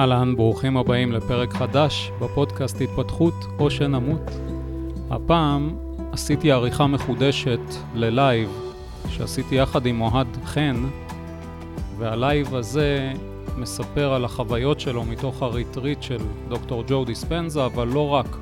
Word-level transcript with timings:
אהלן, 0.00 0.36
ברוכים 0.36 0.76
הבאים 0.76 1.12
לפרק 1.12 1.52
חדש 1.52 2.10
בפודקאסט 2.20 2.80
התפתחות 2.80 3.34
או 3.58 3.70
שנמות. 3.70 4.30
הפעם 5.10 5.76
עשיתי 6.12 6.52
עריכה 6.52 6.86
מחודשת 6.86 7.60
ללייב 7.94 8.48
שעשיתי 9.08 9.54
יחד 9.54 9.86
עם 9.86 10.00
אוהד 10.00 10.26
חן, 10.44 10.76
והלייב 11.98 12.54
הזה 12.54 13.12
מספר 13.56 14.12
על 14.12 14.24
החוויות 14.24 14.80
שלו 14.80 15.04
מתוך 15.04 15.42
הריטריט 15.42 16.02
של 16.02 16.20
דוקטור 16.48 16.84
ג'ו 16.86 17.04
דיספנזה, 17.04 17.64
אבל 17.64 17.88
לא 17.88 18.08
רק, 18.08 18.36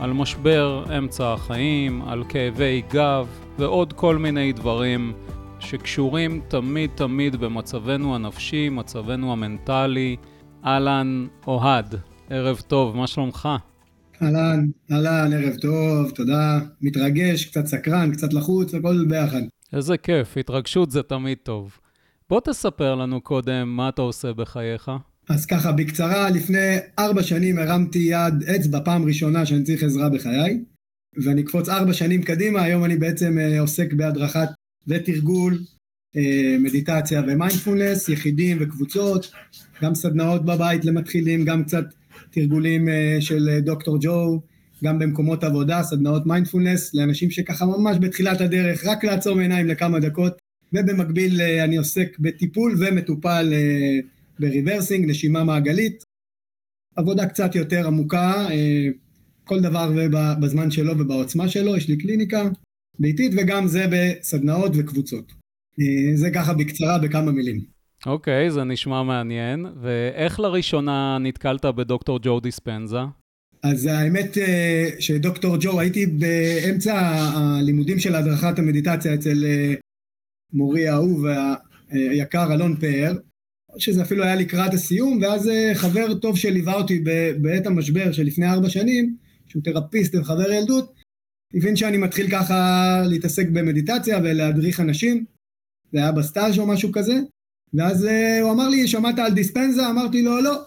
על 0.00 0.12
משבר 0.12 0.84
אמצע 0.98 1.32
החיים, 1.32 2.02
על 2.06 2.24
כאבי 2.28 2.82
גב 2.92 3.26
ועוד 3.58 3.92
כל 3.92 4.16
מיני 4.16 4.52
דברים 4.52 5.12
שקשורים 5.58 6.40
תמיד 6.48 6.90
תמיד 6.94 7.36
במצבנו 7.36 8.14
הנפשי, 8.14 8.68
מצבנו 8.68 9.32
המנטלי. 9.32 10.16
אהלן, 10.64 11.26
אוהד, 11.46 11.94
ערב 12.30 12.60
טוב, 12.60 12.96
מה 12.96 13.06
שלומך? 13.06 13.48
אהלן, 14.22 14.66
אהלן, 14.92 15.32
ערב 15.32 15.54
טוב, 15.56 16.10
תודה. 16.10 16.60
מתרגש, 16.80 17.44
קצת 17.44 17.66
סקרן, 17.66 18.12
קצת 18.12 18.32
לחוץ, 18.32 18.74
הכל 18.74 19.04
ביחד. 19.08 19.40
איזה 19.72 19.96
כיף, 19.96 20.36
התרגשות 20.36 20.90
זה 20.90 21.02
תמיד 21.02 21.38
טוב. 21.42 21.78
בוא 22.28 22.40
תספר 22.44 22.94
לנו 22.94 23.20
קודם 23.20 23.68
מה 23.68 23.88
אתה 23.88 24.02
עושה 24.02 24.32
בחייך. 24.32 24.90
אז 25.28 25.46
ככה, 25.46 25.72
בקצרה, 25.72 26.30
לפני 26.30 26.76
ארבע 26.98 27.22
שנים 27.22 27.58
הרמתי 27.58 27.98
יד 27.98 28.42
אצבע 28.56 28.80
פעם 28.84 29.04
ראשונה 29.04 29.46
שאני 29.46 29.62
צריך 29.62 29.82
עזרה 29.82 30.08
בחיי, 30.08 30.64
ואני 31.24 31.42
אקפוץ 31.42 31.68
ארבע 31.68 31.92
שנים 31.92 32.22
קדימה, 32.22 32.62
היום 32.62 32.84
אני 32.84 32.96
בעצם 32.96 33.38
אה, 33.38 33.60
עוסק 33.60 33.92
בהדרכת 33.92 34.48
ותרגול, 34.86 35.58
מדיטציה 36.58 37.22
ומיינדפולנס, 37.28 38.08
יחידים 38.08 38.56
וקבוצות, 38.60 39.32
גם 39.82 39.94
סדנאות 39.94 40.44
בבית 40.44 40.84
למתחילים, 40.84 41.44
גם 41.44 41.64
קצת 41.64 41.84
תרגולים 42.30 42.88
אה, 42.88 43.16
של 43.20 43.58
דוקטור 43.60 43.98
ג'ו, 44.00 44.40
גם 44.84 44.98
במקומות 44.98 45.44
עבודה, 45.44 45.82
סדנאות 45.82 46.26
מיינדפולנס, 46.26 46.94
לאנשים 46.94 47.30
שככה 47.30 47.66
ממש 47.66 47.96
בתחילת 48.00 48.40
הדרך, 48.40 48.86
רק 48.86 49.04
לעצום 49.04 49.38
עיניים 49.38 49.66
לכמה 49.66 50.00
דקות, 50.00 50.38
ובמקביל 50.72 51.40
אני 51.64 51.76
עוסק 51.76 52.18
בטיפול 52.18 52.76
ומטופל 52.78 53.52
בריברסינג, 54.38 55.10
נשימה 55.10 55.44
מעגלית, 55.44 56.04
עבודה 56.96 57.26
קצת 57.26 57.54
יותר 57.54 57.86
עמוקה, 57.86 58.46
כל 59.44 59.60
דבר 59.60 59.92
בזמן 60.40 60.70
שלו 60.70 60.98
ובעוצמה 60.98 61.48
שלו, 61.48 61.76
יש 61.76 61.88
לי 61.88 61.96
קליניקה 61.96 62.48
ביתית 62.98 63.32
וגם 63.36 63.66
זה 63.66 63.86
בסדנאות 63.90 64.72
וקבוצות. 64.74 65.39
אה, 65.80 66.16
זה 66.16 66.30
ככה 66.30 66.54
בקצרה 66.54 66.98
בכמה 66.98 67.32
מילים. 67.32 67.60
אוקיי, 68.06 68.48
okay, 68.48 68.50
זה 68.50 68.64
נשמע 68.64 69.02
מעניין. 69.02 69.66
ואיך 69.82 70.40
לראשונה 70.40 71.18
נתקלת 71.20 71.64
בדוקטור 71.64 72.18
ג'ו 72.22 72.40
דיספנזה? 72.40 72.98
אז 73.62 73.86
האמת 73.86 74.38
אה, 74.38 74.88
שדוקטור 74.98 75.56
ג'ו, 75.60 75.80
הייתי 75.80 76.06
באמצע 76.06 76.98
הלימודים 77.34 77.98
של 77.98 78.14
הדרכת 78.14 78.58
המדיטציה 78.58 79.14
אצל 79.14 79.44
אה, 79.44 79.74
מורי 80.52 80.88
האהוב 80.88 81.24
היקר 81.90 82.54
אלון 82.54 82.76
פאר, 82.76 83.12
שזה 83.78 84.02
אפילו 84.02 84.24
היה 84.24 84.34
לקראת 84.34 84.74
הסיום, 84.74 85.18
ואז 85.22 85.50
חבר 85.74 86.14
טוב 86.14 86.36
שליווה 86.36 86.74
אותי 86.74 87.04
בעת 87.40 87.66
המשבר 87.66 88.12
שלפני 88.12 88.50
ארבע 88.50 88.68
שנים, 88.68 89.16
שהוא 89.48 89.62
תרפיסט 89.62 90.14
וחבר 90.14 90.52
ילדות, 90.52 90.94
הבין 91.54 91.76
שאני 91.76 91.96
מתחיל 91.96 92.30
ככה 92.30 93.02
להתעסק 93.06 93.48
במדיטציה 93.48 94.18
ולהדריך 94.18 94.80
אנשים, 94.80 95.24
זה 95.92 95.98
היה 95.98 96.12
בסטאז' 96.12 96.58
או 96.58 96.66
משהו 96.66 96.92
כזה, 96.92 97.20
ואז 97.74 98.04
uh, 98.04 98.42
הוא 98.42 98.52
אמר 98.52 98.68
לי, 98.68 98.88
שמעת 98.88 99.18
על 99.18 99.32
דיספנזה? 99.32 99.90
אמרתי 99.90 100.22
לו, 100.22 100.40
לא. 100.40 100.62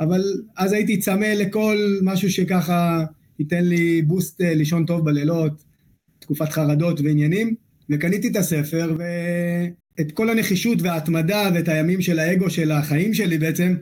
אבל 0.00 0.22
אז 0.56 0.72
הייתי 0.72 0.98
צמא 0.98 1.26
לכל 1.26 1.98
משהו 2.02 2.30
שככה 2.30 3.04
ייתן 3.38 3.64
לי 3.64 4.02
בוסט 4.02 4.40
uh, 4.40 4.44
לישון 4.44 4.86
טוב 4.86 5.04
בלילות, 5.04 5.52
תקופת 6.18 6.48
חרדות 6.48 7.00
ועניינים, 7.00 7.54
וקניתי 7.90 8.28
את 8.28 8.36
הספר, 8.36 8.96
ואת 8.98 10.12
כל 10.12 10.30
הנחישות 10.30 10.82
וההתמדה 10.82 11.50
ואת 11.54 11.68
הימים 11.68 12.02
של 12.02 12.18
האגו 12.18 12.50
של 12.50 12.72
החיים 12.72 13.14
שלי 13.14 13.38
בעצם, 13.38 13.74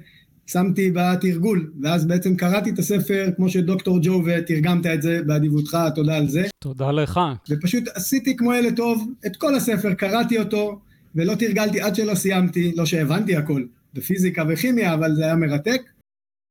שמתי 0.47 0.91
בתרגול, 0.95 1.73
ואז 1.83 2.07
בעצם 2.07 2.37
קראתי 2.37 2.71
את 2.71 2.79
הספר 2.79 3.29
כמו 3.37 3.49
שדוקטור 3.49 3.99
ג'ו 4.03 4.23
ותרגמת 4.25 4.87
את 4.87 5.03
זה 5.03 5.23
באדיבותך, 5.27 5.79
תודה 5.95 6.17
על 6.17 6.29
זה. 6.29 6.47
תודה 6.59 6.93
לך. 6.93 7.21
ופשוט 7.51 7.85
עשיתי 7.95 8.37
כמו 8.37 8.55
ילד 8.55 8.77
טוב 8.77 9.13
את 9.27 9.37
כל 9.37 9.55
הספר, 9.55 9.95
קראתי 9.95 10.39
אותו, 10.39 10.81
ולא 11.15 11.35
תרגלתי 11.35 11.81
עד 11.81 11.95
שלא 11.95 12.15
סיימתי, 12.15 12.73
לא 12.77 12.87
שהבנתי 12.87 13.37
הכל, 13.37 13.65
בפיזיקה 13.95 14.45
וכימיה, 14.49 14.95
אבל 14.95 15.15
זה 15.15 15.25
היה 15.25 15.37
מרתק. 15.37 15.83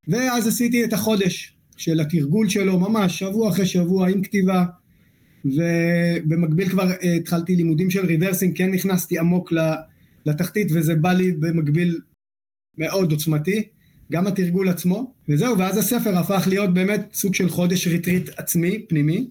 ואז 0.08 0.48
עשיתי 0.48 0.84
את 0.84 0.94
החודש 0.94 1.56
של 1.78 2.00
התרגול 2.00 2.50
שלו, 2.50 2.80
ממש 2.80 3.20
שבוע 3.20 3.50
אחרי 3.50 3.66
שבוע 3.66 4.10
עם 4.10 4.22
כתיבה, 4.22 4.66
ובמקביל 5.46 6.70
כבר 6.70 6.92
אה, 6.92 7.14
התחלתי 7.14 7.56
לימודים 7.56 7.90
של 7.90 8.06
ריברסינג, 8.06 8.58
כן 8.58 8.72
נכנסתי 8.72 9.20
עמוק 9.20 9.54
לתחתית, 10.26 10.68
וזה 10.74 10.96
בא 10.96 11.14
לי 11.14 11.32
במקביל 11.32 12.00
מאוד 12.78 13.12
עוצמתי. 13.12 13.64
גם 14.14 14.28
התרגול 14.28 14.70
עצמו, 14.70 15.14
וזהו, 15.30 15.58
ואז 15.58 15.78
הספר 15.78 16.18
הפך 16.18 16.48
להיות 16.48 16.74
באמת 16.74 17.10
סוג 17.14 17.36
של 17.36 17.50
חודש 17.50 17.88
ריטריט 17.88 18.30
עצמי, 18.38 18.86
פנימי, 18.90 19.28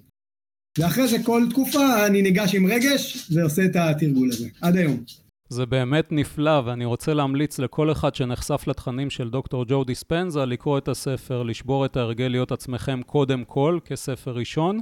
ואחרי 0.78 1.09
זה 1.09 1.16
כל 1.25 1.43
תקופה 1.50 2.06
אני 2.06 2.22
ניגש 2.22 2.54
עם 2.54 2.66
רגש 2.66 3.31
ועושה 3.34 3.65
את 3.65 3.76
התרגול 3.76 4.28
הזה, 4.28 4.48
עד 4.60 4.76
היום. 4.76 5.04
זה 5.48 5.66
באמת 5.66 6.12
נפלא, 6.12 6.62
ואני 6.65 6.84
רוצה 6.84 7.15
להמליץ 7.15 7.59
לכל 7.59 7.92
אחד 7.92 8.15
שנחשף 8.15 8.65
לתכנים 8.66 9.10
של 9.10 9.31
דוקטור 9.31 9.65
ג'ו 9.69 9.84
דיספנזה 9.84 10.44
לקרוא 10.44 10.78
את 10.78 10.88
הספר, 10.88 11.42
לשבור 11.42 11.84
את 11.84 11.97
ההרגל 11.97 12.28
להיות 12.28 12.53
עצמכם 12.53 13.00
קודם 13.06 13.44
כל, 13.44 13.78
כספר 13.84 14.31
ראשון, 14.31 14.81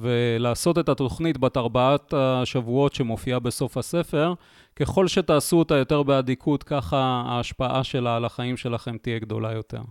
ולעשות 0.00 0.78
את 0.78 0.88
התוכנית 0.88 1.38
בת 1.38 1.56
ארבעת 1.56 2.14
השבועות 2.16 2.94
שמופיעה 2.94 3.38
בסוף 3.38 3.76
הספר. 3.76 4.34
ככל 4.76 5.08
שתעשו 5.08 5.58
אותה 5.58 5.74
יותר 5.74 6.02
באדיקות, 6.02 6.62
ככה 6.62 7.22
ההשפעה 7.26 7.84
שלה 7.84 8.16
על 8.16 8.24
החיים 8.24 8.56
שלכם 8.56 8.96
תהיה 8.98 9.18
גדולה 9.18 9.52
יותר. 9.52 9.82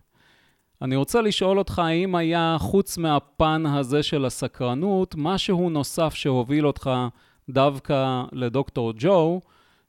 אני 0.81 0.95
רוצה 0.95 1.21
לשאול 1.21 1.59
אותך, 1.59 1.79
האם 1.79 2.15
היה, 2.15 2.55
חוץ 2.59 2.97
מהפן 2.97 3.65
הזה 3.65 4.03
של 4.03 4.25
הסקרנות, 4.25 5.15
משהו 5.17 5.69
נוסף 5.69 6.13
שהוביל 6.13 6.67
אותך 6.67 6.89
דווקא 7.49 8.23
לדוקטור 8.31 8.93
ג'ו, 8.97 9.41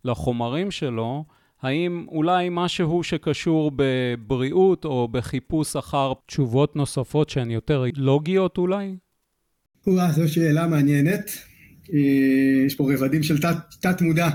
לחומרים 0.05 0.71
שלו, 0.71 1.25
האם 1.63 2.07
אולי 2.09 2.49
משהו 2.51 3.03
שקשור 3.03 3.73
בבריאות 3.77 4.85
או 4.85 5.09
בחיפוש 5.09 5.77
אחר 5.77 6.13
תשובות 6.27 6.77
נוספות 6.77 7.29
שהן 7.31 7.51
יותר 7.51 7.85
לוגיות 7.97 8.59
אולי? 8.59 8.97
וואה, 9.87 10.13
זו 10.13 10.33
שאלה 10.33 10.67
מעניינת. 10.67 11.31
אה, 11.93 11.99
יש 12.67 12.75
פה 12.75 12.93
רבדים 12.95 13.23
של 13.23 13.41
תת, 13.41 13.57
תת 13.81 14.03
מודע. 14.03 14.29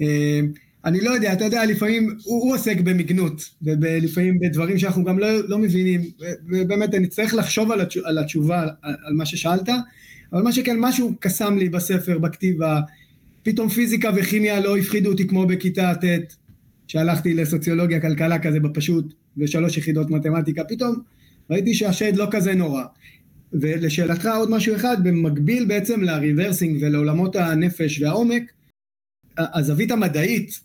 אה, 0.00 0.40
אני 0.84 1.00
לא 1.00 1.10
יודע, 1.10 1.32
אתה 1.32 1.44
יודע, 1.44 1.66
לפעמים 1.66 2.16
הוא, 2.24 2.42
הוא 2.42 2.54
עוסק 2.54 2.80
במגנות, 2.80 3.50
ולפעמים 3.62 4.38
בדברים 4.40 4.78
שאנחנו 4.78 5.04
גם 5.04 5.18
לא, 5.18 5.48
לא 5.48 5.58
מבינים, 5.58 6.00
ובאמת 6.48 6.94
אני 6.94 7.06
צריך 7.06 7.34
לחשוב 7.34 7.72
על, 7.72 7.80
על 8.04 8.18
התשובה, 8.18 8.62
על, 8.62 8.94
על 9.04 9.14
מה 9.14 9.26
ששאלת, 9.26 9.68
אבל 10.32 10.42
מה 10.42 10.52
שכן, 10.52 10.76
משהו 10.80 11.14
קסם 11.20 11.58
לי 11.58 11.68
בספר, 11.68 12.18
בכתיבה, 12.18 12.80
פתאום 13.42 13.68
פיזיקה 13.68 14.10
וכימיה 14.16 14.60
לא 14.60 14.76
הפחידו 14.76 15.10
אותי 15.10 15.28
כמו 15.28 15.46
בכיתה 15.46 15.92
ט', 15.94 16.34
שהלכתי 16.88 17.34
לסוציולוגיה, 17.34 18.00
כלכלה 18.00 18.38
כזה 18.38 18.60
בפשוט, 18.60 19.14
ושלוש 19.38 19.76
יחידות 19.76 20.10
מתמטיקה, 20.10 20.64
פתאום 20.64 20.94
ראיתי 21.50 21.74
שהשד 21.74 22.16
לא 22.16 22.26
כזה 22.30 22.54
נורא. 22.54 22.82
ולשאלתך 23.60 24.28
עוד 24.36 24.50
משהו 24.50 24.76
אחד, 24.76 24.96
במקביל 25.04 25.64
בעצם 25.64 26.02
לריברסינג 26.02 26.82
ולעולמות 26.82 27.36
הנפש 27.36 28.02
והעומק, 28.02 28.52
הזווית 29.38 29.90
המדעית 29.90 30.60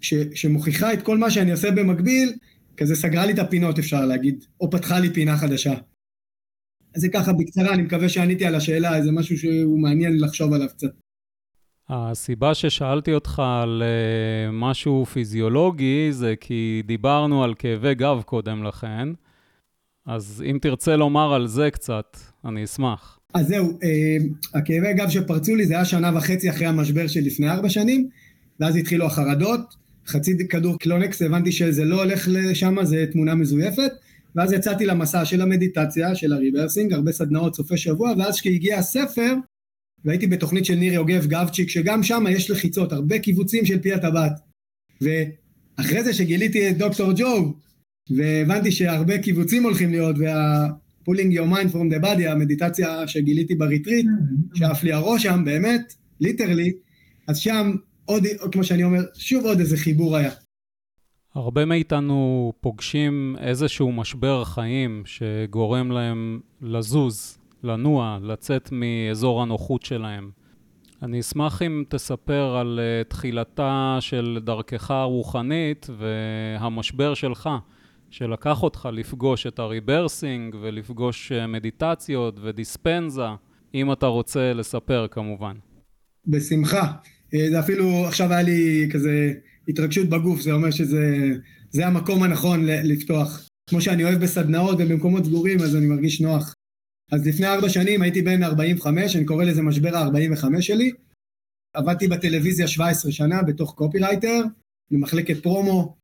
ש, 0.00 0.14
שמוכיחה 0.34 0.92
את 0.92 1.02
כל 1.02 1.18
מה 1.18 1.30
שאני 1.30 1.52
עושה 1.52 1.70
במקביל, 1.70 2.32
כזה 2.76 2.96
סגרה 2.96 3.26
לי 3.26 3.32
את 3.32 3.38
הפינות 3.38 3.78
אפשר 3.78 4.06
להגיד, 4.06 4.44
או 4.60 4.70
פתחה 4.70 4.98
לי 4.98 5.10
פינה 5.10 5.36
חדשה. 5.36 5.74
אז 6.94 7.00
זה 7.02 7.08
ככה 7.08 7.32
בקצרה, 7.32 7.74
אני 7.74 7.82
מקווה 7.82 8.08
שעניתי 8.08 8.44
על 8.44 8.54
השאלה, 8.54 9.02
זה 9.02 9.12
משהו 9.12 9.38
שהוא 9.38 9.82
מעניין 9.82 10.20
לחשוב 10.20 10.52
עליו 10.52 10.68
קצת. 10.68 10.90
הסיבה 11.88 12.54
ששאלתי 12.54 13.14
אותך 13.14 13.42
על 13.62 13.82
uh, 13.82 14.52
משהו 14.52 15.06
פיזיולוגי 15.06 16.08
זה 16.10 16.34
כי 16.40 16.82
דיברנו 16.86 17.44
על 17.44 17.54
כאבי 17.54 17.94
גב 17.94 18.22
קודם 18.26 18.64
לכן, 18.64 19.08
אז 20.06 20.44
אם 20.50 20.58
תרצה 20.62 20.96
לומר 20.96 21.34
על 21.34 21.46
זה 21.46 21.70
קצת, 21.70 22.16
אני 22.44 22.64
אשמח. 22.64 23.18
אז 23.34 23.46
זהו, 23.46 23.78
אה, 23.82 24.16
הכאבי 24.54 24.94
גב 24.94 25.08
שפרצו 25.08 25.56
לי 25.56 25.66
זה 25.66 25.74
היה 25.74 25.84
שנה 25.84 26.16
וחצי 26.16 26.50
אחרי 26.50 26.66
המשבר 26.66 27.06
של 27.06 27.20
לפני 27.20 27.50
ארבע 27.50 27.68
שנים, 27.68 28.08
ואז 28.60 28.76
התחילו 28.76 29.06
החרדות, 29.06 29.74
חצי 30.06 30.48
כדור 30.48 30.78
קלונקס, 30.78 31.22
הבנתי 31.22 31.52
שזה 31.52 31.84
לא 31.84 32.02
הולך 32.02 32.28
לשם, 32.30 32.84
זה 32.84 33.06
תמונה 33.12 33.34
מזויפת, 33.34 33.92
ואז 34.36 34.52
יצאתי 34.52 34.86
למסע 34.86 35.24
של 35.24 35.40
המדיטציה, 35.40 36.14
של 36.14 36.32
הריברסינג, 36.32 36.92
הרבה 36.92 37.12
סדנאות 37.12 37.54
סופי 37.54 37.76
שבוע, 37.76 38.12
ואז 38.18 38.40
כשהגיע 38.40 38.78
הספר, 38.78 39.34
והייתי 40.04 40.26
בתוכנית 40.26 40.64
של 40.64 40.74
ניר 40.74 40.92
יוגב 40.92 41.26
גבצ'יק, 41.26 41.68
שגם 41.68 42.02
שם 42.02 42.24
יש 42.30 42.50
לחיצות, 42.50 42.92
הרבה 42.92 43.18
כיווצים 43.18 43.66
של 43.66 43.78
פי 43.78 43.92
הטבעת. 43.92 44.32
ואחרי 45.00 46.04
זה 46.04 46.12
שגיליתי 46.12 46.70
את 46.70 46.78
דוקטור 46.78 47.12
ג'ו, 47.16 47.54
והבנתי 48.10 48.72
שהרבה 48.72 49.18
כיווצים 49.18 49.62
הולכים 49.62 49.90
להיות, 49.90 50.16
וה... 50.18 50.68
pulling 51.08 51.32
your 51.38 51.46
mind 51.54 51.72
from 51.72 51.94
the 51.94 52.04
body, 52.04 52.30
המדיטציה 52.30 53.08
שגיליתי 53.08 53.54
בריטריט, 53.54 54.06
mm-hmm. 54.06 54.58
שעף 54.58 54.82
לי 54.82 54.92
הראש 54.92 55.22
שם, 55.22 55.44
באמת, 55.44 55.94
literally, 56.20 56.72
אז 57.28 57.38
שם 57.38 57.72
עוד, 58.04 58.24
כמו 58.52 58.64
שאני 58.64 58.84
אומר, 58.84 59.02
שוב 59.14 59.44
עוד 59.44 59.58
איזה 59.58 59.76
חיבור 59.76 60.16
היה. 60.16 60.30
הרבה 61.34 61.64
מאיתנו 61.64 62.52
פוגשים 62.60 63.36
איזשהו 63.40 63.92
משבר 63.92 64.44
חיים 64.44 65.02
שגורם 65.06 65.90
להם 65.90 66.40
לזוז, 66.62 67.38
לנוע, 67.62 68.18
לצאת 68.22 68.68
מאזור 68.72 69.42
הנוחות 69.42 69.82
שלהם. 69.82 70.30
אני 71.02 71.20
אשמח 71.20 71.62
אם 71.62 71.84
תספר 71.88 72.56
על 72.56 72.80
uh, 72.80 73.08
תחילתה 73.08 73.96
של 74.00 74.38
דרכך 74.44 74.90
הרוחנית 74.90 75.86
והמשבר 75.98 77.14
שלך, 77.14 77.48
שלקח 78.16 78.62
אותך 78.62 78.88
לפגוש 78.92 79.46
את 79.46 79.58
ה 79.58 79.67
rebirthing 79.67 80.56
ולפגוש 80.62 81.32
אה, 81.32 81.46
מדיטציות 81.46 82.38
ודיספנזה, 82.42 83.26
אם 83.74 83.92
אתה 83.92 84.06
רוצה 84.06 84.52
לספר 84.52 85.06
כמובן. 85.10 85.56
בשמחה. 86.26 86.92
אה, 87.34 87.50
זה 87.50 87.60
אפילו, 87.60 88.04
עכשיו 88.06 88.32
היה 88.32 88.42
לי 88.42 88.88
כזה 88.92 89.32
התרגשות 89.68 90.08
בגוף, 90.08 90.40
זה 90.40 90.52
אומר 90.52 90.70
שזה 90.70 91.86
המקום 91.86 92.22
הנכון 92.22 92.66
לפתוח. 92.66 93.48
כמו 93.70 93.80
שאני 93.80 94.04
אוהב 94.04 94.20
בסדנאות 94.22 94.76
ובמקומות 94.80 95.24
סגורים, 95.24 95.60
אז 95.60 95.76
אני 95.76 95.86
מרגיש 95.86 96.20
נוח. 96.20 96.54
אז 97.12 97.26
לפני 97.26 97.46
ארבע 97.46 97.68
שנים 97.68 98.02
הייתי 98.02 98.22
בן 98.22 98.42
45, 98.42 99.16
אני 99.16 99.24
קורא 99.24 99.44
לזה 99.44 99.62
משבר 99.62 99.96
ה-45 99.96 100.60
שלי. 100.60 100.90
עבדתי 101.74 102.08
בטלוויזיה 102.08 102.68
17 102.68 103.12
שנה 103.12 103.42
בתור 103.42 103.74
קופירייטר, 103.74 104.42
במחלקת 104.90 105.42
פרומו, 105.42 105.96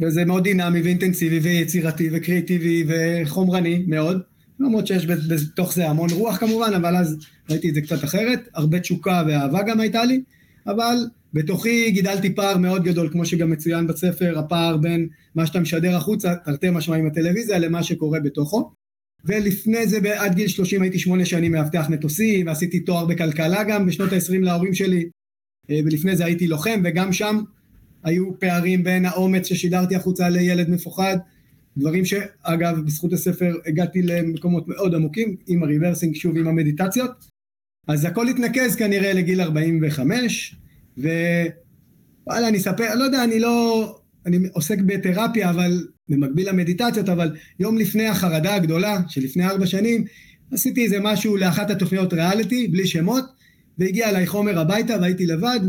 וזה 0.00 0.24
מאוד 0.24 0.44
דינמי 0.44 0.82
ואינטנסיבי 0.82 1.38
ויצירתי 1.38 2.08
וקריאיטיבי 2.12 2.84
וחומרני 2.88 3.84
מאוד. 3.86 4.20
למרות 4.60 4.86
שיש 4.86 5.06
בתוך 5.06 5.74
זה 5.74 5.90
המון 5.90 6.10
רוח 6.10 6.36
כמובן, 6.36 6.72
אבל 6.76 6.96
אז 6.96 7.16
ראיתי 7.50 7.68
את 7.68 7.74
זה 7.74 7.80
קצת 7.80 8.04
אחרת. 8.04 8.48
הרבה 8.54 8.80
תשוקה 8.80 9.22
ואהבה 9.26 9.62
גם 9.62 9.80
הייתה 9.80 10.04
לי, 10.04 10.22
אבל 10.66 10.96
בתוכי 11.34 11.90
גידלתי 11.90 12.34
פער 12.34 12.58
מאוד 12.58 12.84
גדול, 12.84 13.08
כמו 13.12 13.26
שגם 13.26 13.50
מצוין 13.50 13.86
בספר, 13.86 14.38
הפער 14.38 14.76
בין 14.76 15.08
מה 15.34 15.46
שאתה 15.46 15.60
משדר 15.60 15.96
החוצה, 15.96 16.34
תרתי 16.44 16.70
משמע 16.70 16.96
עם 16.96 17.06
הטלוויזיה, 17.06 17.58
למה 17.58 17.82
שקורה 17.82 18.20
בתוכו. 18.20 18.70
ולפני 19.24 19.86
זה, 19.86 19.98
עד 20.20 20.34
גיל 20.34 20.48
30 20.48 20.82
הייתי 20.82 20.98
שמונה 20.98 21.24
שנים 21.24 21.52
מאבטח 21.52 21.88
מטוסים, 21.88 22.46
ועשיתי 22.46 22.80
תואר 22.80 23.06
בכלכלה 23.06 23.64
גם 23.64 23.86
בשנות 23.86 24.12
ה-20 24.12 24.38
להורים 24.40 24.74
שלי, 24.74 25.08
אה, 25.70 25.80
ולפני 25.84 26.16
זה 26.16 26.24
הייתי 26.24 26.46
לוחם, 26.46 26.80
וגם 26.84 27.12
שם 27.12 27.40
היו 28.04 28.38
פערים 28.38 28.84
בין 28.84 29.04
האומץ 29.04 29.46
ששידרתי 29.46 29.96
החוצה 29.96 30.28
לילד 30.28 30.70
מפוחד, 30.70 31.16
דברים 31.76 32.04
שאגב, 32.04 32.80
בזכות 32.86 33.12
הספר 33.12 33.54
הגעתי 33.66 34.02
למקומות 34.02 34.68
מאוד 34.68 34.94
עמוקים, 34.94 35.36
עם 35.46 35.62
הריברסינג, 35.62 36.14
שוב 36.14 36.36
עם 36.36 36.48
המדיטציות. 36.48 37.10
אז 37.88 38.04
הכל 38.04 38.28
התנקז 38.28 38.76
כנראה 38.76 39.12
לגיל 39.12 39.40
45, 39.40 40.56
ווואלה, 40.98 42.48
אני 42.48 42.58
אספר, 42.58 42.94
לא 42.94 43.04
יודע, 43.04 43.24
אני 43.24 43.40
לא... 43.40 43.98
אני 44.26 44.38
עוסק 44.52 44.78
בתרפיה, 44.86 45.50
אבל 45.50 45.86
במקביל 46.08 46.48
למדיטציות, 46.48 47.08
אבל 47.08 47.36
יום 47.60 47.78
לפני 47.78 48.06
החרדה 48.06 48.54
הגדולה, 48.54 49.00
שלפני 49.08 49.46
ארבע 49.46 49.66
שנים, 49.66 50.04
עשיתי 50.52 50.84
איזה 50.84 51.00
משהו 51.00 51.36
לאחת 51.36 51.70
התוכניות 51.70 52.12
ריאליטי, 52.12 52.68
בלי 52.68 52.86
שמות, 52.86 53.24
והגיע 53.78 54.10
אליי 54.10 54.26
חומר 54.26 54.58
הביתה 54.58 54.96
והייתי 55.00 55.26
לבד, 55.26 55.60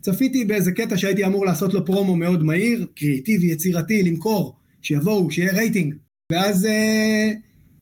וצפיתי 0.00 0.44
באיזה 0.44 0.72
קטע 0.72 0.96
שהייתי 0.96 1.26
אמור 1.26 1.46
לעשות 1.46 1.74
לו 1.74 1.84
פרומו 1.84 2.16
מאוד 2.16 2.44
מהיר, 2.44 2.86
קריאיטיבי, 2.94 3.46
יצירתי, 3.46 4.02
למכור, 4.02 4.56
שיבואו, 4.82 5.30
שיהיה 5.30 5.52
רייטינג. 5.52 5.94
ואז 6.32 6.66
אה, 6.66 7.30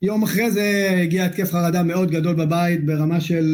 יום 0.02 0.22
אחרי 0.22 0.50
זה 0.50 0.98
הגיע 1.02 1.24
התקף 1.24 1.50
חרדה 1.50 1.82
מאוד 1.82 2.10
גדול 2.10 2.34
בבית, 2.34 2.86
ברמה 2.86 3.20
של 3.20 3.46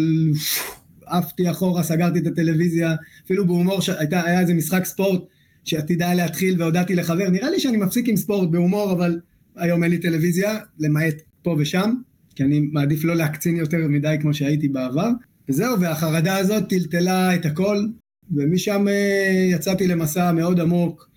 עפתי 1.07 1.51
אחורה, 1.51 1.83
סגרתי 1.83 2.19
את 2.19 2.27
הטלוויזיה, 2.27 2.95
אפילו 3.25 3.47
בהומור, 3.47 3.81
שהייתה, 3.81 4.25
היה 4.25 4.41
איזה 4.41 4.55
משחק 4.55 4.85
ספורט 4.85 5.23
שעתיד 5.65 6.03
היה 6.03 6.15
להתחיל 6.15 6.63
והודעתי 6.63 6.95
לחבר, 6.95 7.31
נראה 7.31 7.51
לי 7.51 7.61
שאני 7.61 7.77
מפסיק 7.77 8.09
עם 8.09 8.17
ספורט 8.17 8.51
בהומור, 8.51 8.93
אבל 8.93 9.21
היום 9.57 9.83
אין 9.83 9.91
לי 9.91 9.99
טלוויזיה, 9.99 10.59
למעט 10.79 11.15
פה 11.43 11.57
ושם, 11.59 11.95
כי 12.35 12.45
אני 12.45 12.61
מעדיף 12.61 13.05
לא 13.05 13.17
להקצין 13.17 13.57
יותר 13.57 13.89
מדי 13.89 14.17
כמו 14.21 14.35
שהייתי 14.35 14.69
בעבר. 14.69 15.11
וזהו, 15.49 15.81
והחרדה 15.81 16.37
הזאת 16.37 16.69
טלטלה 16.69 17.35
את 17.35 17.47
הכל, 17.47 17.87
ומשם 18.33 18.89
אה, 18.89 19.49
יצאתי 19.51 19.87
למסע 19.87 20.33
מאוד 20.33 20.61
עמוק, 20.61 21.11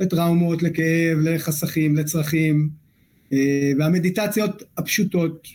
לטראומות, 0.00 0.62
לכאב, 0.62 1.18
לחסכים, 1.22 1.96
לצרכים, 1.96 2.70
אה, 3.32 3.72
והמדיטציות 3.78 4.62
הפשוטות, 4.76 5.48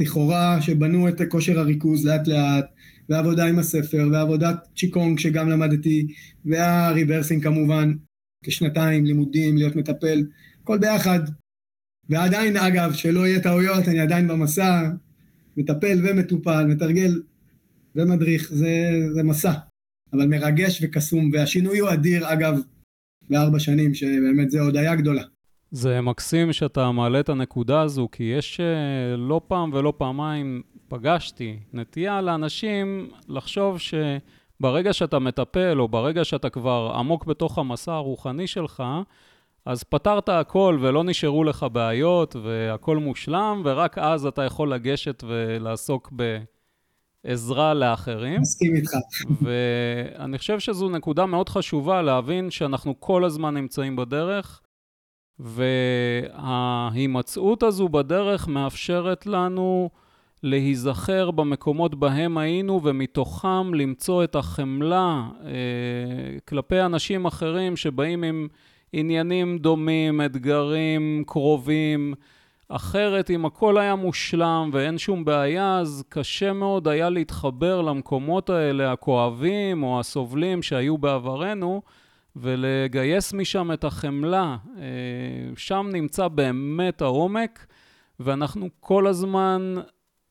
לכאורה, 0.00 0.62
שבנו 0.62 1.08
את 1.08 1.20
כושר 1.28 1.58
הריכוז 1.58 2.06
לאט 2.06 2.28
לאט, 2.28 2.64
ועבודה 3.08 3.46
עם 3.46 3.58
הספר, 3.58 4.08
ועבודת 4.12 4.68
צ'יקונג 4.76 5.18
שגם 5.18 5.48
למדתי, 5.48 6.06
והריברסינג 6.44 7.42
כמובן, 7.42 7.92
כשנתיים 8.44 9.04
לימודים, 9.04 9.56
להיות 9.56 9.76
מטפל, 9.76 10.26
הכל 10.62 10.78
ביחד. 10.78 11.20
ועדיין, 12.08 12.56
אגב, 12.56 12.92
שלא 12.92 13.26
יהיה 13.26 13.40
טעויות, 13.40 13.88
אני 13.88 14.00
עדיין 14.00 14.28
במסע, 14.28 14.90
מטפל 15.56 16.00
ומטופל, 16.04 16.66
מתרגל 16.66 17.22
ומדריך, 17.96 18.52
זה, 18.52 18.90
זה 19.14 19.22
מסע. 19.22 19.52
אבל 20.12 20.26
מרגש 20.26 20.80
וקסום, 20.82 21.30
והשינוי 21.32 21.78
הוא 21.78 21.90
אדיר, 21.92 22.32
אגב, 22.32 22.60
בארבע 23.30 23.58
שנים, 23.58 23.94
שבאמת 23.94 24.50
זה 24.50 24.60
הודיה 24.60 24.94
גדולה. 24.94 25.22
זה 25.70 26.00
מקסים 26.00 26.52
שאתה 26.52 26.90
מעלה 26.90 27.20
את 27.20 27.28
הנקודה 27.28 27.80
הזו, 27.80 28.08
כי 28.12 28.22
יש 28.22 28.60
אה, 28.60 29.16
לא 29.16 29.40
פעם 29.48 29.70
ולא 29.72 29.92
פעמיים 29.96 30.62
פגשתי 30.88 31.58
נטייה 31.72 32.20
לאנשים 32.20 33.08
לחשוב 33.28 33.78
שברגע 33.78 34.92
שאתה 34.92 35.18
מטפל, 35.18 35.80
או 35.80 35.88
ברגע 35.88 36.24
שאתה 36.24 36.50
כבר 36.50 36.92
עמוק 36.94 37.26
בתוך 37.26 37.58
המסע 37.58 37.92
הרוחני 37.92 38.46
שלך, 38.46 38.82
אז 39.66 39.82
פתרת 39.82 40.28
הכל 40.28 40.78
ולא 40.80 41.04
נשארו 41.04 41.44
לך 41.44 41.66
בעיות 41.72 42.36
והכל 42.36 42.96
מושלם, 42.96 43.62
ורק 43.64 43.98
אז 43.98 44.26
אתה 44.26 44.42
יכול 44.42 44.72
לגשת 44.72 45.24
ולעסוק 45.26 46.12
בעזרה 47.24 47.74
לאחרים. 47.74 48.40
מסכים 48.40 48.76
איתך. 48.76 48.90
ואני 49.42 50.38
חושב 50.38 50.60
שזו 50.60 50.88
נקודה 50.88 51.26
מאוד 51.26 51.48
חשובה 51.48 52.02
להבין 52.02 52.50
שאנחנו 52.50 53.00
כל 53.00 53.24
הזמן 53.24 53.54
נמצאים 53.54 53.96
בדרך, 53.96 54.60
וההימצאות 56.38 57.62
הזו 57.62 57.88
בדרך 57.88 58.48
מאפשרת 58.48 59.26
לנו 59.26 59.90
להיזכר 60.42 61.30
במקומות 61.30 61.94
בהם 61.94 62.38
היינו 62.38 62.80
ומתוכם 62.84 63.74
למצוא 63.74 64.24
את 64.24 64.36
החמלה 64.36 65.28
אה, 65.44 65.50
כלפי 66.48 66.80
אנשים 66.80 67.24
אחרים 67.26 67.76
שבאים 67.76 68.24
עם 68.24 68.48
עניינים 68.92 69.58
דומים, 69.58 70.20
אתגרים 70.20 71.24
קרובים. 71.26 72.14
אחרת, 72.76 73.30
אם 73.30 73.46
הכל 73.46 73.78
היה 73.78 73.94
מושלם 73.94 74.70
ואין 74.72 74.98
שום 74.98 75.24
בעיה, 75.24 75.78
אז 75.78 76.04
קשה 76.08 76.52
מאוד 76.52 76.88
היה 76.88 77.10
להתחבר 77.10 77.80
למקומות 77.82 78.50
האלה, 78.50 78.92
הכואבים 78.92 79.82
או 79.82 80.00
הסובלים 80.00 80.62
שהיו 80.62 80.98
בעברנו, 80.98 81.82
ולגייס 82.36 83.32
משם 83.32 83.72
את 83.72 83.84
החמלה. 83.84 84.56
אה, 84.78 84.82
שם 85.56 85.90
נמצא 85.92 86.28
באמת 86.28 87.02
העומק, 87.02 87.66
ואנחנו 88.20 88.68
כל 88.80 89.06
הזמן 89.06 89.74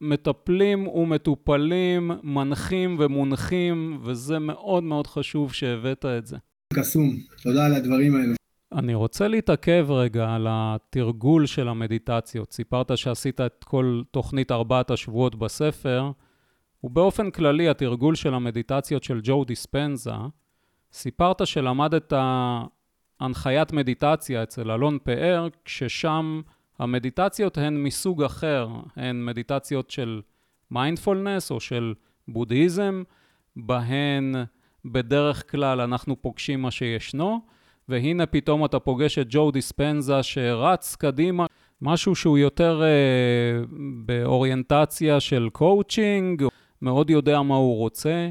מטפלים 0.01 0.87
ומטופלים, 0.87 2.11
מנחים 2.23 2.95
ומונחים, 2.99 3.99
וזה 4.03 4.39
מאוד 4.39 4.83
מאוד 4.83 5.07
חשוב 5.07 5.53
שהבאת 5.53 6.05
את 6.05 6.25
זה. 6.25 6.37
קסום, 6.73 7.15
תודה 7.43 7.65
על 7.65 7.73
הדברים 7.73 8.15
האלה. 8.15 8.33
אני 8.71 8.93
רוצה 8.93 9.27
להתעכב 9.27 9.87
רגע 9.89 10.35
על 10.35 10.47
התרגול 10.49 11.45
של 11.45 11.67
המדיטציות. 11.67 12.51
סיפרת 12.51 12.97
שעשית 12.97 13.41
את 13.41 13.63
כל 13.63 14.01
תוכנית 14.11 14.51
ארבעת 14.51 14.91
השבועות 14.91 15.35
בספר, 15.35 16.11
ובאופן 16.83 17.31
כללי 17.31 17.69
התרגול 17.69 18.15
של 18.15 18.33
המדיטציות 18.33 19.03
של 19.03 19.19
ג'ו 19.23 19.43
דיספנזה, 19.43 20.11
סיפרת 20.93 21.47
שלמדת 21.47 22.13
הנחיית 23.19 23.73
מדיטציה 23.73 24.43
אצל 24.43 24.71
אלון 24.71 24.97
פאר, 25.03 25.47
כששם 25.65 26.41
המדיטציות 26.79 27.57
הן 27.57 27.83
מסוג 27.83 28.23
אחר, 28.23 28.67
הן 28.95 29.25
מדיטציות 29.25 29.91
של 29.91 30.21
מיינדפולנס 30.71 31.51
או 31.51 31.59
של 31.59 31.93
בודהיזם, 32.27 33.03
בזן 33.55 34.35
בדרך 34.85 35.51
כלל 35.51 35.81
אנחנו 35.81 36.21
פוגשים 36.21 36.61
מה 36.61 36.71
שישנו, 36.71 37.41
והנה 37.89 38.25
פתאום 38.25 38.65
אתה 38.65 38.79
פוגש 38.79 39.19
את 39.19 39.27
ג'ו 39.29 39.51
דיספנזה 39.51 40.23
שרץ 40.23 40.95
קדימה, 40.95 41.45
משהו 41.81 42.15
שהוא 42.15 42.37
יותר 42.37 42.81
אה, 42.81 43.67
באוריינטציה 44.05 45.19
של 45.19 45.49
קואוצ'ינג, 45.51 46.43
מאוד 46.81 47.09
יודע 47.09 47.41
מה 47.41 47.55
הוא 47.55 47.77
רוצה. 47.77 48.29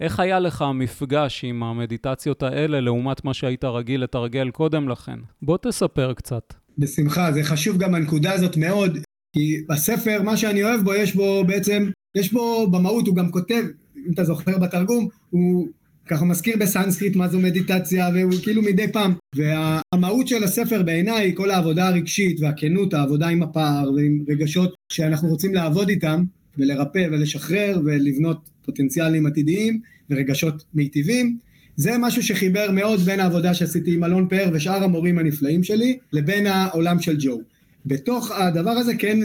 איך 0.00 0.20
היה 0.20 0.38
לך 0.38 0.62
המפגש 0.62 1.44
עם 1.44 1.62
המדיטציות 1.62 2.42
האלה 2.42 2.80
לעומת 2.80 3.24
מה 3.24 3.34
שהיית 3.34 3.64
רגיל 3.64 4.02
לתרגל 4.02 4.50
קודם 4.50 4.88
לכן? 4.88 5.18
בוא 5.42 5.58
תספר 5.62 6.12
קצת. 6.12 6.54
בשמחה, 6.78 7.32
זה 7.32 7.44
חשוב 7.44 7.76
גם 7.78 7.94
הנקודה 7.94 8.32
הזאת 8.32 8.56
מאוד, 8.56 8.98
כי 9.32 9.64
בספר, 9.68 10.22
מה 10.22 10.36
שאני 10.36 10.64
אוהב 10.64 10.80
בו, 10.80 10.94
יש 10.94 11.16
בו 11.16 11.44
בעצם, 11.46 11.90
יש 12.14 12.32
בו 12.32 12.70
במהות, 12.70 13.06
הוא 13.06 13.16
גם 13.16 13.30
כותב, 13.30 13.62
אם 13.96 14.12
אתה 14.14 14.24
זוכר 14.24 14.58
בתרגום, 14.58 15.08
הוא 15.30 15.68
ככה 16.06 16.24
מזכיר 16.24 16.56
בסנסקריט 16.60 17.16
מה 17.16 17.28
זו 17.28 17.38
מדיטציה, 17.38 18.08
והוא 18.14 18.32
כאילו 18.42 18.62
מדי 18.62 18.92
פעם. 18.92 19.14
והמהות 19.34 20.28
של 20.28 20.44
הספר 20.44 20.82
בעיניי, 20.82 21.32
כל 21.34 21.50
העבודה 21.50 21.88
הרגשית 21.88 22.40
והכנות, 22.40 22.94
העבודה 22.94 23.28
עם 23.28 23.42
הפער 23.42 23.92
ועם 23.92 24.24
רגשות 24.28 24.74
שאנחנו 24.92 25.28
רוצים 25.28 25.54
לעבוד 25.54 25.88
איתם, 25.88 26.24
ולרפא 26.58 27.06
ולשחרר 27.12 27.80
ולבנות 27.84 28.50
פוטנציאלים 28.64 29.26
עתידיים 29.26 29.80
ורגשות 30.10 30.64
מיטיבים. 30.74 31.38
זה 31.76 31.98
משהו 31.98 32.22
שחיבר 32.22 32.70
מאוד 32.72 33.00
בין 33.00 33.20
העבודה 33.20 33.54
שעשיתי 33.54 33.94
עם 33.94 34.04
אלון 34.04 34.28
פאר 34.28 34.50
ושאר 34.52 34.84
המורים 34.84 35.18
הנפלאים 35.18 35.62
שלי, 35.62 35.98
לבין 36.12 36.46
העולם 36.46 37.00
של 37.00 37.16
ג'ו. 37.20 37.40
בתוך 37.86 38.30
הדבר 38.30 38.70
הזה 38.70 38.94
כן 38.94 39.18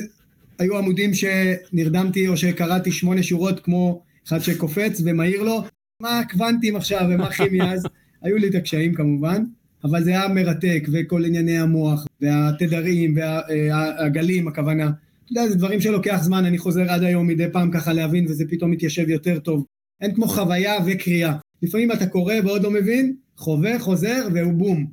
היו 0.60 0.78
עמודים 0.78 1.12
שנרדמתי 1.14 2.28
או 2.28 2.38
שקראתי 2.38 2.92
שמונה 2.92 3.24
שורות 3.24 3.60
כמו 3.60 4.02
אחד 4.28 4.40
שקופץ 4.40 5.02
ומעיר 5.06 5.44
לו, 5.44 5.64
מה 6.02 6.22
קוונטים 6.32 6.76
עכשיו 6.76 7.06
ומה 7.10 7.32
כימיה, 7.32 7.74
אז 7.74 7.86
היו 8.22 8.38
לי 8.38 8.50
את 8.50 8.56
הקשיים 8.56 8.94
כמובן, 8.94 9.44
אבל 9.84 10.04
זה 10.04 10.10
היה 10.10 10.28
מרתק, 10.28 10.88
וכל 10.94 11.26
ענייני 11.26 11.58
המוח, 11.58 12.06
והתדרים, 12.22 13.16
והגלים, 13.18 14.48
הכוונה. 14.48 14.86
אתה 14.86 15.32
יודע, 15.32 15.48
זה 15.48 15.56
דברים 15.56 15.82
שלוקח 15.82 16.18
זמן, 16.22 16.46
אני 16.46 16.58
חוזר 16.58 16.92
עד 16.92 17.04
היום 17.04 17.28
מדי 17.28 17.46
פעם 17.52 17.72
ככה 17.72 17.94
להבין, 17.94 18.26
וזה 18.26 18.44
פתאום 18.50 18.72
מתיישב 18.72 19.10
יותר 19.10 19.40
טוב. 19.40 19.66
אין 20.02 20.16
כמו 20.16 20.28
חוויה 20.28 20.74
וקריאה. 20.86 21.34
לפעמים 21.64 21.92
אתה 21.92 22.06
קורא 22.06 22.34
ועוד 22.44 22.64
לא 22.64 22.72
מבין, 22.72 23.16
חווה, 23.38 23.80
חוזר, 23.80 24.28
והוא 24.34 24.54
בום. 24.54 24.88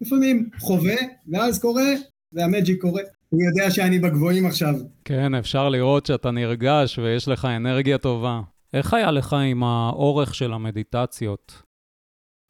לפעמים 0.00 0.48
חווה, 0.58 0.96
ואז 1.28 1.58
קורא, 1.58 1.82
והמג'יק 2.32 2.80
קורה. 2.80 3.02
אני 3.32 3.44
יודע 3.44 3.70
שאני 3.70 3.98
בגבוהים 3.98 4.46
עכשיו. 4.46 4.74
כן, 5.04 5.34
אפשר 5.34 5.68
לראות 5.68 6.06
שאתה 6.06 6.30
נרגש 6.30 6.98
ויש 6.98 7.28
לך 7.28 7.44
אנרגיה 7.44 7.98
טובה. 7.98 8.40
איך 8.72 8.94
היה 8.94 9.10
לך 9.10 9.32
עם 9.32 9.64
האורך 9.64 10.34
של 10.34 10.52
המדיטציות? 10.52 11.62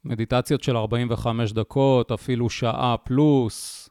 מדיטציות 0.05 0.63
של 0.63 0.77
45 0.77 1.53
דקות, 1.53 2.11
אפילו 2.11 2.49
שעה 2.49 2.95
פלוס. 2.97 3.89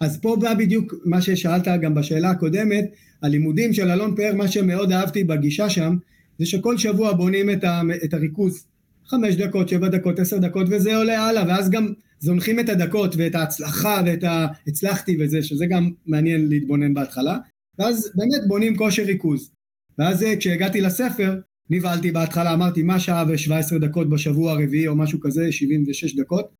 אז 0.00 0.20
פה 0.20 0.36
בא 0.40 0.54
בדיוק 0.54 0.94
מה 1.04 1.22
ששאלת 1.22 1.68
גם 1.82 1.94
בשאלה 1.94 2.30
הקודמת, 2.30 2.84
הלימודים 3.22 3.72
של 3.72 3.90
אלון 3.90 4.16
פאר, 4.16 4.34
מה 4.34 4.48
שמאוד 4.48 4.92
אהבתי 4.92 5.24
בגישה 5.24 5.70
שם, 5.70 5.96
זה 6.38 6.46
שכל 6.46 6.78
שבוע 6.78 7.12
בונים 7.12 7.50
את, 7.50 7.64
ה, 7.64 7.80
את 8.04 8.14
הריכוז. 8.14 8.66
חמש 9.06 9.34
דקות, 9.34 9.68
שבע 9.68 9.88
דקות, 9.88 10.18
עשר 10.18 10.38
דקות, 10.38 10.66
וזה 10.70 10.96
עולה 10.96 11.28
הלאה, 11.28 11.44
ואז 11.48 11.70
גם 11.70 11.92
זונחים 12.18 12.60
את 12.60 12.68
הדקות 12.68 13.14
ואת 13.16 13.34
ההצלחה 13.34 14.02
ואת 14.06 14.24
ההצלחתי 14.24 15.16
וזה, 15.20 15.42
שזה 15.42 15.66
גם 15.66 15.90
מעניין 16.06 16.48
להתבונן 16.48 16.94
בהתחלה, 16.94 17.38
ואז 17.78 18.12
באמת 18.14 18.48
בונים 18.48 18.76
כושר 18.76 19.02
ריכוז. 19.02 19.50
ואז 19.98 20.24
כשהגעתי 20.38 20.80
לספר, 20.80 21.40
נבהלתי 21.70 22.10
בהתחלה, 22.10 22.54
אמרתי 22.54 22.82
מה 22.82 23.00
שעה 23.00 23.24
ו-17 23.28 23.78
דקות 23.78 24.10
בשבוע 24.10 24.52
הרביעי 24.52 24.88
או 24.88 24.96
משהו 24.96 25.20
כזה, 25.20 25.52
76 25.52 26.14
דקות, 26.14 26.54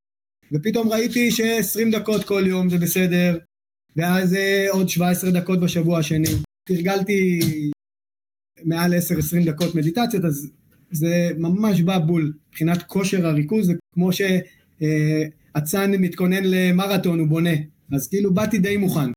ופתאום 0.53 0.89
ראיתי 0.89 1.31
ש-20 1.31 1.99
דקות 1.99 2.25
כל 2.25 2.45
יום 2.47 2.71
זה 2.71 2.79
בסדר, 2.79 3.39
ואז 3.97 4.35
אה, 4.35 4.67
עוד 4.71 4.89
17 4.89 5.31
דקות 5.31 5.61
בשבוע 5.61 5.99
השני. 5.99 6.29
תרגלתי 6.69 7.41
מעל 8.65 8.95
10-20 8.95 9.47
דקות 9.47 9.75
מדיטציות, 9.75 10.25
אז 10.25 10.51
זה 10.91 11.31
ממש 11.39 11.81
בא 11.81 11.99
בול. 11.99 12.33
מבחינת 12.49 12.83
כושר 12.83 13.27
הריכוז, 13.27 13.67
זה 13.67 13.73
כמו 13.95 14.11
שאצן 14.13 15.91
מתכונן 15.91 16.43
למרתון, 16.45 17.19
הוא 17.19 17.29
בונה. 17.29 17.55
אז 17.93 18.09
כאילו 18.09 18.35
באתי 18.35 18.59
די 18.59 18.77
מוכן. 18.77 19.11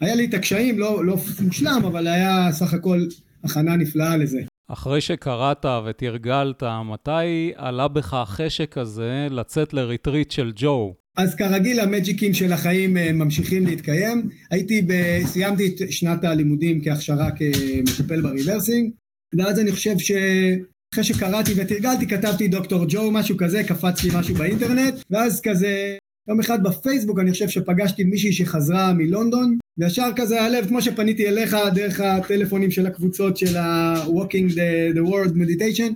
היה 0.00 0.14
לי 0.14 0.24
את 0.24 0.34
הקשיים, 0.34 0.78
לא, 0.78 1.04
לא 1.04 1.16
מושלם, 1.44 1.82
אבל 1.86 2.06
היה 2.06 2.52
סך 2.52 2.74
הכל 2.74 3.00
הכנה 3.44 3.76
נפלאה 3.76 4.16
לזה. 4.16 4.40
אחרי 4.68 5.00
שקראת 5.00 5.64
ותרגלת, 5.86 6.62
מתי 6.62 7.52
עלה 7.56 7.88
בך 7.88 8.14
החשק 8.14 8.78
הזה 8.78 9.26
לצאת 9.30 9.74
לריטריט 9.74 10.30
של 10.30 10.52
ג'ו? 10.56 10.94
אז 11.16 11.34
כרגיל 11.34 11.80
המג'יקים 11.80 12.34
של 12.34 12.52
החיים 12.52 12.96
אה, 12.96 13.12
ממשיכים 13.12 13.66
להתקיים. 13.66 14.28
הייתי, 14.50 14.82
ב... 14.82 14.92
סיימתי 15.24 15.66
את 15.66 15.92
שנת 15.92 16.24
הלימודים 16.24 16.84
כהכשרה 16.84 17.30
כמטפל 17.30 18.20
ב 18.20 18.26
rebirthing, 18.26 18.90
ואז 19.38 19.60
אני 19.60 19.72
חושב 19.72 19.98
שאחרי 19.98 21.04
שקראתי 21.04 21.52
ותרגלתי, 21.56 22.06
כתבתי 22.06 22.48
דוקטור 22.48 22.84
ג'ו, 22.88 23.10
משהו 23.10 23.36
כזה, 23.36 23.62
קפץ 23.64 24.04
לי 24.04 24.10
משהו 24.14 24.34
באינטרנט, 24.34 24.94
ואז 25.10 25.40
כזה 25.40 25.96
יום 26.28 26.40
אחד 26.40 26.62
בפייסבוק 26.62 27.18
אני 27.18 27.30
חושב 27.30 27.48
שפגשתי 27.48 28.04
מישהי 28.04 28.32
שחזרה 28.32 28.92
מלונדון, 28.92 29.58
וישר 29.78 30.08
כזה 30.16 30.42
הלב, 30.42 30.66
כמו 30.66 30.82
שפניתי 30.82 31.28
אליך 31.28 31.56
דרך 31.74 32.00
הטלפונים 32.00 32.70
של 32.70 32.86
הקבוצות 32.86 33.36
של 33.36 33.56
ה-Walking 33.56 34.50
the, 34.50 34.96
the 34.96 35.10
World 35.10 35.32
Meditation, 35.32 35.92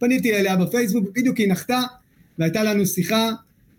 פניתי 0.00 0.34
אליה 0.34 0.56
בפייסבוק, 0.56 1.08
בדיוק 1.14 1.36
היא 1.36 1.48
נחתה, 1.48 1.82
והייתה 2.38 2.62
לנו 2.62 2.86
שיחה, 2.86 3.30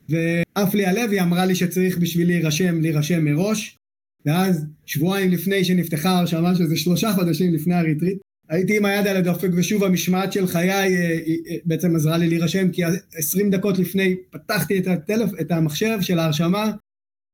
ועף 0.09 0.73
לי 0.73 0.85
הלב, 0.85 1.11
היא 1.11 1.21
אמרה 1.21 1.45
לי 1.45 1.55
שצריך 1.55 1.97
בשביל 1.97 2.27
להירשם, 2.27 2.81
להירשם 2.81 3.25
מראש, 3.25 3.77
ואז 4.25 4.65
שבועיים 4.85 5.31
לפני 5.31 5.63
שנפתחה 5.63 6.09
ההרשמה, 6.09 6.55
שזה 6.55 6.77
שלושה 6.77 7.13
חודשים 7.13 7.53
לפני 7.53 7.75
הריטריט, 7.75 8.17
הייתי 8.49 8.77
עם 8.77 8.85
היד 8.85 9.07
על 9.07 9.17
הדופק 9.17 9.49
ושוב 9.53 9.83
המשמעת 9.83 10.33
של 10.33 10.47
חיי 10.47 10.69
אה, 10.69 10.85
אה, 10.85 11.17
אה, 11.49 11.55
בעצם 11.65 11.95
עזרה 11.95 12.17
לי 12.17 12.29
להירשם 12.29 12.71
כי 12.71 12.81
עשרים 13.15 13.49
דקות 13.49 13.79
לפני 13.79 14.15
פתחתי 14.31 14.77
את, 14.79 14.87
הטלפ, 14.87 15.29
את 15.41 15.51
המחשב 15.51 15.97
של 16.01 16.19
ההרשמה 16.19 16.71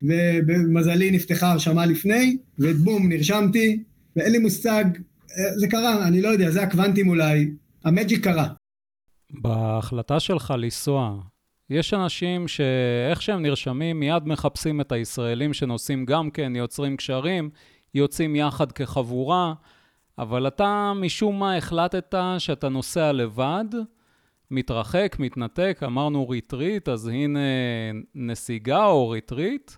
ובמזלי 0.02 1.12
נפתחה 1.12 1.52
הרשמה 1.52 1.86
לפני 1.86 2.38
ובום 2.60 3.10
נרשמתי 3.10 3.84
ואין 4.16 4.32
לי 4.32 4.38
מושג, 4.38 4.86
זה 5.56 5.68
קרה, 5.68 6.08
אני 6.08 6.22
לא 6.22 6.28
יודע, 6.28 6.52
זה 6.52 6.62
הקוונטים 6.62 7.10
אולי, 7.10 7.52
ה 7.86 7.92
magic 7.92 8.24
קרה. 8.24 8.48
בהחלטה 9.32 10.20
שלך 10.20 10.54
לנסוע, 10.58 11.20
יש 11.70 11.94
אנשים 11.94 12.48
שאיך 12.48 13.22
שהם 13.22 13.42
נרשמים 13.42 14.00
מיד 14.00 14.24
מחפשים 14.26 14.82
את 14.82 14.92
הישראלים 14.92 15.54
שנוסעים 15.54 16.06
גם 16.06 16.32
כן, 16.32 16.56
יוצרים 16.56 16.98
קשרים, 16.98 17.50
יוצאים 17.94 18.36
יחד 18.36 18.72
כחבורה. 18.72 19.54
אבל 20.18 20.48
אתה 20.48 20.94
משום 20.96 21.40
מה 21.40 21.58
החלטת 21.58 22.16
שאתה 22.38 22.70
נוסע 22.70 23.12
לבד, 23.12 23.66
מתרחק, 24.52 25.16
מתנתק, 25.20 25.80
אמרנו 25.86 26.30
ריטריט, 26.30 26.90
אז 26.90 27.08
הנה 27.08 27.40
נסיגה 28.16 28.86
או 28.86 29.10
ריטריט, 29.10 29.72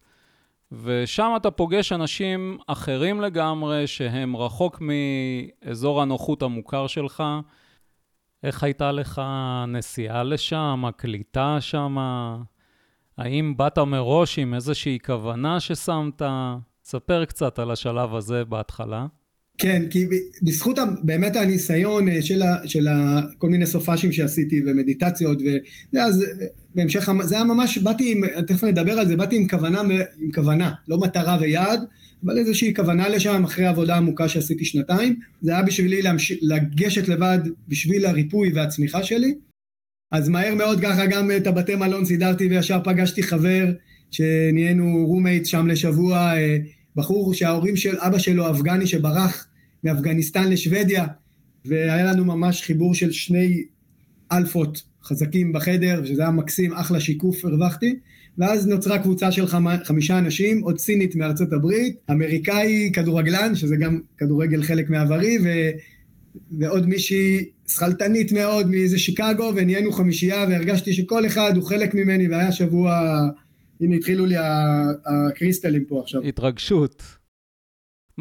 ושם 0.72 1.34
אתה 1.38 1.51
פוגש 1.51 1.92
אנשים 1.92 2.58
אחרים 2.68 3.22
לגמרי, 3.22 3.88
שהם 3.88 4.36
רחוק 4.38 4.82
מאזור 4.82 6.01
הנוחות 6.01 6.42
המוכר 6.42 6.88
שלך. 6.88 7.24
איך 8.44 8.63
הייתה 8.63 8.92
לך 8.92 9.22
נסיעה 9.68 10.24
לשם, 10.24 10.84
הקליטה 10.88 11.58
שם? 11.60 11.98
האם 13.18 13.58
באת 13.58 13.78
מראש 13.78 14.40
עם 14.40 14.54
איזושהי 14.54 15.00
כוונה 15.06 15.60
ששמת? 15.60 16.22
ספר 16.84 17.25
קצת 17.25 17.60
על 17.60 17.72
השלב 17.72 18.16
הזה 18.16 18.46
בהתחלה. 18.46 19.06
כן, 19.62 19.84
כי 19.89 20.06
בזכות 20.41 20.80
באמת 21.03 21.36
הניסיון 21.36 22.10
אה, 22.10 22.22
של, 22.22 22.41
ה, 22.41 22.56
של 22.65 22.88
ה, 22.88 23.22
כל 23.38 23.50
מיני 23.50 23.65
סופאשים 23.65 24.12
שעשיתי 24.12 24.62
ומדיטציות, 24.65 25.41
ואז 25.94 26.25
בהמשך, 26.75 27.10
זה 27.24 27.36
היה 27.36 27.44
ממש, 27.44 27.77
באתי 27.77 28.12
עם, 28.12 28.44
תכף 28.48 28.63
נדבר 28.63 29.00
על 29.00 29.08
זה, 29.08 29.15
באתי 29.15 29.36
עם 29.36 29.48
כוונה, 29.48 29.82
עם 30.20 30.32
כוונה, 30.34 30.72
לא 30.88 30.98
מטרה 30.98 31.38
ויעד, 31.41 31.80
אבל 32.25 32.38
איזושהי 32.38 32.74
כוונה 32.75 33.10
לשם 33.10 33.44
אחרי 33.44 33.65
עבודה 33.65 33.96
עמוקה 33.96 34.27
שעשיתי 34.27 34.65
שנתיים, 34.65 35.20
זה 35.41 35.51
היה 35.51 35.63
בשבילי 35.63 36.01
להמש, 36.01 36.32
לגשת 36.41 37.08
לבד 37.08 37.39
בשביל 37.68 38.06
הריפוי 38.06 38.51
והצמיחה 38.53 39.03
שלי, 39.03 39.36
אז 40.12 40.30
מהר 40.30 40.56
מאוד 40.56 40.82
ככה 40.82 41.06
גם 41.06 41.32
את 41.38 41.48
הבתי 41.48 41.75
מלון 41.75 42.06
סידרתי 42.06 42.48
וישר 42.48 42.80
פגשתי 42.84 43.24
חבר 43.24 43.72
שנהיינו 44.12 45.06
roommate 45.08 45.46
שם 45.46 45.68
לשבוע, 45.68 46.18
אה, 46.18 46.58
בחור 46.96 47.34
שההורים 47.34 47.75
של 47.75 47.98
אבא 48.00 48.18
שלו 48.18 48.51
אפגני 48.51 48.88
שברח 48.88 49.48
מאפגניסטן 49.83 50.50
לשוודיה, 50.50 51.05
והיה 51.65 52.05
לנו 52.05 52.25
ממש 52.25 52.61
חיבור 52.61 52.95
של 52.95 53.11
שני 53.11 53.63
אלפות 54.31 54.83
חזקים 55.03 55.53
בחדר, 55.53 56.05
שזה 56.05 56.21
היה 56.21 56.31
מקסים, 56.31 56.73
אחלה 56.73 57.00
שיקוף 57.00 57.45
הרווחתי, 57.45 57.95
ואז 58.38 58.67
נוצרה 58.67 59.00
קבוצה 59.00 59.31
של 59.31 59.47
חמ... 59.47 59.65
חמישה 59.83 60.17
אנשים, 60.17 60.61
עוד 60.61 60.79
סינית 60.79 61.15
מארצות 61.15 61.53
הברית, 61.53 61.95
אמריקאי 62.11 62.91
כדורגלן, 62.93 63.55
שזה 63.55 63.75
גם 63.75 64.00
כדורגל 64.17 64.63
חלק 64.63 64.89
מעברי, 64.89 65.38
ו... 65.43 65.50
ועוד 66.59 66.88
מישהי 66.88 67.45
שכלתנית 67.67 68.31
מאוד 68.31 68.69
מאיזה 68.69 69.00
שיקגו, 69.00 69.51
ונהיינו 69.55 69.91
חמישייה, 69.91 70.45
והרגשתי 70.50 70.93
שכל 70.93 71.25
אחד 71.25 71.51
הוא 71.55 71.63
חלק 71.63 71.93
ממני, 71.93 72.27
והיה 72.27 72.51
שבוע, 72.51 73.19
הנה 73.81 73.95
התחילו 73.95 74.25
לי 74.25 74.35
הקריסטלים 75.05 75.85
פה 75.85 76.01
עכשיו. 76.03 76.21
התרגשות. 76.23 77.03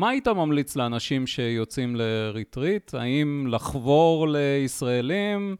מה 0.01 0.09
היית 0.09 0.29
ממליץ 0.29 0.77
לאנשים 0.77 1.27
שיוצאים 1.27 1.97
לריטריט? 1.97 2.95
האם 2.95 3.47
לחבור 3.51 4.29
לישראלים, 4.29 5.57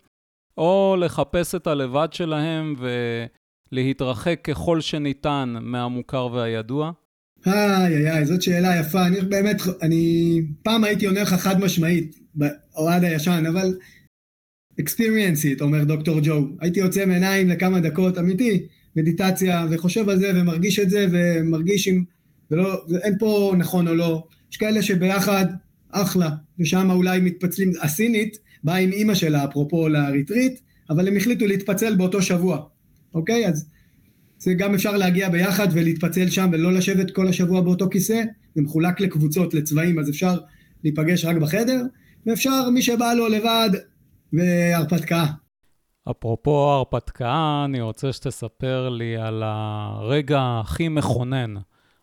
או 0.59 0.97
לחפש 1.01 1.55
את 1.55 1.67
הלבד 1.67 2.09
שלהם 2.13 2.75
ולהתרחק 3.73 4.41
ככל 4.45 4.81
שניתן 4.81 5.55
מהמוכר 5.61 6.29
והידוע? 6.33 6.93
איי 7.47 7.97
איי 7.97 8.11
איי, 8.11 8.27
זאת 8.27 8.43
שאלה 8.43 8.81
יפה. 8.81 9.07
אני 9.07 9.21
באמת, 9.21 9.57
אני 9.83 10.43
פעם 10.63 10.85
הייתי 10.85 11.07
עונה 11.07 11.23
לך 11.23 11.35
חד 11.35 11.61
משמעית, 11.61 12.17
אוהד 12.77 13.05
הישן, 13.05 13.45
אבל 13.49 13.79
experience 14.81 15.59
it, 15.59 15.61
אומר 15.63 15.85
דוקטור 15.85 16.21
ג'ו. 16.23 16.49
הייתי 16.61 16.81
יוצא 16.81 17.07
מעיניים 17.07 17.49
לכמה 17.49 17.81
דקות, 17.81 18.19
אמיתי, 18.19 18.67
מדיטציה, 18.97 19.67
וחושב 19.71 20.09
על 20.09 20.19
זה, 20.19 20.31
ומרגיש 20.35 20.79
את 20.79 20.91
זה, 20.91 21.07
ומרגיש 21.11 21.89
עם... 21.89 22.05
ולא, 22.51 22.85
אין 23.03 23.19
פה 23.19 23.53
נכון 23.59 23.89
או 23.89 23.95
לא. 23.95 24.25
יש 24.53 24.57
כאלה 24.57 24.83
שביחד, 24.83 25.47
אחלה, 25.91 26.31
ושם 26.59 26.91
אולי 26.91 27.21
מתפצלים, 27.21 27.73
הסינית 27.83 28.39
באה 28.65 28.77
עם 28.77 28.93
אימא 28.93 29.15
שלה, 29.15 29.45
אפרופו 29.45 29.89
לריטריט, 29.89 30.61
אבל 30.91 31.09
הם 31.09 31.17
החליטו 31.17 31.47
להתפצל 31.47 31.97
באותו 31.97 32.23
שבוע, 32.23 32.63
אוקיי? 33.15 33.47
אז 33.47 33.69
זה 34.39 34.55
גם 34.55 34.75
אפשר 34.75 34.97
להגיע 34.97 35.29
ביחד 35.29 35.69
ולהתפצל 35.73 36.31
שם 36.31 36.49
ולא 36.53 36.73
לשבת 36.73 37.11
כל 37.11 37.29
השבוע 37.29 37.61
באותו 37.61 37.89
כיסא, 37.91 38.23
זה 38.55 38.63
מחולק 38.63 39.01
לקבוצות, 39.01 39.55
לצבעים, 39.55 39.99
אז 39.99 40.11
אפשר 40.11 40.39
להיפגש 40.85 41.25
רק 41.25 41.37
בחדר, 41.37 41.83
ואפשר 42.27 42.71
מי 42.71 42.83
שבא 42.83 43.13
לו 43.15 43.29
לבד 43.29 43.71
והרפתקה. 44.33 45.27
אפרופו 46.11 46.71
הרפתקה, 46.71 47.63
אני 47.65 47.81
רוצה 47.81 48.13
שתספר 48.13 48.89
לי 48.89 49.17
על 49.17 49.43
הרגע 49.45 50.61
הכי 50.61 50.89
מכונן, 50.89 51.55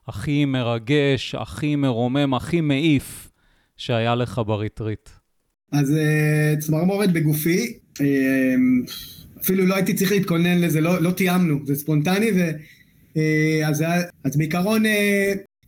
הכי 0.07 0.45
מרגש, 0.45 1.35
הכי 1.35 1.75
מרומם, 1.75 2.33
הכי 2.33 2.61
מעיף 2.61 3.31
שהיה 3.77 4.15
לך 4.15 4.41
בריטריט. 4.45 5.09
אז 5.71 5.89
uh, 5.89 6.59
צמרמורת 6.59 7.13
בגופי, 7.13 7.77
uh, 7.97 8.01
אפילו 9.41 9.65
לא 9.65 9.75
הייתי 9.75 9.93
צריך 9.93 10.11
להתכונן 10.11 10.61
לזה, 10.61 10.81
לא, 10.81 11.01
לא 11.01 11.11
תיאמנו, 11.11 11.59
זה 11.65 11.75
ספונטני, 11.75 12.31
ו, 12.35 12.49
uh, 13.13 13.19
אז, 13.65 13.83
אז 14.23 14.37
בעיקרון 14.37 14.83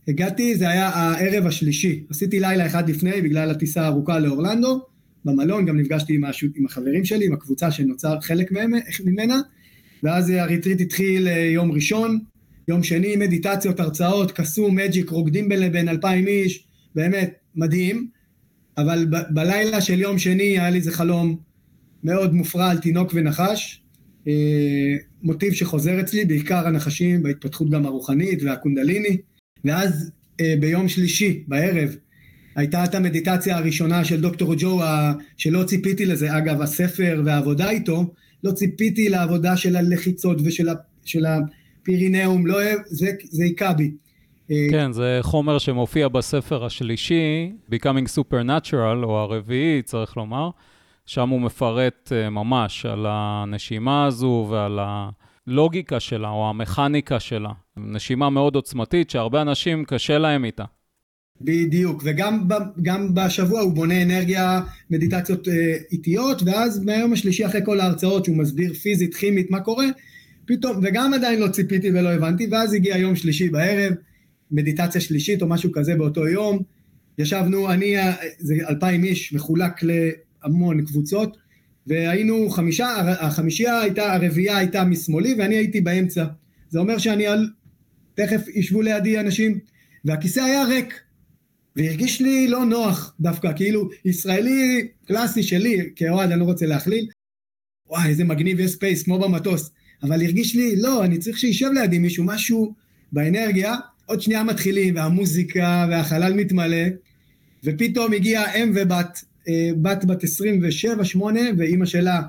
הגעתי, 0.08 0.56
זה 0.56 0.68
היה 0.68 0.88
הערב 0.88 1.46
השלישי. 1.46 2.04
עשיתי 2.10 2.40
לילה 2.40 2.66
אחד 2.66 2.90
לפני 2.90 3.22
בגלל 3.22 3.50
הטיסה 3.50 3.82
הארוכה 3.82 4.18
לאורלנדו, 4.18 4.86
במלון, 5.24 5.66
גם 5.66 5.76
נפגשתי 5.76 6.14
עם, 6.14 6.24
הש... 6.24 6.44
עם 6.56 6.66
החברים 6.66 7.04
שלי, 7.04 7.26
עם 7.26 7.32
הקבוצה 7.32 7.70
שנוצר 7.70 8.20
חלק 8.20 8.52
ממנה, 9.04 9.40
ואז 10.02 10.30
הריטריט 10.30 10.80
התחיל 10.80 11.26
יום 11.26 11.72
ראשון, 11.72 12.18
יום 12.70 12.82
שני 12.82 13.16
מדיטציות, 13.16 13.80
הרצאות, 13.80 14.32
קסום, 14.32 14.76
מג'יק, 14.76 15.10
רוקדים 15.10 15.48
בין 15.48 15.60
לבין 15.60 15.88
אלפיים 15.88 16.26
איש, 16.26 16.66
באמת 16.94 17.34
מדהים, 17.54 18.08
אבל 18.78 19.06
ב- 19.10 19.34
בלילה 19.34 19.80
של 19.80 20.00
יום 20.00 20.18
שני 20.18 20.42
היה 20.42 20.70
לי 20.70 20.78
איזה 20.78 20.92
חלום 20.92 21.36
מאוד 22.04 22.34
מופרע 22.34 22.70
על 22.70 22.78
תינוק 22.78 23.10
ונחש, 23.14 23.82
אה, 24.28 24.32
מוטיב 25.22 25.52
שחוזר 25.52 26.00
אצלי, 26.00 26.24
בעיקר 26.24 26.66
הנחשים 26.66 27.22
בהתפתחות 27.22 27.70
גם 27.70 27.86
הרוחנית 27.86 28.42
והקונדליני, 28.42 29.16
ואז 29.64 30.10
אה, 30.40 30.54
ביום 30.60 30.88
שלישי 30.88 31.44
בערב 31.48 31.96
הייתה 32.56 32.84
את 32.84 32.94
המדיטציה 32.94 33.56
הראשונה 33.56 34.04
של 34.04 34.20
דוקטור 34.20 34.54
ג'ו, 34.58 34.80
שלא 35.36 35.62
ציפיתי 35.64 36.06
לזה, 36.06 36.38
אגב, 36.38 36.62
הספר 36.62 37.22
והעבודה 37.24 37.70
איתו, 37.70 38.14
לא 38.44 38.52
ציפיתי 38.52 39.08
לעבודה 39.08 39.56
של 39.56 39.76
הלחיצות 39.76 40.40
ושל 40.44 40.68
ה, 40.68 40.74
של 41.04 41.26
הפירינאום, 41.82 42.46
לא, 42.46 42.56
זה, 42.86 43.10
זה 43.30 43.44
היכה 43.44 43.72
בי. 43.72 43.90
כן, 44.70 44.92
זה 44.92 45.18
חומר 45.22 45.58
שמופיע 45.58 46.08
בספר 46.08 46.64
השלישי, 46.64 47.52
Becoming 47.70 48.18
Supernatural, 48.18 49.04
או 49.04 49.18
הרביעי, 49.18 49.82
צריך 49.82 50.16
לומר, 50.16 50.50
שם 51.06 51.28
הוא 51.28 51.40
מפרט 51.40 52.12
אה, 52.12 52.30
ממש 52.30 52.86
על 52.86 53.06
הנשימה 53.08 54.06
הזו 54.06 54.46
ועל 54.50 54.78
הלוגיקה 55.46 56.00
שלה, 56.00 56.28
או 56.28 56.48
המכניקה 56.48 57.20
שלה. 57.20 57.52
נשימה 57.76 58.30
מאוד 58.30 58.54
עוצמתית, 58.54 59.10
שהרבה 59.10 59.42
אנשים 59.42 59.84
קשה 59.84 60.18
להם 60.18 60.44
איתה. 60.44 60.64
בדיוק, 61.40 62.02
וגם 62.04 62.48
גם 62.82 63.14
בשבוע 63.14 63.60
הוא 63.60 63.72
בונה 63.72 64.02
אנרגיה, 64.02 64.60
מדיטציות 64.90 65.48
אה, 65.48 65.76
איטיות, 65.92 66.42
ואז 66.46 66.84
מהיום 66.84 67.12
השלישי 67.12 67.46
אחרי 67.46 67.60
כל 67.64 67.80
ההרצאות 67.80 68.24
שהוא 68.24 68.36
מסביר 68.36 68.74
פיזית, 68.74 69.14
כימית, 69.14 69.50
מה 69.50 69.60
קורה, 69.60 69.86
פתאום, 70.50 70.80
וגם 70.82 71.14
עדיין 71.14 71.40
לא 71.40 71.48
ציפיתי 71.48 71.90
ולא 71.90 72.08
הבנתי, 72.08 72.46
ואז 72.50 72.72
הגיע 72.72 72.96
יום 72.96 73.16
שלישי 73.16 73.48
בערב, 73.48 73.92
מדיטציה 74.50 75.00
שלישית 75.00 75.42
או 75.42 75.48
משהו 75.48 75.72
כזה 75.72 75.94
באותו 75.94 76.28
יום, 76.28 76.58
ישבנו, 77.18 77.70
אני, 77.72 77.96
זה 78.38 78.54
אלפיים 78.68 79.04
איש, 79.04 79.32
מחולק 79.32 79.72
להמון 79.82 80.84
קבוצות, 80.84 81.36
והיינו 81.86 82.50
חמישה, 82.50 82.86
החמישייה 83.20 83.80
הייתה, 83.80 84.14
הרביעייה 84.14 84.56
הייתה 84.56 84.84
משמאלי 84.84 85.34
ואני 85.38 85.56
הייתי 85.56 85.80
באמצע. 85.80 86.24
זה 86.70 86.78
אומר 86.78 86.98
שאני 86.98 87.26
על... 87.26 87.50
תכף 88.14 88.48
ישבו 88.54 88.82
לידי 88.82 89.20
אנשים, 89.20 89.58
והכיסא 90.04 90.40
היה 90.40 90.64
ריק. 90.64 91.00
והרגיש 91.76 92.20
לי 92.20 92.48
לא 92.48 92.64
נוח 92.64 93.14
דווקא, 93.20 93.52
כאילו 93.56 93.88
ישראלי 94.04 94.88
קלאסי 95.06 95.42
שלי, 95.42 95.90
כאוהד 95.96 96.30
אני 96.30 96.40
לא 96.40 96.44
רוצה 96.44 96.66
להכליל, 96.66 97.08
וואי 97.88 98.08
איזה 98.08 98.24
מגניב 98.24 98.60
יש 98.60 98.70
space 98.70 99.02
כמו 99.02 99.18
במטוס, 99.18 99.70
אבל 100.02 100.22
הרגיש 100.22 100.56
לי 100.56 100.76
לא, 100.76 101.04
אני 101.04 101.18
צריך 101.18 101.38
שישב 101.38 101.68
לידי 101.74 101.98
מישהו, 101.98 102.24
משהו 102.24 102.74
באנרגיה, 103.12 103.74
עוד 104.06 104.20
שנייה 104.20 104.44
מתחילים, 104.44 104.96
והמוזיקה 104.96 105.86
והחלל 105.90 106.34
מתמלא, 106.34 106.86
ופתאום 107.64 108.12
הגיעה 108.12 108.54
אם 108.54 108.72
ובת, 108.74 109.24
אה, 109.48 109.70
בת 109.82 110.04
בת 110.04 110.24
27-8, 110.24 111.18
ואימא 111.58 111.86
שלה, 111.86 112.22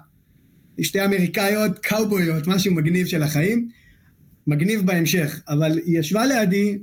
שתי 0.82 1.06
אמריקאיות, 1.06 1.80
קאובויות, 1.80 2.48
משהו 2.48 2.74
מגניב 2.74 3.08
של 3.08 3.24
החיים, 3.24 3.70
מגניב 4.48 4.86
בהמשך, 4.86 5.42
אבל 5.50 5.80
היא 5.86 6.00
ישבה 6.00 6.26
לידי 6.26 6.78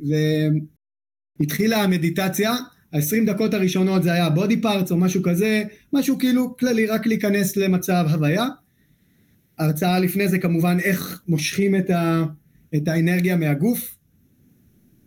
והתחילה 1.40 1.82
המדיטציה, 1.82 2.52
ה-20 2.92 3.26
דקות 3.26 3.54
הראשונות 3.54 4.02
זה 4.02 4.12
היה 4.12 4.30
בודי 4.30 4.60
פארטס 4.60 4.90
או 4.90 4.96
משהו 4.96 5.22
כזה, 5.22 5.62
משהו 5.92 6.18
כאילו 6.18 6.56
כללי, 6.56 6.86
רק 6.86 7.06
להיכנס 7.06 7.56
למצב 7.56 8.04
הוויה. 8.10 8.46
הרצאה 9.58 9.98
לפני 9.98 10.28
זה 10.28 10.38
כמובן 10.38 10.76
איך 10.80 11.22
מושכים 11.28 11.76
את, 11.76 11.90
ה, 11.90 12.24
את 12.76 12.88
האנרגיה 12.88 13.36
מהגוף, 13.36 13.96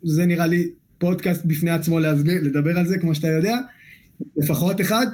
זה 0.03 0.25
נראה 0.25 0.47
לי 0.47 0.69
פודקאסט 0.97 1.45
בפני 1.45 1.71
עצמו 1.71 1.99
להסביר, 1.99 2.41
לדבר 2.43 2.79
על 2.79 2.87
זה, 2.87 2.97
כמו 2.97 3.15
שאתה 3.15 3.27
יודע, 3.27 3.57
לפחות 4.37 4.81
אחד. 4.81 5.07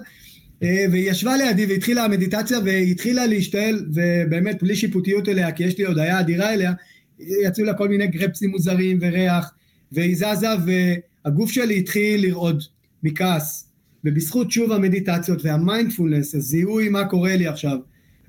אה, 0.63 0.85
והיא 0.91 1.11
ישבה 1.11 1.37
לידי 1.37 1.65
והתחילה 1.65 2.03
המדיטציה 2.03 2.59
והיא 2.59 2.91
התחילה 2.91 3.25
להשתעל, 3.25 3.85
ובאמת 3.93 4.63
בלי 4.63 4.75
שיפוטיות 4.75 5.29
אליה, 5.29 5.51
כי 5.51 5.63
יש 5.63 5.77
לי 5.77 5.85
הודעה 5.85 6.19
אדירה 6.19 6.53
אליה, 6.53 6.73
יצאו 7.19 7.65
לה 7.65 7.73
כל 7.73 7.89
מיני 7.89 8.07
גרפסים 8.07 8.49
מוזרים 8.49 8.97
וריח, 9.01 9.53
והיא 9.91 10.15
זזה 10.15 10.47
והגוף 10.65 11.51
שלי 11.51 11.79
התחיל 11.79 12.27
לרעוד 12.27 12.63
מכעס. 13.03 13.63
ובזכות 14.03 14.51
שוב 14.51 14.71
המדיטציות 14.71 15.45
והמיינדפולנס, 15.45 16.35
הזיהוי 16.35 16.89
מה 16.89 17.05
קורה 17.05 17.35
לי 17.35 17.47
עכשיו, 17.47 17.77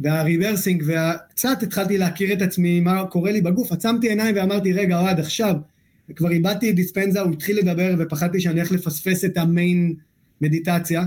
וה 0.01 0.14
rebirthing, 0.14 0.85
וקצת 0.87 1.63
התחלתי 1.63 1.99
להכיר 1.99 2.33
את 2.33 2.43
עצמי, 2.43 2.81
מה 2.81 3.07
קורה 3.07 3.33
לי 3.33 3.41
בגוף, 3.41 3.73
עצמתי 3.73 4.09
עיניים 4.09 4.37
ואמרתי, 4.37 4.73
רגע, 4.73 5.01
אוהד, 5.01 5.21
עכשיו, 5.21 5.55
וכבר 6.11 6.31
איבדתי 6.31 6.71
את 6.71 6.75
דיספנזה, 6.75 7.21
הוא 7.21 7.33
התחיל 7.33 7.59
לדבר 7.59 7.95
ופחדתי 7.99 8.41
שאני 8.41 8.61
הולך 8.61 8.73
לפספס 8.73 9.25
את 9.25 9.37
ה 9.37 9.48
main 9.48 9.95
מדיטציה, 10.41 11.05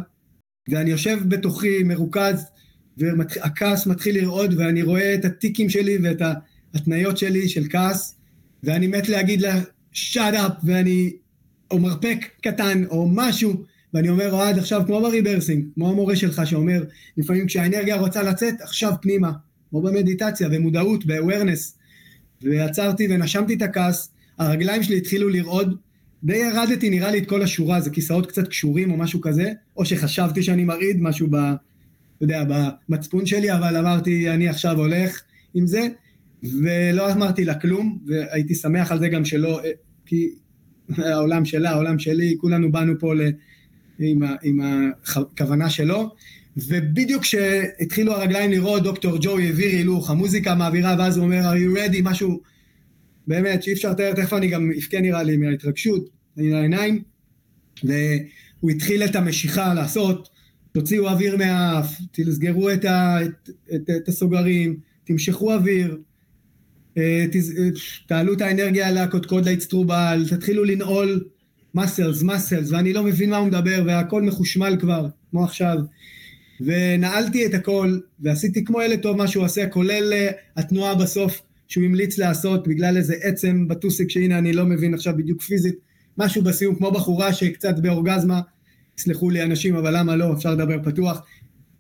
ואני 0.70 0.90
יושב 0.90 1.20
בתוכי 1.28 1.84
מרוכז, 1.84 2.46
והכעס 2.98 3.88
מתחיל 3.88 4.18
לרעוד, 4.18 4.54
ואני 4.58 4.82
רואה 4.82 5.14
את 5.14 5.26
הטיקים 5.26 5.70
שלי 5.70 5.98
ואת 6.04 6.22
ההתניות 6.74 7.18
שלי 7.18 7.50
של 7.50 7.64
כעס, 7.70 8.16
ואני 8.64 8.88
מת 8.88 9.10
להגיד 9.10 9.42
לה, 9.42 9.62
shut 9.92 10.34
up, 10.34 10.52
ואני, 10.64 11.14
או 11.72 11.80
מרפק 11.80 12.18
קטן, 12.42 12.84
או 12.86 13.10
משהו, 13.14 13.64
ואני 13.94 14.10
אומר, 14.10 14.32
אוהד, 14.32 14.58
עכשיו 14.58 14.84
כמו 14.86 15.02
ב 15.02 15.07
rebirthing, 15.07 15.66
כמו 15.74 15.90
המורה 15.90 16.16
שלך 16.16 16.42
שאומר, 16.46 16.84
לפעמים 17.18 17.46
כשהאנרגיה 17.46 17.98
רוצה 17.98 18.24
לצאת, 18.24 18.62
עכשיו 18.62 18.94
פנימה, 19.02 19.32
כמו 19.70 19.82
במדיטציה, 19.82 20.50
במודעות, 20.50 21.06
ב-awareness. 21.06 21.82
ועצרתי 22.42 23.08
ונשמתי 23.10 23.54
את 23.54 23.62
הכעס, 23.62 24.12
הרגליים 24.38 24.84
שלי 24.84 24.98
התחילו 24.98 25.30
לרעוד, 25.30 25.78
די 26.24 26.38
ירדתי 26.38 26.90
נראה 26.90 27.12
לי 27.12 27.18
את 27.18 27.30
כל 27.30 27.42
השורה, 27.42 27.82
זה 27.82 27.90
כיסאות 27.90 28.28
קצת 28.28 28.48
קשורים 28.48 28.92
או 28.92 28.98
משהו 28.98 29.22
כזה, 29.22 29.52
או 29.78 29.86
שחשבתי 29.86 30.44
שאני 30.44 30.64
מרעיד 30.64 31.02
משהו 31.02 31.28
ב... 31.30 31.36
אתה 31.36 32.26
יודע, 32.26 32.44
במצפון 32.90 33.26
שלי, 33.26 33.54
אבל 33.54 33.78
אמרתי, 33.78 34.30
אני 34.30 34.50
עכשיו 34.50 34.78
הולך 34.78 35.22
עם 35.54 35.68
זה, 35.68 35.88
ולא 36.44 37.12
אמרתי 37.12 37.46
לה 37.46 37.54
כלום, 37.54 38.00
והייתי 38.06 38.56
שמח 38.56 38.92
על 38.92 39.00
זה 39.00 39.08
גם 39.08 39.26
שלא, 39.26 39.62
כי 40.06 40.30
העולם 40.98 41.46
שלה, 41.46 41.70
העולם 41.70 42.00
שלי, 42.00 42.36
כולנו 42.38 42.72
באנו 42.72 42.94
פה 43.00 43.16
ל... 43.16 43.22
עם. 44.02 44.22
עם 44.44 44.60
הכוונה 45.16 45.70
שלו, 45.70 46.16
ובדיוק 46.58 47.22
כשהתחילו 47.22 48.14
הרגליים 48.14 48.52
לראות, 48.52 48.84
דוקטור 48.84 49.18
ג'ו 49.22 49.38
העביר 49.38 49.70
הילוך, 49.70 50.10
המוזיקה 50.10 50.56
מעבירה, 50.56 50.96
ואז 51.00 51.18
הוא 51.18 51.26
אומר, 51.26 51.42
are 51.54 51.58
you 51.58 51.78
ready, 51.78 51.98
משהו 52.04 52.42
באמת, 53.28 53.64
שאי 53.64 53.74
אפשר 53.74 53.92
לתאר, 53.92 54.14
תכף 54.14 54.34
אני 54.34 54.48
גם 54.48 54.72
אבכה 54.78 55.02
נראה 55.02 55.24
לי 55.24 55.38
מההתרגשות, 55.38 56.10
אני 56.38 56.52
לעיניים, 56.52 57.02
והוא 57.84 58.72
התחיל 58.72 59.04
את 59.04 59.16
המשיכה 59.16 59.74
לעשות, 59.74 60.30
תוציאו 60.72 61.10
אוויר 61.10 61.38
מהאף, 61.38 61.98
תסגרו 62.12 62.70
את, 62.70 62.86
ה, 62.86 63.18
את, 63.26 63.50
את, 63.76 63.90
את 63.90 64.08
הסוגרים, 64.08 64.80
תמשכו 65.04 65.54
אוויר, 65.54 65.98
אה, 66.98 67.26
אה, 67.36 67.70
תעלו 68.08 68.34
את 68.34 68.42
האנרגיה 68.42 68.92
לקודקוד 68.92 69.50
לאצטרובל, 69.50 70.26
תתחילו 70.30 70.64
לנעול 70.64 71.24
מסלס, 71.76 72.24
מסלס, 72.24 72.72
ואני 72.72 72.94
לא 72.94 73.04
מבין 73.04 73.30
מה 73.30 73.38
הוא 73.38 73.48
מדבר, 73.48 73.84
והכל 73.86 74.22
מחושמל 74.22 74.78
כבר, 74.80 75.08
כמו 75.32 75.44
עכשיו. 75.44 75.78
ונעלתי 76.62 77.46
את 77.46 77.54
הכל, 77.54 78.00
ועשיתי 78.20 78.66
כמו 78.66 78.82
ילד 78.82 79.00
טוב 79.00 79.18
מה 79.18 79.28
שהוא 79.28 79.46
עושה, 79.46 79.68
כולל 79.68 80.14
אה, 80.14 80.32
התנועה 80.58 80.96
בסוף 80.96 81.42
שהוא 81.68 81.84
המליץ 81.84 82.18
לעשות 82.18 82.68
בגלל 82.68 82.98
איזה 82.98 83.16
עצם 83.22 83.68
בטוסיק 83.68 84.10
שהנה 84.10 84.38
אני 84.38 84.54
לא 84.54 84.66
מבין 84.66 84.94
עכשיו 84.94 85.14
בדיוק 85.18 85.42
פיזית, 85.42 85.76
משהו 86.18 86.44
בסיום 86.44 86.76
כמו 86.76 86.92
בחורה 86.92 87.34
שקצת 87.34 87.80
באורגזמה, 87.80 88.42
סלחו 88.98 89.30
לי 89.30 89.44
אנשים 89.44 89.76
אבל 89.76 89.98
למה 89.98 90.16
לא, 90.16 90.34
אפשר 90.34 90.54
לדבר 90.54 90.84
פתוח, 90.84 91.22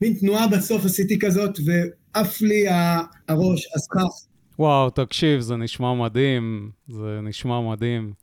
מין 0.02 0.14
תנועה 0.14 0.48
בסוף 0.48 0.86
עשיתי 0.86 1.20
כזאת 1.20 1.60
ועף 1.66 2.42
לי 2.42 2.66
הראש, 3.28 3.68
הסכך. 3.76 4.28
וואו, 4.60 4.90
תקשיב, 4.90 5.40
זה 5.40 5.56
נשמע 5.56 5.94
מדהים, 5.94 6.70
זה 6.90 7.20
נשמע 7.24 7.62
מדהים. 7.72 8.21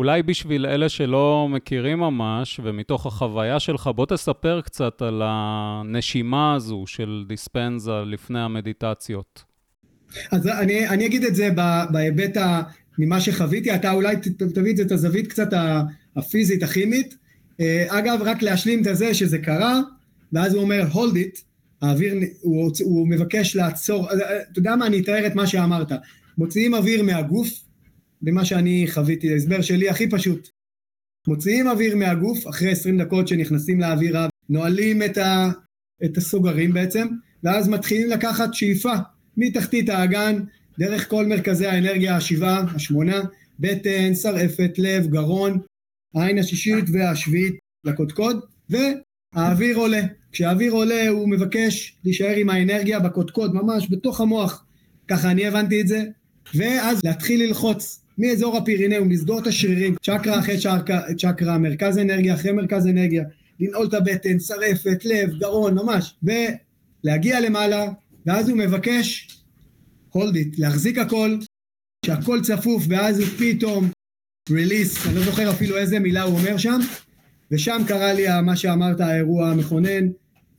אולי 0.00 0.22
בשביל 0.22 0.66
אלה 0.66 0.88
שלא 0.88 1.48
מכירים 1.50 1.98
ממש, 1.98 2.60
ומתוך 2.64 3.06
החוויה 3.06 3.60
שלך, 3.60 3.90
בוא 3.94 4.06
תספר 4.06 4.60
קצת 4.60 5.02
על 5.02 5.22
הנשימה 5.24 6.54
הזו 6.54 6.84
של 6.86 7.24
דיספנזה 7.28 7.92
לפני 8.06 8.40
המדיטציות. 8.40 9.44
אז 10.30 10.46
אני, 10.46 10.88
אני 10.88 11.06
אגיד 11.06 11.24
את 11.24 11.34
זה 11.34 11.48
בהיבט. 11.92 12.36
ממה 12.98 13.20
שחוויתי, 13.20 13.74
אתה 13.74 13.92
אולי 13.92 14.16
תביא 14.54 14.70
את 14.70 14.76
זה, 14.76 14.82
את 14.82 14.92
הזווית 14.92 15.26
קצת 15.26 15.48
הפיזית, 16.16 16.62
הכימית. 16.62 17.14
אה, 17.60 17.86
אגב, 17.88 18.22
רק 18.22 18.42
להשלים 18.42 18.82
את 18.88 18.96
זה 18.96 19.14
שזה 19.14 19.38
קרה, 19.38 19.80
ואז 20.32 20.54
הוא 20.54 20.62
אומר, 20.62 20.82
hold 20.92 21.14
it, 21.14 21.40
האוויר, 21.82 22.14
הוא, 22.40 22.72
הוא 22.84 23.08
מבקש 23.08 23.56
לעצור, 23.56 24.10
אה, 24.10 24.16
אתה 24.52 24.58
יודע 24.58 24.76
מה, 24.76 24.86
אני 24.86 25.00
אתאר 25.00 25.26
את 25.26 25.34
מה 25.34 25.46
שאמרת. 25.46 25.92
מוציאים 26.38 26.74
אוויר 26.74 27.02
מהגוף, 27.02 27.69
במה 28.22 28.44
שאני 28.44 28.86
חוויתי, 28.88 29.32
ההסבר 29.32 29.62
שלי 29.62 29.88
הכי 29.88 30.10
פשוט. 30.10 30.48
מוציאים 31.28 31.68
אוויר 31.68 31.96
מהגוף, 31.96 32.48
אחרי 32.48 32.70
20 32.70 32.98
דקות 32.98 33.28
שנכנסים 33.28 33.80
לאווירה, 33.80 34.28
נועלים 34.48 35.02
את, 35.02 35.18
ה, 35.18 35.50
את 36.04 36.16
הסוגרים 36.16 36.72
בעצם, 36.72 37.08
ואז 37.44 37.68
מתחילים 37.68 38.10
לקחת 38.10 38.54
שאיפה 38.54 38.92
מתחתית 39.36 39.88
האגן, 39.88 40.42
דרך 40.78 41.08
כל 41.08 41.26
מרכזי 41.26 41.66
האנרגיה 41.66 42.16
השבעה, 42.16 42.64
השמונה, 42.74 43.22
בטן, 43.58 44.14
שרעפת, 44.14 44.78
לב, 44.78 45.06
גרון, 45.06 45.60
העין 46.14 46.38
השישית 46.38 46.84
והשביעית 46.92 47.54
לקודקוד, 47.84 48.40
והאוויר 48.70 49.76
עולה. 49.76 50.02
כשהאוויר 50.32 50.72
עולה 50.72 51.08
הוא 51.08 51.28
מבקש 51.28 51.96
להישאר 52.04 52.36
עם 52.36 52.50
האנרגיה 52.50 53.00
בקודקוד, 53.00 53.54
ממש 53.54 53.86
בתוך 53.90 54.20
המוח, 54.20 54.64
ככה 55.08 55.30
אני 55.30 55.46
הבנתי 55.46 55.80
את 55.80 55.88
זה, 55.88 56.04
ואז 56.54 57.00
להתחיל 57.04 57.42
ללחוץ 57.42 58.00
מאזור 58.20 58.56
הפירינאום, 58.56 59.10
לסגור 59.10 59.38
את 59.38 59.46
השרירים, 59.46 59.94
צ'קרה 60.02 60.38
אחרי 60.38 60.58
צ'קרה, 60.58 61.14
צ'קרה, 61.18 61.58
מרכז 61.58 61.98
אנרגיה 61.98 62.34
אחרי 62.34 62.52
מרכז 62.52 62.86
אנרגיה, 62.86 63.24
לנעול 63.60 63.86
את 63.86 63.94
הבטן, 63.94 64.38
שרעפת, 64.40 65.04
לב, 65.04 65.30
גרון, 65.38 65.74
ממש, 65.74 66.14
ולהגיע 66.22 67.40
למעלה, 67.40 67.86
ואז 68.26 68.48
הוא 68.48 68.58
מבקש, 68.58 69.28
hold 70.14 70.34
it, 70.34 70.54
להחזיק 70.58 70.98
הכל, 70.98 71.38
שהכל 72.06 72.40
צפוף, 72.42 72.84
ואז 72.88 73.20
הוא 73.20 73.28
פתאום 73.38 73.90
release, 74.50 75.08
אני 75.08 75.14
לא 75.14 75.24
זוכר 75.24 75.50
אפילו 75.50 75.76
איזה 75.76 75.98
מילה 75.98 76.22
הוא 76.22 76.38
אומר 76.38 76.56
שם, 76.56 76.78
ושם 77.52 77.82
קרה 77.88 78.12
לי 78.12 78.26
מה 78.42 78.56
שאמרת, 78.56 79.00
האירוע 79.00 79.48
המכונן, 79.48 80.08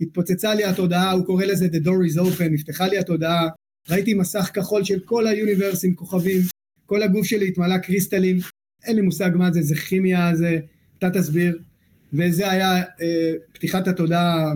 התפוצצה 0.01 0.55
לי 0.55 0.63
התודעה, 0.63 1.11
הוא 1.11 1.25
קורא 1.25 1.45
לזה 1.45 1.65
The 1.65 1.85
door 1.85 2.13
is 2.13 2.19
open, 2.19 2.43
נפתחה 2.51 2.87
לי 2.87 2.97
התודעה, 2.97 3.47
ראיתי 3.89 4.13
מסך 4.13 4.51
כחול 4.53 4.83
של 4.83 4.99
כל 4.99 5.27
היוניברס 5.27 5.85
עם 5.85 5.93
כוכבים, 5.93 6.41
כל 6.91 7.03
הגוף 7.03 7.25
שלי 7.25 7.47
התמלא 7.47 7.77
קריסטלים, 7.77 8.37
אין 8.83 8.95
לי 8.95 9.01
מושג 9.01 9.31
מה 9.35 9.51
זה, 9.51 9.61
זה 9.61 9.75
כימיה, 9.75 10.35
זה, 10.35 10.59
אתה 10.97 11.09
תסביר, 11.09 11.57
וזה 12.13 12.51
היה 12.51 12.77
אה, 12.77 13.33
פתיחת 13.53 13.87
התודעה, 13.87 14.53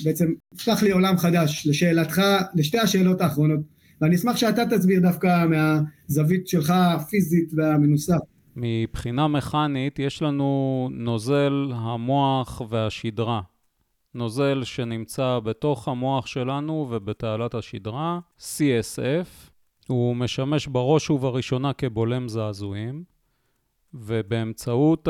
ובעצם 0.00 0.32
פתח 0.58 0.82
לי 0.82 0.90
עולם 0.90 1.16
חדש, 1.16 1.66
לשאלתך, 1.66 2.22
לשתי 2.54 2.78
השאלות 2.78 3.20
האחרונות, 3.20 3.60
ואני 4.00 4.14
אשמח 4.16 4.36
שאתה 4.36 4.62
תסביר 4.70 5.00
דווקא 5.00 5.46
מהזווית 5.46 6.48
שלך 6.48 6.70
הפיזית 6.76 7.50
והמנוסה. 7.56 8.16
מבחינה 8.56 9.28
מכנית 9.28 9.98
יש 9.98 10.22
לנו 10.22 10.88
נוזל 10.92 11.72
המוח 11.74 12.62
והשדרה. 12.70 13.40
נוזל 14.14 14.64
שנמצא 14.64 15.38
בתוך 15.44 15.88
המוח 15.88 16.26
שלנו 16.26 16.88
ובתעלת 16.90 17.54
השדרה, 17.54 18.18
CSF, 18.38 19.53
הוא 19.88 20.16
משמש 20.16 20.66
בראש 20.66 21.10
ובראשונה 21.10 21.72
כבולם 21.72 22.28
זעזועים, 22.28 23.04
ובאמצעות 23.94 25.08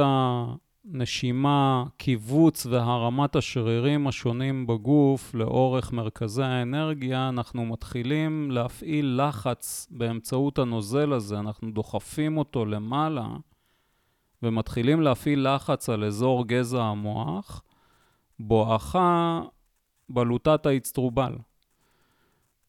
הנשימה, 0.85 1.85
קיבוץ 1.97 2.67
והרמת 2.67 3.37
השרירים 3.37 4.07
השונים 4.07 4.67
בגוף 4.67 5.35
לאורך 5.35 5.93
מרכזי 5.93 6.43
האנרגיה, 6.43 7.29
אנחנו 7.29 7.67
מתחילים 7.67 8.51
להפעיל 8.51 9.21
לחץ 9.23 9.89
באמצעות 9.91 10.59
הנוזל 10.59 11.13
הזה, 11.13 11.39
אנחנו 11.39 11.71
דוחפים 11.71 12.37
אותו 12.39 12.65
למעלה 12.67 13.27
ומתחילים 14.43 15.01
להפעיל 15.01 15.55
לחץ 15.55 15.89
על 15.89 16.05
אזור 16.05 16.47
גזע 16.47 16.83
המוח, 16.83 17.63
בואכה 18.39 19.43
בלוטת 20.09 20.67
האצטרובל. 20.67 21.35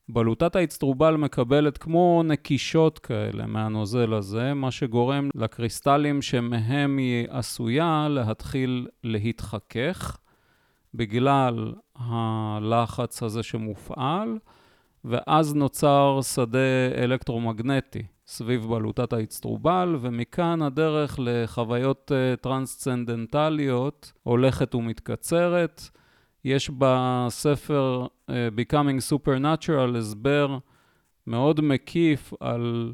בלוטת 0.10 0.56
האצטרובל 0.56 1.16
מקבלת 1.16 1.78
כמו 1.78 2.22
נקישות 2.26 3.00
כאלה 3.00 3.46
מהנוזל 3.46 4.14
הזה, 4.14 4.54
מה 4.54 4.72
שגורם 4.72 5.30
לקריסטלים 5.36 6.22
שמהם 6.22 6.98
היא 6.98 7.28
עשויה 7.30 8.08
להתחיל 8.10 8.88
להתחכך 9.04 10.18
בגלל 10.94 11.74
הלחץ 11.96 13.24
הזה 13.24 13.44
שמופעל, 13.44 14.38
ואז 15.06 15.56
נוצר 15.56 16.20
שדה 16.22 16.60
אלקטרומגנטי 16.98 18.04
סביב 18.28 18.66
בלוטת 18.66 19.14
האצטרובל, 19.14 19.96
ומכאן 20.00 20.62
הדרך 20.62 21.20
לחוויות 21.24 22.12
אה, 22.16 22.36
טרנסצנדנטליות 22.36 24.14
הולכת 24.24 24.76
ומתקצרת. 24.76 25.82
יש 26.46 26.72
בספר 26.78 28.08
uh, 28.30 28.34
Becoming 28.56 29.00
Supernatural 29.12 29.98
הסבר 29.98 30.58
מאוד 31.28 31.62
מקיף 31.62 32.34
על 32.40 32.94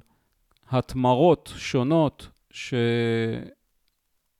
התמרות 0.69 1.53
שונות 1.55 2.29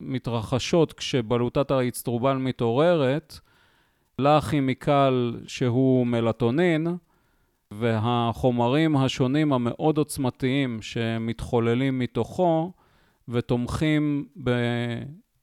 שמתרחשות 0.01 0.93
כשבלוטת 0.93 1.71
האצטרובל 1.71 2.37
מתעוררת, 2.37 3.39
לכימיקל 4.19 5.39
שהוא 5.47 6.07
מלטונין, 6.07 6.87
והחומרים 7.71 8.97
השונים 8.97 9.53
המאוד 9.53 9.97
עוצמתיים 9.97 10.81
שמתחוללים 10.81 11.99
מתוכו 11.99 12.71
ותומכים 13.27 14.27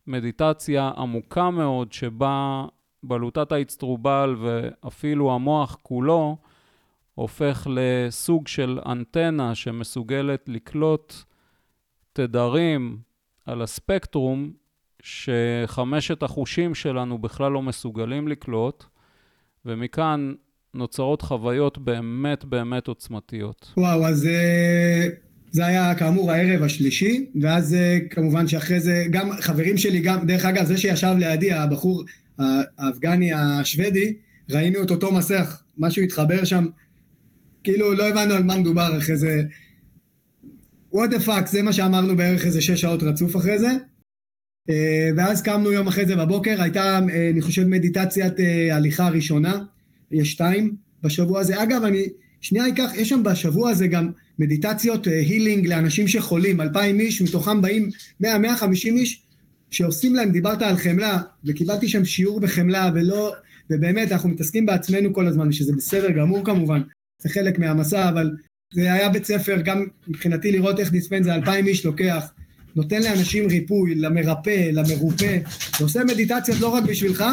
במדיטציה 0.07 0.91
עמוקה 0.97 1.51
מאוד 1.51 1.93
שבה 1.93 2.65
בלוטת 3.09 3.53
האצטרובל 3.53 4.37
ואפילו 4.40 5.35
המוח 5.35 5.79
כולו 5.83 6.37
הופך 7.14 7.66
לסוג 7.71 8.49
של 8.49 8.79
אנטנה 8.87 9.55
שמסוגלת 9.55 10.44
לקלוט 10.49 11.14
תדרים 12.12 12.99
על 13.47 13.62
הספקטרום 13.62 14.53
שחמשת 15.03 16.23
החושים 16.23 16.75
שלנו 16.75 17.18
בכלל 17.18 17.53
לא 17.53 17.62
מסוגלים 17.62 18.29
לקלוט, 18.29 18.85
ומכאן 19.64 20.33
נוצרות 20.75 21.23
חוויות 21.23 21.79
באמת 21.79 22.44
באמת 22.44 22.88
עוצמתיות. 22.88 23.73
וואו, 23.77 24.07
אז 24.07 24.27
אה, 24.27 25.09
זה 25.51 25.66
היה 25.66 25.94
כאמור 25.94 26.33
הערב 26.33 26.62
השלישי, 26.62 27.27
ואז 27.40 27.75
אה, 27.75 27.99
כמובן 28.11 28.49
שאחרי 28.49 28.81
זה 28.81 29.05
גם 29.11 29.31
חברים 29.40 29.77
שלי, 29.79 30.01
גם, 30.01 30.27
דרך 30.27 30.44
אגב, 30.44 30.64
זה 30.64 30.79
שישב 30.79 31.14
לידי, 31.18 31.53
הבחור 31.53 32.05
האפגני 32.79 33.33
השוודי, 33.33 34.14
ראינו 34.51 34.83
את 34.83 34.90
אותו 34.90 35.12
מסך, 35.12 35.62
משהו 35.79 36.03
התחבר 36.03 36.44
שם, 36.44 36.66
כאילו 37.64 37.94
לא 37.94 38.09
הבנו 38.09 38.35
על 38.35 38.42
מה 38.42 38.59
מדובר 38.59 38.98
אחרי 38.98 39.16
זה. 39.16 39.42
what 40.94 41.09
the 41.11 41.27
fuck, 41.27 41.46
זה 41.46 41.62
מה 41.62 41.72
שאמרנו 41.72 42.16
בערך 42.16 42.46
איזה 42.46 42.61
שש 42.61 42.81
שעות 42.81 43.03
רצוף 43.03 43.37
אחרי 43.37 43.59
זה. 43.59 43.70
אה, 44.70 45.11
ואז 45.16 45.42
קמנו 45.42 45.72
יום 45.72 45.88
אחרי 45.88 46.07
זה 46.07 46.16
בבוקר, 46.16 46.62
הייתה, 46.62 47.01
אה, 47.11 47.31
אני 47.31 47.40
חושב, 47.40 47.66
מדיטציית 47.66 48.40
אה, 48.40 48.77
הליכה 48.77 49.09
ראשונה, 49.09 49.64
יש 50.11 50.31
שתיים 50.31 50.77
בשבוע 51.03 51.40
הזה. 51.40 51.62
אגב, 51.62 51.85
אני 51.85 52.07
שנייה 52.40 52.68
אקח, 52.68 52.90
יש 52.94 53.09
שם 53.09 53.22
בשבוע 53.22 53.70
הזה 53.70 53.87
גם 53.87 54.11
מדיטציות 54.38 55.07
הילינג 55.07 55.66
לאנשים 55.66 56.09
שחולים, 56.09 56.61
אלפיים 56.61 57.01
איש, 57.01 57.22
מתוכם 57.22 57.62
באים 57.62 57.90
מאה, 58.20 58.38
מאה 58.38 58.57
חמישים 58.57 58.96
איש, 58.96 59.22
שעושים 59.70 60.14
להם, 60.14 60.33
דיברת 60.33 60.62
על 60.62 60.76
חמלה, 60.76 61.18
וקיבלתי 61.44 61.88
שם 61.88 62.04
שיעור 62.04 62.40
בחמלה, 62.40 62.90
ולא, 62.94 63.35
ובאמת 63.70 64.12
אנחנו 64.12 64.28
מתעסקים 64.28 64.66
בעצמנו 64.66 65.14
כל 65.14 65.26
הזמן, 65.26 65.52
שזה 65.52 65.72
בסדר 65.76 66.11
גמור 66.11 66.44
כמובן, 66.44 66.81
זה 67.22 67.28
חלק 67.28 67.59
מהמסע, 67.59 68.09
אבל 68.09 68.31
זה 68.74 68.92
היה 68.92 69.09
בית 69.09 69.24
ספר 69.24 69.61
גם 69.64 69.87
מבחינתי 70.09 70.52
לראות 70.52 70.81
איך 70.81 70.92
דיספנזה 70.92 71.35
אלפיים 71.35 71.66
איש 71.66 71.87
לוקח, 71.87 72.33
נותן 72.76 73.02
לאנשים 73.02 73.46
ריפוי, 73.46 73.94
למרפא, 73.94 74.70
למרופא, 74.72 75.38
ועושה 75.81 76.04
מדיטציות 76.04 76.61
לא 76.61 76.68
רק 76.68 76.85
בשבילך, 76.85 77.24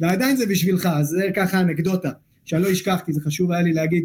ועדיין 0.00 0.36
זה 0.36 0.46
בשבילך, 0.46 0.86
אז 0.86 1.06
זה 1.06 1.28
ככה 1.36 1.60
אנקדוטה, 1.60 2.10
שאני 2.44 2.62
לא 2.62 2.72
אשכח, 2.72 3.00
כי 3.06 3.12
זה 3.12 3.20
חשוב 3.20 3.52
היה 3.52 3.62
לי 3.62 3.72
להגיד, 3.72 4.04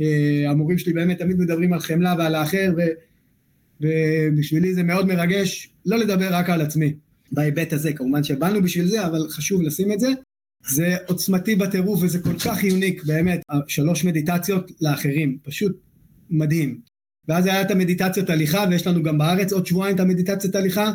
אה, 0.00 0.44
המורים 0.50 0.78
שלי 0.78 0.92
באמת 0.92 1.18
תמיד 1.18 1.38
מדברים 1.38 1.72
על 1.72 1.80
חמלה 1.80 2.14
ועל 2.18 2.34
האחר, 2.34 2.72
ו, 2.76 2.80
ובשבילי 3.80 4.74
זה 4.74 4.82
מאוד 4.82 5.06
מרגש 5.06 5.70
לא 5.86 5.96
לדבר 5.96 6.34
רק 6.34 6.50
על 6.50 6.60
עצמי, 6.60 6.94
בהיבט 7.32 7.72
הזה, 7.72 7.92
כמובן 7.92 8.24
שבאנו 8.24 8.62
בשביל 8.62 8.86
זה, 8.86 9.06
אבל 9.06 9.28
חשוב 9.28 9.62
לשים 9.62 9.92
את 9.92 10.00
זה. 10.00 10.08
זה 10.68 10.96
עוצמתי 11.06 11.56
בטירוף 11.56 12.02
וזה 12.02 12.18
כל 12.18 12.38
כך 12.38 12.64
יוניק, 12.64 13.04
באמת, 13.04 13.40
שלוש 13.68 14.04
מדיטציות 14.04 14.70
לאחרים, 14.80 15.38
פשוט 15.42 15.72
מדהים. 16.30 16.80
ואז 17.28 17.46
היה 17.46 17.62
את 17.62 17.70
המדיטציות 17.70 18.30
הליכה, 18.30 18.64
ויש 18.70 18.86
לנו 18.86 19.02
גם 19.02 19.18
בארץ 19.18 19.52
עוד 19.52 19.66
שבועיים 19.66 19.94
את 19.94 20.00
המדיטציות 20.00 20.54
הליכה, 20.54 20.92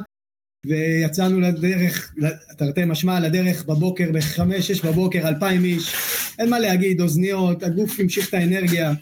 ויצאנו 0.65 1.39
לדרך, 1.39 2.13
תרתי 2.57 2.85
משמע, 2.85 3.19
לדרך 3.19 3.65
בבוקר, 3.65 4.11
בחמש, 4.13 4.67
שש 4.67 4.85
בבוקר, 4.85 5.27
אלפיים 5.27 5.63
איש, 5.63 5.93
אין 6.39 6.49
מה 6.49 6.59
להגיד, 6.59 7.01
אוזניות, 7.01 7.63
הגוף 7.63 7.99
המשיך 7.99 8.29
את 8.29 8.33
האנרגיה, 8.33 8.93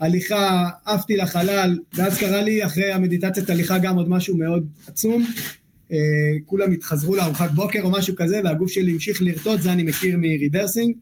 הליכה, 0.00 0.68
עפתי 0.84 1.16
לחלל, 1.16 1.78
ואז 1.94 2.18
קרה 2.18 2.42
לי 2.42 2.64
אחרי 2.66 2.92
המדיטציית 2.92 3.50
הליכה 3.50 3.78
גם 3.78 3.96
עוד 3.96 4.08
משהו 4.08 4.36
מאוד 4.36 4.66
עצום, 4.86 5.26
כולם 6.46 6.72
התחזרו 6.72 7.16
לארוחת 7.16 7.50
בוקר 7.50 7.82
או 7.82 7.90
משהו 7.90 8.16
כזה, 8.16 8.40
והגוף 8.44 8.70
שלי 8.70 8.92
המשיך 8.92 9.22
לרטוט, 9.22 9.60
זה 9.60 9.72
אני 9.72 9.82
מכיר 9.82 10.16
מריברסינג, 10.18 10.94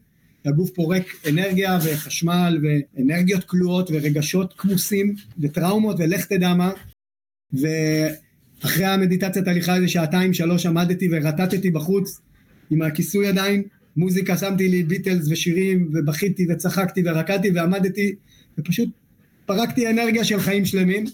הגוף 0.45 0.69
פורק 0.69 1.03
אנרגיה 1.29 1.79
וחשמל 1.83 2.59
ואנרגיות 2.63 3.43
כלואות 3.43 3.89
ורגשות 3.93 4.53
כמוסים 4.57 5.15
וטראומות 5.39 5.95
ולך 5.99 6.25
תדע 6.25 6.53
מה, 6.53 6.71
ו... 7.61 7.67
אחרי 8.65 8.85
המדיטציית 8.85 9.47
הליכה 9.47 9.75
איזה 9.75 9.87
שעתיים 9.87 10.33
שלוש 10.33 10.65
עמדתי 10.65 11.07
ורטטתי 11.11 11.71
בחוץ 11.71 12.21
עם 12.69 12.81
הכיסוי 12.81 13.27
עדיין, 13.27 13.63
מוזיקה 13.97 14.37
שמתי 14.37 14.67
לי 14.67 14.83
ביטלס 14.83 15.27
ושירים 15.29 15.91
ובכיתי 15.93 16.47
וצחקתי 16.49 17.01
ורקדתי 17.05 17.49
ועמדתי 17.49 18.15
ופשוט 18.57 18.89
פרקתי 19.45 19.89
אנרגיה 19.89 20.23
של 20.23 20.39
חיים 20.39 20.65
שלמים. 20.65 21.05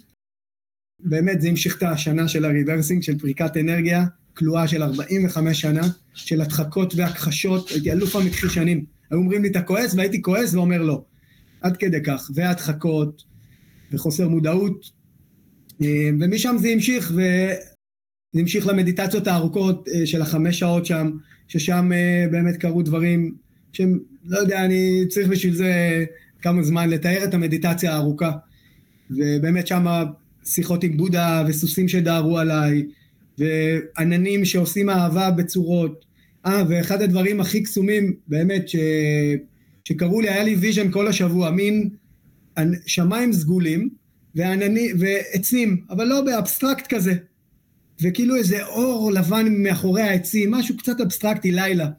באמת 1.00 1.42
זה 1.42 1.50
המשיך 1.50 1.78
את 1.78 1.84
השנה 1.84 2.28
של 2.28 2.46
הריברסינג 2.46 3.04
של 3.04 3.20
פריקת 3.20 3.58
אנרגיה 3.58 4.06
כלואה 4.34 4.68
של 4.68 4.84
45 4.84 5.62
שנה 5.62 5.88
של 6.14 6.42
הדחקות 6.42 6.96
והכחשות, 6.96 7.70
הייתי 7.70 7.92
אלוף 7.92 8.16
המכחישנים. 8.16 8.86
היו 9.12 9.20
אומרים 9.20 9.42
לי 9.42 9.50
אתה 9.50 9.62
כועס 9.62 9.94
והייתי 9.94 10.22
כועס 10.22 10.54
ואומר 10.54 10.82
לא. 10.82 11.04
עד 11.62 11.78
כדי 11.78 12.04
כך, 12.04 12.32
והדחקות 12.36 13.24
וחוסר 13.92 14.28
מודעות 14.28 14.92
אה, 15.82 16.10
ומשם 16.20 16.56
זה 16.60 16.70
המשיך, 16.70 17.12
וזה 17.12 18.42
המשיך 18.42 18.68
למדיטציות 18.68 19.28
הארוכות 19.28 19.88
אה, 19.88 20.06
של 20.06 20.22
החמש 20.22 20.60
שעות 20.60 20.86
שם, 20.86 21.12
ששם 21.48 21.92
אה, 21.94 22.26
באמת 22.32 22.58
קרו 22.58 22.82
דברים 22.82 23.36
שהם, 23.74 24.00
לא 24.26 24.38
יודע, 24.38 24.66
אני 24.66 25.06
צריך 25.10 25.28
בשביל 25.28 25.54
זה 25.56 26.06
כמה 26.42 26.64
זמן 26.64 26.90
לתאר 26.90 27.24
את 27.24 27.34
המדיטציה 27.34 27.94
הארוכה. 27.94 28.32
ובאמת 29.10 29.68
שם 29.68 29.86
שיחות 30.46 30.84
עם 30.84 30.98
בודה 30.98 31.44
וסוסים 31.48 31.88
שדהרו 31.88 32.38
עליי, 32.38 32.84
ועננים 33.38 34.46
שעושים 34.46 34.90
אהבה 34.90 35.32
בצורות. 35.32 36.06
אה, 36.46 36.64
ואחד 36.70 37.02
הדברים 37.02 37.42
הכי 37.42 37.64
קסומים, 37.64 38.14
באמת, 38.28 38.70
ש... 38.70 38.76
שקראו 39.86 40.22
לי, 40.22 40.30
היה 40.30 40.44
לי 40.44 40.56
vision 40.56 40.92
כל 40.92 41.08
השבוע, 41.08 41.52
מין 41.52 41.90
שמיים 42.86 43.34
סגולים, 43.34 43.90
וענני, 44.36 44.90
ועצים, 45.00 45.82
אבל 45.90 46.06
לא 46.06 46.22
באבסטרקט 46.22 46.88
כזה. 46.94 47.14
וכאילו 48.02 48.36
איזה 48.36 48.66
אור 48.66 49.12
לבן 49.12 49.64
מאחורי 49.64 50.02
העצים, 50.02 50.52
משהו 50.52 50.78
קצת 50.78 51.02
אבסטרקטי, 51.02 51.52
לילה. 51.52 51.90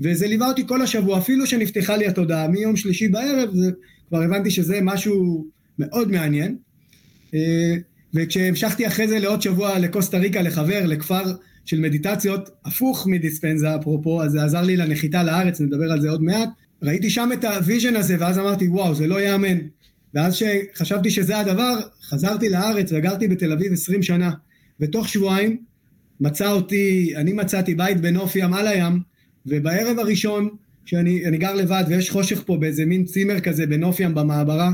וזה 0.00 0.26
ליווה 0.26 0.48
אותי 0.48 0.66
כל 0.66 0.82
השבוע, 0.82 1.18
אפילו 1.18 1.46
שנפתחה 1.46 1.96
לי 1.96 2.06
התודעה 2.06 2.48
מיום 2.48 2.76
שלישי 2.76 3.08
בערב, 3.08 3.54
זה, 3.54 3.70
כבר 4.08 4.22
הבנתי 4.22 4.50
שזה 4.50 4.78
משהו 4.82 5.46
מאוד 5.78 6.10
מעניין. 6.10 6.56
אה, 7.34 7.74
וכשהמשכתי 8.14 8.86
אחרי 8.86 9.08
זה 9.08 9.18
לעוד 9.18 9.42
שבוע 9.42 9.78
לקוסטה 9.78 10.18
ריקה 10.18 10.42
לחבר, 10.42 10.86
לכפר 10.86 11.22
של 11.64 11.80
מדיטציות, 11.80 12.50
הפוך 12.64 13.06
מדיספנזה 13.06 13.76
אפרופו, 13.76 14.22
אז 14.22 14.32
זה 14.32 14.44
עזר 14.44 14.62
לי 14.62 14.76
לנחיתה 14.76 15.22
לארץ, 15.22 15.60
נדבר 15.60 15.92
על 15.92 16.00
זה 16.00 16.10
עוד 16.10 16.22
מעט. 16.22 16.48
ראיתי 16.82 17.10
שם 17.10 17.30
את 17.32 17.44
ה 17.44 17.51
vision 17.51 17.96
הזה, 17.96 18.16
ואז 18.18 18.38
אמרתי, 18.38 18.68
וואו, 18.68 18.94
זה 18.94 19.06
לא 19.06 19.20
ייאמן. 19.20 19.58
ואז 20.14 20.34
שחשבתי 20.34 21.10
שזה 21.10 21.38
הדבר, 21.38 21.80
חזרתי 22.02 22.48
לארץ 22.48 22.92
וגרתי 22.92 23.28
בתל 23.28 23.52
אביב 23.52 23.72
20 23.72 24.02
שנה. 24.02 24.30
ותוך 24.80 25.08
שבועיים 25.08 25.56
מצא 26.20 26.50
אותי, 26.50 27.12
אני 27.16 27.32
מצאתי 27.32 27.74
בית 27.74 28.00
בנוף 28.00 28.36
ים 28.36 28.54
על 28.54 28.66
הים, 28.66 29.00
ובערב 29.46 29.98
הראשון, 29.98 30.48
שאני 30.84 31.38
גר 31.38 31.54
לבד 31.54 31.84
ויש 31.88 32.10
חושך 32.10 32.42
פה 32.46 32.56
באיזה 32.56 32.86
מין 32.86 33.04
צימר 33.04 33.40
כזה 33.40 33.66
בנוף 33.66 34.00
ים 34.00 34.14
במעברה, 34.14 34.70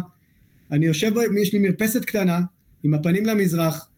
אני 0.72 0.87
יושב, 0.87 1.12
יש 1.42 1.52
לי 1.52 1.59
מרפסת 1.59 2.04
קטנה, 2.04 2.40
עם 2.83 2.94
הפנים 2.94 3.26
למזרח, 3.26 3.90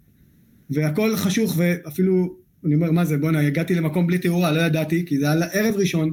והכל 0.70 1.16
חשוך, 1.16 1.54
ואפילו, 1.56 2.36
אני 2.64 2.74
אומר, 2.74 2.90
מה 2.90 3.04
זה, 3.04 3.18
בואנה, 3.18 3.40
הגעתי 3.46 3.74
למקום 3.74 4.06
בלי 4.06 4.18
תאורה, 4.18 4.52
לא 4.52 4.60
ידעתי, 4.60 5.04
כי 5.06 5.18
זה 5.18 5.32
היה 5.32 5.46
ערב 5.46 5.74
ראשון, 5.74 6.10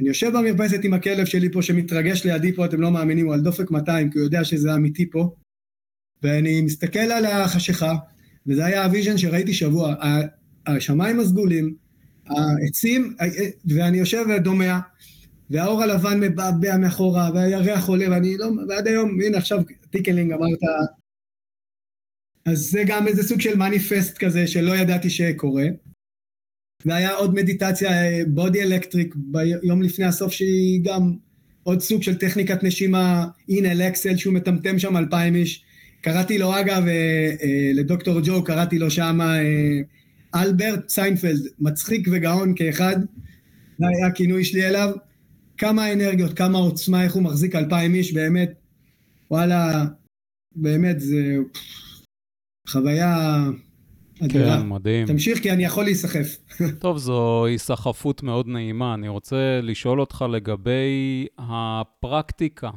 אני 0.00 0.08
יושב 0.08 0.32
במרפסת 0.34 0.84
עם 0.84 0.94
הכלב 0.94 1.24
שלי 1.24 1.52
פה 1.52 1.62
שמתרגש 1.62 2.26
לידי 2.26 2.52
פה, 2.52 2.64
אתם 2.64 2.80
לא 2.80 2.90
מאמינים, 2.90 3.26
הוא 3.26 3.34
על 3.34 3.40
דופק 3.40 3.70
200, 3.70 4.10
כי 4.10 4.18
הוא 4.18 4.24
יודע 4.24 4.44
שזה 4.44 4.74
אמיתי 4.74 5.10
פה, 5.10 5.34
ואני 6.22 6.60
מסתכל 6.60 6.98
על 6.98 7.24
החשיכה, 7.24 7.94
וזה 8.46 8.64
היה 8.64 8.84
ה 8.84 8.89
vision 8.89 9.18
שראיתי 9.18 9.54
שבוע, 9.54 9.94
השמיים 10.66 11.20
הסגולים, 11.20 11.74
העצים, 12.26 13.14
ואני 13.64 13.98
יושב 13.98 14.24
ודומע, 14.36 14.78
והאור 15.50 15.82
הלבן 15.82 16.20
מבעבע 16.20 16.76
מאחורה, 16.76 17.30
והירח 17.34 17.88
עולה, 17.88 18.10
ואני 18.10 18.36
לא, 18.36 18.50
ועד 18.68 18.86
היום, 18.86 19.20
הנה 19.20 19.38
עכשיו 19.38 19.62
tickling 19.96 20.32
אמרת, 20.32 20.58
אז 22.44 22.58
זה 22.58 22.82
גם 22.86 23.06
איזה 23.06 23.22
סוג 23.22 23.40
של 23.40 23.56
מניפסט 23.56 24.18
כזה 24.18 24.46
שלא 24.46 24.76
ידעתי 24.76 25.10
שקורה. 25.10 25.64
והיה 26.86 27.14
עוד 27.14 27.34
מדיטציה, 27.34 27.90
body 28.28 28.62
electric, 28.62 29.14
ביום 29.16 29.82
לפני 29.82 30.04
הסוף 30.04 30.32
שהיא 30.32 30.80
גם 30.84 31.12
עוד 31.62 31.80
סוג 31.80 32.02
של 32.02 32.18
טכניקת 32.18 32.62
נשימה, 32.62 33.26
inhale 33.48 33.72
exhale 33.72 34.16
שהוא 34.16 34.34
מטמטם 34.34 34.78
שם 34.78 34.96
אלפיים 34.96 35.34
איש. 35.34 35.64
קראתי 36.00 36.38
לו 36.38 36.60
אגב, 36.60 36.86
אה, 36.86 37.30
אה, 37.42 37.70
לדוקטור 37.74 38.20
ג'ו, 38.24 38.44
קראתי 38.44 38.78
לו 38.78 38.90
שם 38.90 39.20
אה, 39.20 40.42
אלברט 40.42 40.88
סיינפלד, 40.88 41.40
מצחיק 41.58 42.08
וגאון 42.12 42.52
כאחד, 42.56 42.96
זה 43.78 43.86
היה 43.88 44.06
הכינוי 44.06 44.44
שלי 44.44 44.66
אליו. 44.66 44.90
כמה 45.58 45.92
אנרגיות, 45.92 46.34
כמה 46.34 46.58
עוצמה, 46.58 47.04
איך 47.04 47.14
הוא 47.14 47.22
מחזיק 47.22 47.54
אלפיים 47.54 47.94
איש, 47.94 48.12
באמת, 48.12 48.52
וואלה, 49.34 49.84
באמת, 50.56 51.00
זה 51.00 51.36
חוויה 52.68 53.44
כן, 54.28 54.66
מדהים. 54.68 55.06
תמשיך, 55.06 55.42
כי 55.42 55.50
אני 55.50 55.64
יכול 55.64 55.84
להיסחף. 55.84 56.36
טוב, 56.78 56.98
זו 56.98 57.44
היסחפות 57.46 58.22
מאוד 58.22 58.48
נעימה. 58.48 58.94
אני 58.94 59.08
רוצה 59.08 59.60
לשאול 59.62 60.00
אותך 60.00 60.24
לגבי 60.30 61.26
הפרקטיקה. 61.38 62.70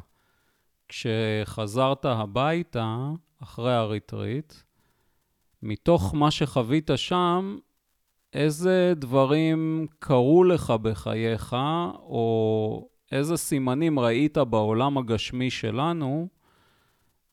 כשחזרת 0.90 2.06
הביתה, 2.06 3.10
אחרי 3.44 3.74
הריטריט, 3.74 4.54
מתוך 5.64 6.16
מה 6.16 6.32
שחווית 6.32 6.90
שם, 6.96 7.58
איזה 8.34 8.94
דברים 8.96 9.88
קרו 10.00 10.44
לך 10.44 10.74
בחייך, 10.82 11.56
או 12.00 12.88
איזה 13.12 13.38
סימנים 13.38 14.00
ראית 14.00 14.38
בעולם 14.38 14.98
הגשמי 14.98 15.50
שלנו, 15.50 16.37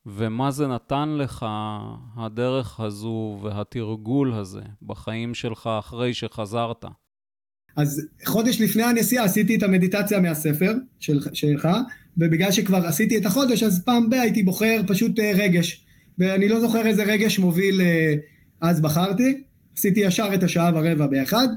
ומה 0.05 0.51
זה 0.51 0.67
נתן 0.67 1.09
לך, 1.09 1.45
הדרך 2.15 2.79
הזו 2.79 3.39
והתרגול 3.43 4.33
הזה 4.33 4.61
בחיים 4.81 5.33
שלך 5.33 5.69
אחרי 5.79 6.13
שחזרת? 6.13 6.85
אז 7.75 8.07
חודש 8.25 8.61
לפני 8.61 8.83
הנסיעה 8.83 9.25
עשיתי 9.25 9.55
את 9.55 9.63
המדיטציה 9.63 10.19
מהספר 10.19 10.73
של, 10.99 11.19
שלך, 11.33 11.67
ובגלל 12.17 12.51
שכבר 12.51 12.85
עשיתי 12.85 13.17
את 13.17 13.25
החודש, 13.25 13.63
אז 13.63 13.83
פעם 13.85 14.09
ב- 14.09 14.13
הייתי 14.13 14.43
בוחר 14.43 14.81
פשוט 14.87 15.19
אה, 15.19 15.31
רגש. 15.35 15.85
ואני 16.19 16.49
לא 16.49 16.59
זוכר 16.59 16.87
איזה 16.87 17.03
רגש 17.03 17.39
מוביל 17.39 17.81
אה, 17.81 18.15
אז 18.61 18.81
בחרתי, 18.81 19.41
עשיתי 19.77 19.99
ישר 19.99 20.29
את 20.33 20.43
השעה 20.43 20.71
ורבע 20.75 21.07
באחד, 21.07 21.47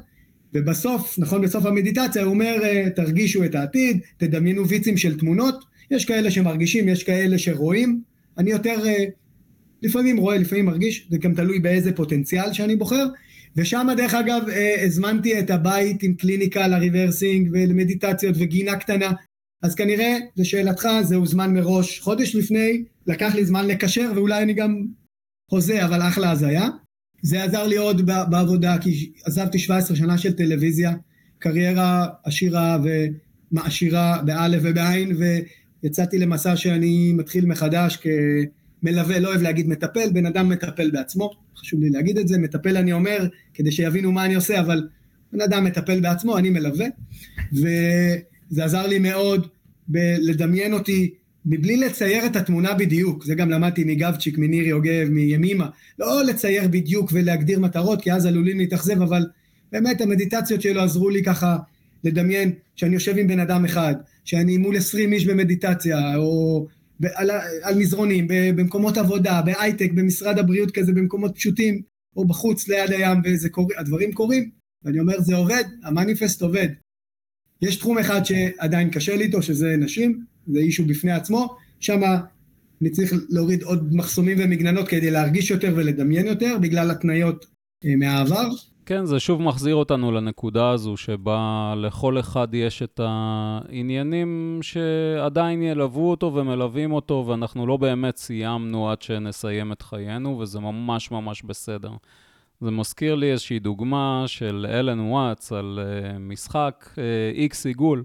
ובסוף, 0.55 1.19
נכון 1.19 1.43
בסוף 1.43 1.67
המדיטציה, 1.67 2.23
הוא 2.23 2.31
אומר, 2.31 2.57
אה, 2.63 2.91
תרגישו 2.97 3.45
את 3.45 3.55
העתיד, 3.55 4.01
תדמיינו 4.17 4.69
ויצים 4.69 4.97
של 4.97 5.19
תמונות, 5.19 5.65
יש 5.91 6.05
כאלה 6.05 6.31
שמרגישים, 6.31 6.89
יש 6.89 7.03
כאלה 7.03 7.39
שרואים, 7.39 8.01
אני 8.39 8.51
יותר, 8.51 8.87
אה, 8.87 9.05
לפעמים 9.83 10.17
רואה, 10.17 10.39
לפעמים 10.39 10.67
מרגיש, 10.67 11.07
זה 11.11 11.19
גם 11.19 11.35
תלוי 11.35 11.59
באיזה 11.61 11.93
פוטנציאל 11.93 12.53
שאני 12.53 12.77
בוחר, 12.77 13.07
ושם 13.57 13.87
דרך 13.97 14.15
אגב 14.15 14.43
הזמנתי 14.85 15.39
את 15.39 15.51
הבית 15.51 16.03
עם 16.03 16.15
קליניקה 16.15 16.69
לריברסינג 16.69 17.51
ולמדיטציות 17.53 18.35
וגינה 18.39 18.77
קטנה, 18.77 19.13
אז 19.63 19.75
כנראה, 19.75 20.17
לשאלתך, 20.37 20.89
זהו 21.03 21.27
זמן 21.27 21.55
מראש. 21.55 22.01
חודש 22.01 22.35
לפני, 22.35 22.85
לקח 23.07 23.35
לי 23.35 23.45
זמן 23.45 23.67
לקשר, 23.67 24.13
ואולי 24.15 24.43
אני 24.43 24.55
גם 24.55 24.85
חוזה, 25.51 25.85
אבל 25.85 26.03
אחלה 26.03 26.31
הזיה. 26.31 26.69
זה 27.23 27.43
עזר 27.43 27.67
לי 27.67 27.77
עוד 27.77 28.07
בעבודה, 28.07 28.79
כי 28.79 29.13
עזבתי 29.25 29.59
17 29.59 29.97
שנה 29.97 30.19
של 30.19 30.33
טלוויזיה, 30.33 30.93
קריירה 31.39 32.07
עשירה 32.25 32.79
ומעשירה 33.53 34.23
באלף 34.23 34.61
ובעין, 34.65 35.17
ויצאתי 35.83 36.19
למסע 36.19 36.57
שאני 36.57 37.13
מתחיל 37.13 37.47
מחדש 37.47 37.99
כמלווה, 38.83 39.19
לא 39.19 39.29
אוהב 39.29 39.43
להגיד 39.43 39.69
מטפל, 39.69 40.11
בן 40.13 40.27
אדם 40.27 40.49
מטפל 40.49 40.91
בעצמו, 40.91 41.31
חשוב 41.57 41.81
לי 41.81 41.91
להגיד 41.91 42.19
את 42.19 42.29
זה, 42.29 42.39
מטפל 42.39 42.77
אני 42.77 42.93
אומר, 42.93 43.27
כדי 43.55 43.73
שיבינו 43.73 44.13
מה 44.13 44.25
אני 44.25 44.35
עושה, 44.35 44.61
אבל 44.61 44.89
בן 45.33 45.41
אדם 45.41 45.65
מטפל 45.65 46.01
בעצמו, 46.01 46.39
אני 46.39 46.51
מלווה, 46.51 46.87
וזה 47.53 48.65
עזר 48.65 48.87
לי 48.87 48.99
מאוד 48.99 49.47
ב- 49.89 50.17
לדמיין 50.19 50.73
אותי 50.73 51.11
מבלי 51.47 51.77
לצייר 51.77 52.27
את 52.27 52.37
התמונה 52.37 52.75
בדיוק, 52.75 53.25
זה 53.25 53.35
גם 53.35 53.51
למדתי 53.51 53.85
מגבצ'יק, 53.85 54.39
מניר 54.39 54.67
יוגב, 54.67 55.09
מימימה, 55.11 55.69
לא 55.99 56.25
לצייר 56.25 56.69
בדיוק 56.69 57.11
ולהגדיר 57.13 57.61
מטרות, 57.61 58.03
כי 58.03 58.13
אז 58.13 58.27
עלולים 58.27 58.59
להתאכזב, 58.59 59.03
אבל 59.03 59.27
באמת 59.73 60.01
המדיטציות 60.01 60.63
שלו 60.63 60.81
עזרו 60.81 61.11
לי 61.11 61.23
ככה 61.23 61.57
לדמיין 62.05 62.53
שאני 62.77 62.95
יושב 62.95 63.19
עם 63.19 63.27
בן 63.27 63.41
אדם 63.41 63.65
אחד, 63.65 63.95
שאני 64.25 64.57
מול 64.57 64.77
עשרים 64.77 65.13
איש 65.13 65.27
במדיטציה, 65.27 66.17
או 66.17 66.67
על, 67.15 67.31
על 67.63 67.79
מזרונים, 67.79 68.27
במקומות 68.29 68.97
עבודה, 68.97 69.43
בהייטק, 69.43 69.91
במשרד 69.95 70.39
הבריאות 70.39 70.71
כזה, 70.71 70.93
במקומות 70.93 71.35
פשוטים, 71.35 71.83
או 72.17 72.25
בחוץ 72.25 72.69
ליד 72.69 72.91
הים, 72.91 73.19
והדברים 73.77 74.13
קורים, 74.13 74.51
ואני 74.85 75.01
אומר 75.01 75.21
זה 75.21 75.37
עובד, 75.37 75.65
המניפסט 75.85 76.43
עובד. 76.43 76.69
יש 77.63 77.77
תחום 77.77 77.99
אחד 77.99 78.25
שעדיין 78.25 78.91
קשה 78.91 79.17
לי 79.17 79.25
איתו, 79.25 79.43
שזה 79.43 79.77
נשים, 79.77 80.25
זה 80.47 80.59
אישו 80.59 80.85
בפני 80.85 81.13
עצמו, 81.13 81.57
שם 81.81 82.01
אני 82.83 82.91
צריך 82.91 83.13
להוריד 83.29 83.63
עוד 83.63 83.95
מחסומים 83.95 84.39
ומגננות 84.41 84.89
כדי 84.89 85.11
להרגיש 85.11 85.51
יותר 85.51 85.73
ולדמיין 85.77 86.27
יותר, 86.27 86.59
בגלל 86.61 86.91
התניות 86.91 87.47
אה, 87.85 87.97
מהעבר. 87.97 88.49
כן, 88.89 89.05
זה 89.05 89.21
שוב 89.21 89.43
מחזיר 89.43 89.75
אותנו 89.75 90.13
לנקודה 90.13 90.71
הזו 90.71 90.97
שבה 90.97 91.75
לכל 91.77 92.21
אחד 92.21 92.55
יש 92.55 92.83
את 92.83 93.01
העניינים 93.05 94.59
שעדיין 94.63 95.63
ילוו 95.63 96.11
אותו 96.11 96.35
ומלווים 96.35 96.93
אותו, 96.93 97.25
ואנחנו 97.27 97.67
לא 97.67 97.77
באמת 97.77 98.17
סיימנו 98.17 98.91
עד 98.91 99.03
שנסיים 99.03 99.73
את 99.73 99.83
חיינו, 99.83 100.39
וזה 100.39 100.61
ממש 100.61 101.11
ממש 101.11 101.43
בסדר. 101.43 101.91
זה 102.61 102.71
מזכיר 102.71 103.15
לי 103.15 103.33
איזושהי 103.33 103.59
דוגמה 103.59 104.25
של 104.27 104.67
אלן 104.69 105.01
וואטס 105.01 105.53
על 105.53 105.79
uh, 105.83 106.19
משחק 106.19 106.95
איקס 107.35 107.67
uh, 107.67 107.69
עיגול, 107.69 108.05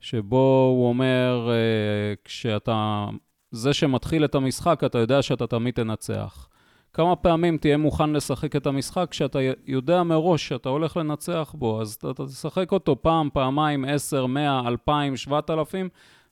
שבו 0.00 0.74
הוא 0.76 0.88
אומר, 0.88 1.48
uh, 1.48 2.18
כשאתה, 2.24 3.06
זה 3.50 3.72
שמתחיל 3.72 4.24
את 4.24 4.34
המשחק, 4.34 4.80
אתה 4.86 4.98
יודע 4.98 5.22
שאתה 5.22 5.46
תמיד 5.46 5.74
תנצח. 5.74 6.49
כמה 6.92 7.16
פעמים 7.16 7.56
תהיה 7.58 7.76
מוכן 7.76 8.10
לשחק 8.10 8.56
את 8.56 8.66
המשחק 8.66 9.06
כשאתה 9.10 9.38
יודע 9.66 10.02
מראש 10.02 10.48
שאתה 10.48 10.68
הולך 10.68 10.96
לנצח 10.96 11.54
בו, 11.58 11.80
אז 11.80 11.94
אתה 11.94 12.26
תשחק 12.26 12.72
אותו 12.72 13.02
פעם, 13.02 13.28
פעמיים, 13.32 13.84
עשר, 13.84 14.26
מאה, 14.26 14.68
אלפיים, 14.68 15.16
שבעת 15.16 15.50
אלפים, 15.50 15.88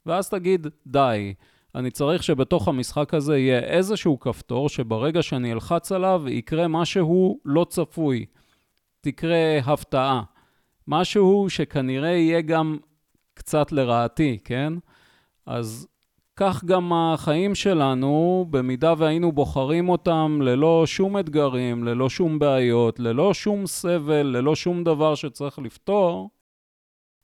ואז 0.06 0.28
תגיד, 0.28 0.66
די. 0.86 1.34
אני 1.74 1.90
צריך 1.90 2.22
שבתוך 2.22 2.68
המשחק 2.68 3.14
הזה 3.14 3.38
יהיה 3.38 3.58
איזשהו 3.58 4.20
כפתור 4.20 4.68
שברגע 4.68 5.22
שאני 5.22 5.52
אלחץ 5.52 5.92
עליו 5.92 6.22
יקרה 6.28 6.68
משהו 6.68 7.40
לא 7.44 7.66
צפוי. 7.68 8.26
תקרה 9.00 9.58
הפתעה. 9.64 10.22
משהו 10.88 11.46
שכנראה 11.48 12.10
יהיה 12.10 12.40
גם 12.40 12.78
קצת 13.34 13.72
לרעתי, 13.72 14.38
כן? 14.44 14.72
אז 15.46 15.88
כך 16.40 16.64
גם 16.64 16.92
החיים 16.92 17.54
שלנו, 17.54 18.46
במידה 18.50 18.94
והיינו 18.98 19.32
בוחרים 19.32 19.88
אותם 19.88 20.38
ללא 20.42 20.82
שום 20.86 21.18
אתגרים, 21.18 21.84
ללא 21.84 22.08
שום 22.08 22.38
בעיות, 22.38 23.00
ללא 23.00 23.34
שום 23.34 23.66
סבל, 23.66 24.22
ללא 24.22 24.54
שום 24.54 24.84
דבר 24.84 25.14
שצריך 25.14 25.58
לפתור, 25.58 26.30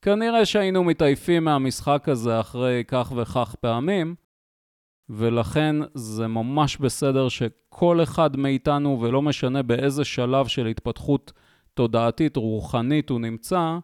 כנראה 0.02 0.44
שהיינו 0.44 0.84
מתעייפים 0.84 1.44
מהמשחק 1.44 2.08
הזה 2.08 2.40
אחרי 2.40 2.82
כך 2.88 3.12
וכך 3.16 3.54
פעמים, 3.60 4.14
ולכן 5.08 5.76
זה 5.94 6.26
ממש 6.26 6.76
בסדר 6.76 7.28
שכל 7.28 8.02
אחד 8.02 8.36
מאיתנו, 8.36 8.98
ולא 9.00 9.22
משנה 9.22 9.62
באיזה 9.62 10.04
שלב 10.04 10.46
של 10.46 10.66
התפתחות 10.66 11.32
תודעתית, 11.74 12.36
רוחנית 12.36 13.10
הוא 13.10 13.20
נמצא, 13.20 13.78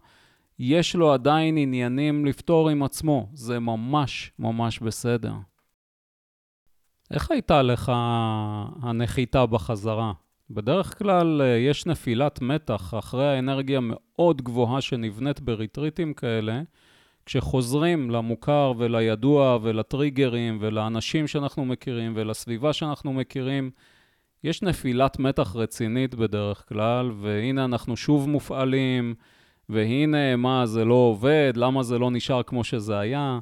יש 0.63 0.97
לו 0.97 1.13
עדיין 1.13 1.57
עניינים 1.57 2.27
לפתור 2.27 2.69
עם 2.69 2.83
עצמו. 2.83 3.29
זה 3.35 3.59
ממש 3.59 4.33
ממש 4.39 4.79
בסדר. 4.79 5.33
איך 7.11 7.31
הייתה 7.31 7.63
לך 7.63 7.93
הנחיתה 8.83 9.47
בחזרה? 9.47 10.13
בדרך 10.51 10.99
כלל 10.99 11.43
אה, 11.43 11.47
יש 11.47 11.87
נפילת 11.87 12.43
מתח 12.43 12.95
אחרי 12.99 13.29
האנרגיה 13.29 13.81
מאוד 13.83 14.43
גבוהה 14.43 14.81
שנבנית 14.81 15.41
בריטריטים 15.41 16.15
כאלה, 16.15 16.63
כשחוזרים 17.27 18.11
למוכר 18.11 18.73
ולידוע 18.79 19.59
ולטריגרים 19.63 20.59
ולאנשים 20.61 21.27
שאנחנו 21.27 21.65
מכירים 21.65 22.13
ולסביבה 22.17 22.73
שאנחנו 22.73 23.13
מכירים, 23.13 23.71
יש 24.45 24.63
נפילת 24.63 25.19
מתח 25.19 25.57
רצינית 25.57 26.15
בדרך 26.15 26.69
כלל, 26.69 27.11
והנה 27.21 27.65
אנחנו 27.65 27.97
שוב 27.97 28.29
מופעלים, 28.29 29.15
והנה 29.71 30.37
מה, 30.37 30.67
זה 30.67 30.85
לא 30.85 30.95
עובד, 30.95 31.53
למה 31.57 31.83
זה 31.83 31.99
לא 31.99 32.11
נשאר 32.11 32.43
כמו 32.43 32.65
שזה 32.65 32.99
היה. 32.99 33.39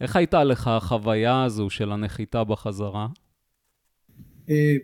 איך 0.00 0.16
הייתה 0.16 0.44
לך 0.44 0.68
החוויה 0.68 1.44
הזו 1.44 1.70
של 1.70 1.92
הנחיתה 1.92 2.44
בחזרה? 2.44 3.06
אה, 4.50 4.76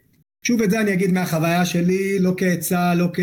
שוב 0.43 0.63
את 0.63 0.71
זה 0.71 0.81
אני 0.81 0.93
אגיד 0.93 1.13
מהחוויה 1.13 1.65
שלי, 1.65 2.19
לא 2.19 2.35
כעצה, 2.37 2.95
לא 2.95 3.07
כ... 3.15 3.21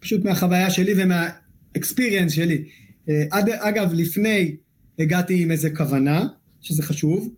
פשוט 0.00 0.24
מהחוויה 0.24 0.70
שלי 0.70 0.92
ומהאקספיריאנס 0.96 2.32
שלי. 2.32 2.64
אה, 3.08 3.24
אגב, 3.60 3.92
לפני 3.92 4.56
הגעתי 4.98 5.42
עם 5.42 5.50
איזה 5.50 5.70
כוונה, 5.76 6.26
שזה 6.60 6.82
חשוב, 6.82 7.34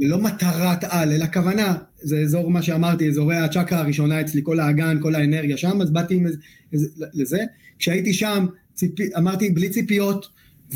ולא 0.00 0.18
מטרת 0.18 0.84
על, 0.84 1.12
אלא 1.12 1.26
כוונה, 1.32 1.76
זה 1.96 2.18
אזור 2.20 2.50
מה 2.50 2.62
שאמרתי, 2.62 3.08
אזורי 3.08 3.36
הצ'קרה 3.36 3.78
הראשונה 3.78 4.20
אצלי, 4.20 4.40
כל 4.44 4.60
האגן, 4.60 4.98
כל 5.02 5.14
האנרגיה 5.14 5.56
שם, 5.56 5.80
אז 5.80 5.90
באתי 5.90 6.14
עם 6.14 6.26
לזה. 7.14 7.38
כשהייתי 7.78 8.12
שם, 8.12 8.46
ציפי, 8.74 9.08
אמרתי 9.16 9.50
בלי 9.50 9.68
ציפיות, 9.68 10.28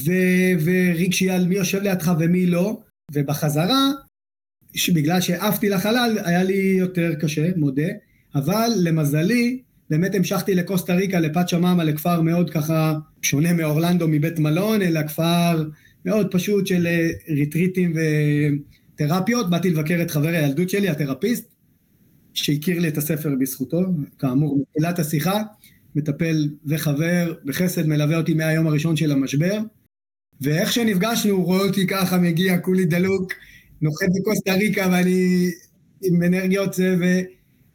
ו, 0.05 0.13
ורגשי 0.65 1.31
על 1.31 1.47
מי 1.47 1.55
יושב 1.55 1.83
לידך 1.83 2.13
ומי 2.19 2.47
לא, 2.47 2.81
ובחזרה, 3.13 3.91
בגלל 4.95 5.21
שעפתי 5.21 5.69
לחלל, 5.69 6.19
היה 6.25 6.43
לי 6.43 6.77
יותר 6.79 7.15
קשה, 7.21 7.51
מודה, 7.57 7.89
אבל 8.35 8.71
למזלי, 8.77 9.63
באמת 9.91 10.15
המשכתי 10.15 10.55
לקוסטה 10.55 10.95
ריקה, 10.95 11.21
לפת 11.21 11.49
שמאמה, 11.49 11.85
לכפר 11.85 12.21
מאוד 12.21 12.51
ככה 12.51 12.95
שונה 13.23 13.53
מאורלנדו 13.53 14.09
מבית 14.09 14.39
מלון, 14.39 14.83
אלא 14.83 15.03
כפר 15.03 15.65
מאוד 16.05 16.31
פשוט 16.31 16.67
של 16.67 16.87
אה, 16.87 17.09
ריטריטים 17.29 17.93
ותרפיות. 18.95 19.51
באתי 19.51 19.71
לבקר 19.71 20.03
את 20.03 20.11
חבר 20.11 20.29
הילדות 20.29 20.71
שלי, 20.71 20.89
התרפיסט, 20.89 21.55
שהכיר 22.35 22.79
לי 22.81 22.89
את 22.89 22.99
הספר 22.99 23.35
בזכותו, 23.41 23.81
כאמור, 24.19 24.59
מתחילת 24.59 24.99
השיחה, 24.99 25.43
מטפל 25.95 26.49
וחבר, 26.67 27.35
בחסד 27.45 27.87
מלווה 27.87 28.17
אותי 28.17 28.35
מהיום 28.35 28.67
הראשון 28.67 28.97
של 28.97 29.13
המשבר, 29.13 29.59
ואיך 30.41 30.73
שנפגשנו, 30.73 31.35
הוא 31.35 31.45
רואה 31.45 31.61
אותי 31.61 31.87
ככה, 31.87 32.19
מגיע, 32.19 32.59
כולי 32.59 32.85
דלוק, 32.85 33.33
נוחת 33.81 34.07
בקוסטה 34.21 34.55
ריקה 34.55 34.89
ואני 34.93 35.51
עם 36.03 36.23
אנרגיות 36.23 36.75
זה, 36.75 36.97
ו... 37.01 37.05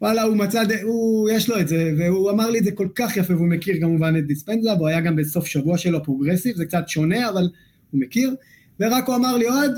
וואלה, 0.02 0.24
הוא 0.24 0.38
מצא, 0.38 0.64
הוא, 0.84 1.30
יש 1.30 1.50
לו 1.50 1.60
את 1.60 1.68
זה, 1.68 1.94
והוא 1.98 2.32
אמר 2.32 2.50
לי 2.50 2.60
את 2.60 2.64
זה 2.64 2.72
כל 2.72 2.88
כך 2.96 3.18
יפה, 3.18 3.36
והוא 3.36 3.48
מכיר 3.48 3.76
כמובן 3.82 4.16
את 4.18 4.28
דיספנזה, 4.28 4.74
והוא 4.74 4.88
היה 4.88 5.02
גם 5.02 5.16
בסוף 5.16 5.46
שבוע 5.46 5.78
שלו 5.78 6.04
progressive, 6.04 6.56
זה 6.56 6.66
קצת 6.66 6.84
שונה, 6.88 7.30
אבל 7.30 7.50
הוא 7.91 8.02
מכיר, 8.02 8.36
ורק 8.80 9.08
הוא 9.08 9.16
אמר 9.16 9.38
לי, 9.38 9.48
אוהד, 9.50 9.72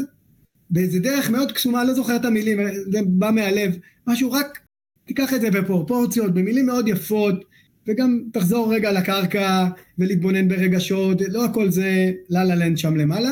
באיזה 0.71 0.99
דרך 0.99 1.29
מאוד 1.29 1.51
קסומה, 1.51 1.83
לא 1.83 1.93
זוכר 1.93 2.15
את 2.15 2.25
המילים, 2.25 2.59
זה 2.91 2.99
בא 3.05 3.31
מהלב, 3.31 3.77
משהו, 4.07 4.31
רק 4.31 4.59
תיקח 5.05 5.33
את 5.33 5.41
זה 5.41 5.51
בפרופורציות, 5.51 6.33
במילים 6.33 6.65
מאוד 6.65 6.87
יפות, 6.87 7.45
וגם 7.87 8.19
תחזור 8.33 8.73
רגע 8.73 8.91
לקרקע 8.91 9.67
ולהתבונן 9.97 10.47
ברגשות, 10.47 11.21
לא 11.29 11.45
הכל 11.45 11.71
זה 11.71 12.11
לה 12.29 12.43
לה 12.43 12.55
לנד 12.55 12.77
שם 12.77 12.95
למעלה, 12.95 13.31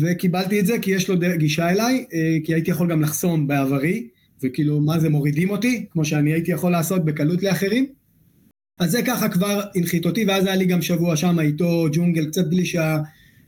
וקיבלתי 0.00 0.60
את 0.60 0.66
זה 0.66 0.78
כי 0.78 0.90
יש 0.90 1.08
לו 1.08 1.16
גישה 1.36 1.70
אליי, 1.70 2.04
אה, 2.14 2.36
כי 2.44 2.54
הייתי 2.54 2.70
יכול 2.70 2.90
גם 2.90 3.02
לחסום 3.02 3.46
בעברי, 3.46 4.08
וכאילו 4.42 4.80
מה 4.80 4.98
זה 4.98 5.08
מורידים 5.08 5.50
אותי, 5.50 5.86
כמו 5.90 6.04
שאני 6.04 6.32
הייתי 6.32 6.52
יכול 6.52 6.72
לעשות 6.72 7.04
בקלות 7.04 7.42
לאחרים. 7.42 7.86
אז 8.78 8.90
זה 8.90 9.02
ככה 9.02 9.28
כבר 9.28 9.60
הנחית 9.74 10.06
אותי, 10.06 10.24
ואז 10.24 10.46
היה 10.46 10.56
לי 10.56 10.66
גם 10.66 10.82
שבוע 10.82 11.16
שם 11.16 11.40
איתו 11.40 11.86
ג'ונגל, 11.92 12.26
קצת 12.26 12.48
גלישה, 12.48 12.98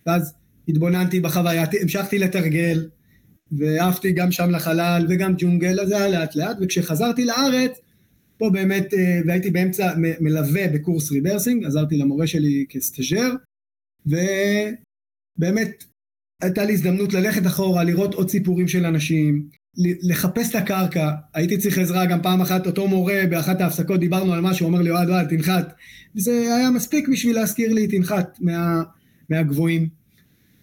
ואז 0.07 0.35
התבוננתי 0.69 1.21
בחוויה, 1.21 1.65
המשכתי 1.83 2.19
לתרגל, 2.19 2.89
ועפתי 3.53 4.13
גם 4.13 4.33
שם 4.33 4.51
לחלל 4.51 5.07
וגם 5.09 5.35
ג'ונגל, 5.39 5.81
אז 5.81 5.89
זה 5.89 5.97
היה 5.97 6.09
לאט 6.09 6.37
לאט, 6.37 6.57
וכשחזרתי 6.61 7.25
לארץ, 7.25 7.79
פה 8.39 8.51
באמת, 8.51 8.95
אה, 8.95 9.21
והייתי 9.27 9.51
באמצע 9.51 9.93
מלווה 9.97 10.69
בקורס 10.69 11.13
ריברסינג, 11.13 11.65
עזרתי 11.65 11.97
למורה 11.97 12.27
שלי 12.27 12.67
כסטאג'ר, 12.69 13.31
ובאמת 14.07 15.85
הייתה 16.43 16.65
לי 16.65 16.73
הזדמנות 16.73 17.13
ללכת 17.13 17.47
אחורה, 17.47 17.85
לראות 17.85 18.15
עוד 18.15 18.31
סיפורים 18.31 18.69
של 18.69 18.87
אנשים, 18.87 19.49
לחפש 19.77 20.51
את 20.51 20.55
הקרקע, 20.55 21.11
הייתי 21.35 21.59
צריך 21.59 21.79
עזרה 21.79 22.07
גם 22.07 22.23
פעם 22.23 22.41
אחת, 22.41 22.67
אותו 22.67 22.89
מורה 22.89 23.23
באחת 23.31 23.61
ההפסקות 23.61 24.01
דיברנו 24.01 24.33
על 24.33 24.41
משהו, 24.41 24.67
אומר 24.67 24.83
לי 24.83 24.91
אוהד 24.91 25.09
אוהד 25.09 25.29
תנחת, 25.29 25.73
וזה 26.17 26.55
היה 26.57 26.71
מספיק 26.71 27.09
בשביל 27.09 27.37
להזכיר 27.37 27.73
לי 27.73 27.87
תנחת 27.87 28.39
מה, 28.41 28.83
מהגבוהים. 29.31 29.89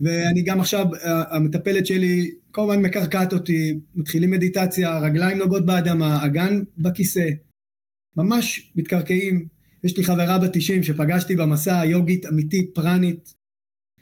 ואני 0.01 0.41
גם 0.41 0.59
עכשיו, 0.59 0.85
המטפלת 1.03 1.85
שלי 1.85 2.31
כמובן 2.53 2.81
מקרקעת 2.81 3.33
אותי, 3.33 3.79
מתחילים 3.95 4.31
מדיטציה, 4.31 4.99
רגליים 4.99 5.37
נוגעות 5.37 5.65
באדמה, 5.65 6.25
אגן 6.25 6.61
בכיסא, 6.77 7.29
ממש 8.17 8.71
מתקרקעים. 8.75 9.47
יש 9.83 9.97
לי 9.97 10.03
חברה 10.03 10.39
בת 10.39 10.49
90 10.53 10.83
שפגשתי 10.83 11.35
במסע, 11.35 11.85
יוגית 11.85 12.25
אמיתית, 12.25 12.69
פרנית, 12.73 13.33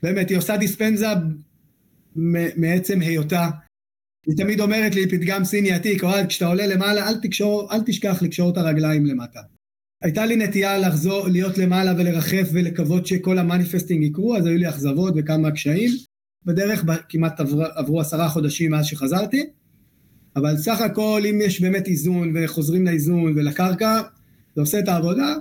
באמת, 0.03 0.29
היא 0.29 0.37
עושה 0.37 0.57
דיספנזה 0.57 1.07
מעצם 2.55 3.01
היותה. 3.01 3.49
היא 4.27 4.37
תמיד 4.37 4.59
אומרת 4.59 4.95
לי, 4.95 5.09
פתגם 5.09 5.43
סיני 5.43 5.71
עתיק, 5.71 6.03
אוהד, 6.03 6.27
כשאתה 6.27 6.47
עולה 6.47 6.67
למעלה, 6.67 7.09
אל, 7.09 7.21
תקשור, 7.21 7.73
אל 7.73 7.81
תשכח 7.85 8.21
לקשור 8.21 8.49
את 8.49 8.57
הרגליים 8.57 9.05
למטה. 9.05 9.39
הייתה 10.03 10.25
לי 10.25 10.35
נטייה 10.35 10.77
לחזור, 10.77 11.27
להיות 11.27 11.57
למעלה 11.57 11.93
ולרחף 11.97 12.49
ולקוות 12.53 13.07
שכל 13.07 13.37
המניפסטינג 13.37 14.03
יקרו, 14.03 14.37
אז 14.37 14.45
היו 14.45 14.57
לי 14.57 14.69
אכזבות 14.69 15.13
וכמה 15.17 15.51
קשיים. 15.51 15.91
בדרך 16.47 16.83
כמעט 17.09 17.39
עבר, 17.39 17.65
עברו 17.75 18.01
עשרה 18.01 18.29
חודשים 18.29 18.71
מאז 18.71 18.85
שחזרתי, 18.85 19.43
אבל 20.35 20.57
סך 20.57 20.81
הכל 20.81 21.21
אם 21.29 21.39
יש 21.41 21.61
באמת 21.61 21.87
איזון 21.87 22.33
וחוזרים 22.35 22.85
לאיזון 22.85 23.33
ולקרקע, 23.35 24.01
זה 24.55 24.61
עושה 24.61 24.79
את 24.79 24.87
העבודה, 24.87 25.35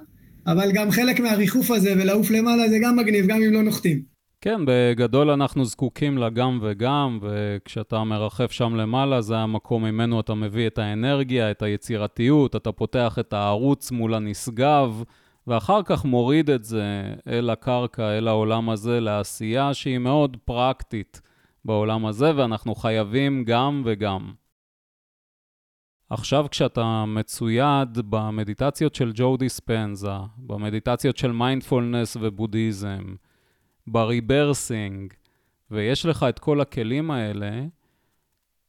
אבל 0.46 0.72
גם 0.72 0.90
חלק 0.90 1.20
מהריחוף 1.20 1.70
הזה 1.70 1.94
ולעוף 1.96 2.30
למעלה 2.30 2.68
זה 2.68 2.78
גם 2.82 2.96
מגניב, 2.96 3.26
גם 3.26 3.42
אם 3.42 3.52
לא 3.52 3.62
נוחתים. 3.62 4.02
כן, 4.40 4.60
בגדול 4.66 5.30
אנחנו 5.30 5.64
זקוקים 5.64 6.18
לגם 6.18 6.58
וגם, 6.62 7.18
וכשאתה 7.22 8.04
מרחף 8.04 8.50
שם 8.50 8.74
למעלה, 8.74 9.20
זה 9.20 9.36
המקום 9.36 9.84
ממנו 9.84 10.20
אתה 10.20 10.34
מביא 10.34 10.66
את 10.66 10.78
האנרגיה, 10.78 11.50
את 11.50 11.62
היצירתיות, 11.62 12.56
אתה 12.56 12.72
פותח 12.72 13.16
את 13.20 13.32
הערוץ 13.32 13.90
מול 13.90 14.14
הנשגב, 14.14 15.02
ואחר 15.46 15.82
כך 15.82 16.04
מוריד 16.04 16.50
את 16.50 16.64
זה 16.64 17.14
אל 17.28 17.50
הקרקע, 17.50 18.18
אל 18.18 18.28
העולם 18.28 18.70
הזה, 18.70 19.00
לעשייה 19.00 19.74
שהיא 19.74 19.98
מאוד 19.98 20.36
פרקטית 20.44 21.20
בעולם 21.64 22.06
הזה, 22.06 22.36
ואנחנו 22.36 22.74
חייבים 22.74 23.44
גם 23.44 23.82
וגם. 23.84 24.32
עכשיו 26.10 26.46
כשאתה 26.50 27.04
מצויד 27.06 27.98
במדיטציות 28.10 28.94
של 28.94 29.12
ג'ו 29.14 29.36
דיספנזה, 29.36 30.16
במדיטציות 30.38 31.16
של 31.16 31.32
מיינדפולנס 31.32 32.16
ובודהיזם, 32.20 33.14
בריברסינג, 33.86 35.12
ויש 35.70 36.06
לך 36.06 36.26
את 36.28 36.38
כל 36.38 36.60
הכלים 36.60 37.10
האלה, 37.10 37.64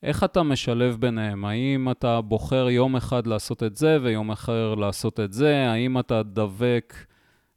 איך 0.08 0.24
אתה 0.24 0.44
משלב 0.44 0.98
ביניהם? 1.00 1.46
האם 1.46 1.92
אתה 1.92 2.22
בוחר 2.22 2.70
יום 2.70 2.96
אחד 2.96 3.28
לעשות 3.28 3.64
את 3.64 3.78
זה 3.78 3.98
ויום 4.04 4.32
אחר 4.32 4.76
לעשות 4.76 5.20
את 5.20 5.34
זה? 5.34 5.56
האם 5.56 6.00
אתה 6.00 6.24
דבק 6.24 6.94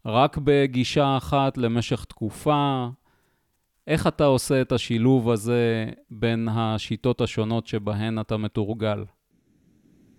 רק 0.07 0.39
בגישה 0.45 1.17
אחת 1.17 1.59
למשך 1.59 2.05
תקופה? 2.05 2.89
איך 3.87 4.07
אתה 4.07 4.25
עושה 4.25 4.61
את 4.61 4.73
השילוב 4.73 5.31
הזה 5.31 5.87
בין 6.11 6.49
השיטות 6.51 7.21
השונות 7.21 7.67
שבהן 7.67 8.21
אתה 8.21 8.37
מתורגל? 8.37 9.05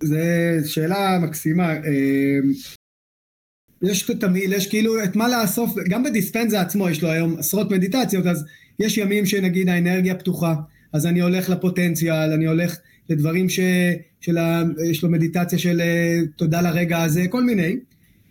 זו 0.04 0.18
שאלה 0.66 1.20
מקסימה. 1.20 1.74
אה, 1.74 2.40
יש 3.82 4.12
תמיד, 4.20 4.52
יש 4.52 4.70
כאילו 4.70 5.04
את 5.04 5.16
מה 5.16 5.28
לאסוף, 5.30 5.76
גם 5.90 6.04
בדיספנזה 6.04 6.62
עצמו 6.62 6.90
יש 6.90 7.04
לו 7.04 7.10
היום 7.10 7.40
עשרות 7.40 7.72
מדיטציות, 7.72 8.26
אז 8.26 8.46
יש 8.80 8.98
ימים 8.98 9.26
שנגיד 9.26 9.70
האנרגיה 9.70 10.16
פתוחה, 10.16 10.56
אז 10.94 11.06
אני 11.06 11.22
הולך 11.22 11.50
לפוטנציאל, 11.50 12.32
אני 12.32 12.48
הולך 12.48 12.78
לדברים 13.10 13.50
ש, 13.50 13.60
של 14.22 14.38
ה, 14.38 14.64
יש 14.90 15.04
לו 15.04 15.10
מדיטציה 15.10 15.60
של 15.60 15.82
אה, 15.82 16.20
תודה 16.38 16.62
לרגע 16.62 17.02
הזה, 17.02 17.28
כל 17.30 17.44
מיני, 17.44 17.76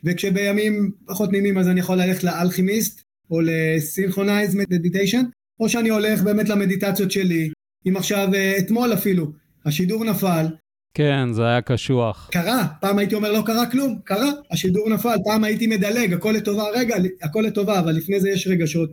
וכשבימים 0.04 0.90
פחות 1.06 1.32
נעימים 1.32 1.58
אז 1.58 1.68
אני 1.68 1.80
יכול 1.80 1.96
ללכת 2.02 2.24
לאלכימיסט, 2.24 3.02
או 3.30 3.40
לסינכרונייז 3.40 4.54
מדיטיישן, 4.54 5.22
או 5.61 5.68
שאני 5.68 5.88
הולך 5.88 6.22
באמת 6.22 6.48
למדיטציות 6.48 7.11
שלי, 7.11 7.50
אם 7.88 7.96
עכשיו, 7.96 8.34
אה, 8.34 8.58
אתמול 8.58 8.92
אפילו, 8.92 9.32
השידור 9.66 10.04
נפל, 10.04 10.46
כן, 10.94 11.32
זה 11.32 11.46
היה 11.46 11.61
קשוח. 11.61 12.28
קרה, 12.32 12.66
פעם 12.80 12.98
הייתי 12.98 13.14
אומר 13.14 13.32
לא 13.32 13.42
קרה 13.46 13.70
כלום, 13.70 13.98
קרה, 14.04 14.30
השידור 14.50 14.90
נפל, 14.90 15.16
פעם 15.24 15.44
הייתי 15.44 15.66
מדלג, 15.66 16.12
הכל 16.12 16.32
לטובה, 16.36 16.64
רגע, 16.74 16.96
הכל 17.22 17.40
לטובה, 17.46 17.78
אבל 17.78 17.92
לפני 17.92 18.20
זה 18.20 18.30
יש 18.30 18.46
רגשות. 18.46 18.90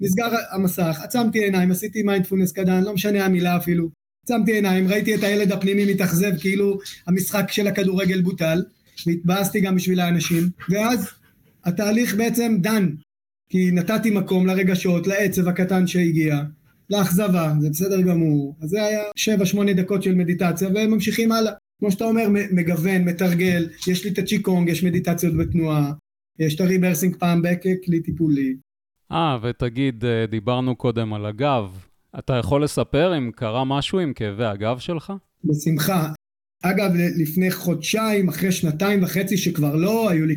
נסגר 0.00 0.28
המסך, 0.50 1.00
עצמתי 1.02 1.44
עיניים, 1.44 1.70
עשיתי 1.70 2.02
מיינדפולנס 2.02 2.52
קדן, 2.52 2.84
לא 2.84 2.94
משנה 2.94 3.24
המילה 3.24 3.56
אפילו. 3.56 3.88
עצמתי 4.24 4.52
עיניים, 4.52 4.88
ראיתי 4.88 5.14
את 5.14 5.22
הילד 5.22 5.52
הפנימי 5.52 5.94
מתאכזב 5.94 6.32
כאילו 6.40 6.78
המשחק 7.06 7.52
של 7.52 7.66
הכדורגל 7.66 8.22
בוטל, 8.22 8.62
והתבאסתי 9.06 9.60
גם 9.60 9.76
בשביל 9.76 10.00
האנשים, 10.00 10.42
ואז 10.68 11.08
התהליך 11.64 12.14
בעצם 12.14 12.56
דן, 12.60 12.88
כי 13.50 13.70
נתתי 13.70 14.10
מקום 14.10 14.46
לרגשות, 14.46 15.06
לעצב 15.06 15.48
הקטן 15.48 15.86
שהגיע, 15.86 16.42
לאכזבה, 16.90 17.54
זה 17.60 17.70
בסדר 17.70 18.00
גמור. 18.00 18.56
אז 18.62 18.70
זה 18.70 18.84
היה 18.84 19.02
7-8 19.70 19.72
דקות 19.76 20.02
של 20.02 20.14
מדיטציה, 20.14 20.68
וממשיכים 20.68 21.32
הלאה. 21.32 21.52
כמו 21.80 21.90
שאתה 21.90 22.04
אומר, 22.04 22.28
מגוון, 22.30 23.04
מתרגל, 23.04 23.68
יש 23.88 24.04
לי 24.04 24.10
את 24.10 24.18
הצ'יקונג, 24.18 24.68
יש 24.68 24.84
מדיטציות 24.84 25.36
בתנועה, 25.36 25.92
יש 26.38 26.54
את 26.54 26.60
הריברסינג 26.60 27.16
פעם 27.16 27.42
בכלי 27.42 28.02
טיפולי. 28.02 28.56
אה, 29.12 29.38
ותגיד, 29.42 30.04
אה, 30.04 30.26
דיברנו 30.26 30.76
קודם 30.76 31.14
על 31.14 31.26
הגב. 31.26 31.70
אתה 32.18 32.32
יכול 32.32 32.64
לספר 32.64 33.18
אם 33.18 33.30
קרה 33.34 33.64
משהו 33.64 33.98
עם 33.98 34.12
כאבי 34.12 34.44
הגב 34.44 34.78
שלך? 34.78 35.12
בשמחה. 35.44 36.12
אגב, 36.62 36.90
לפני 37.18 37.50
חודשיים, 37.50 38.28
אחרי 38.28 38.52
שנתיים 38.52 39.02
וחצי 39.02 39.36
שכבר 39.36 39.76
לא 39.76 40.10
היו 40.10 40.26
לי, 40.26 40.36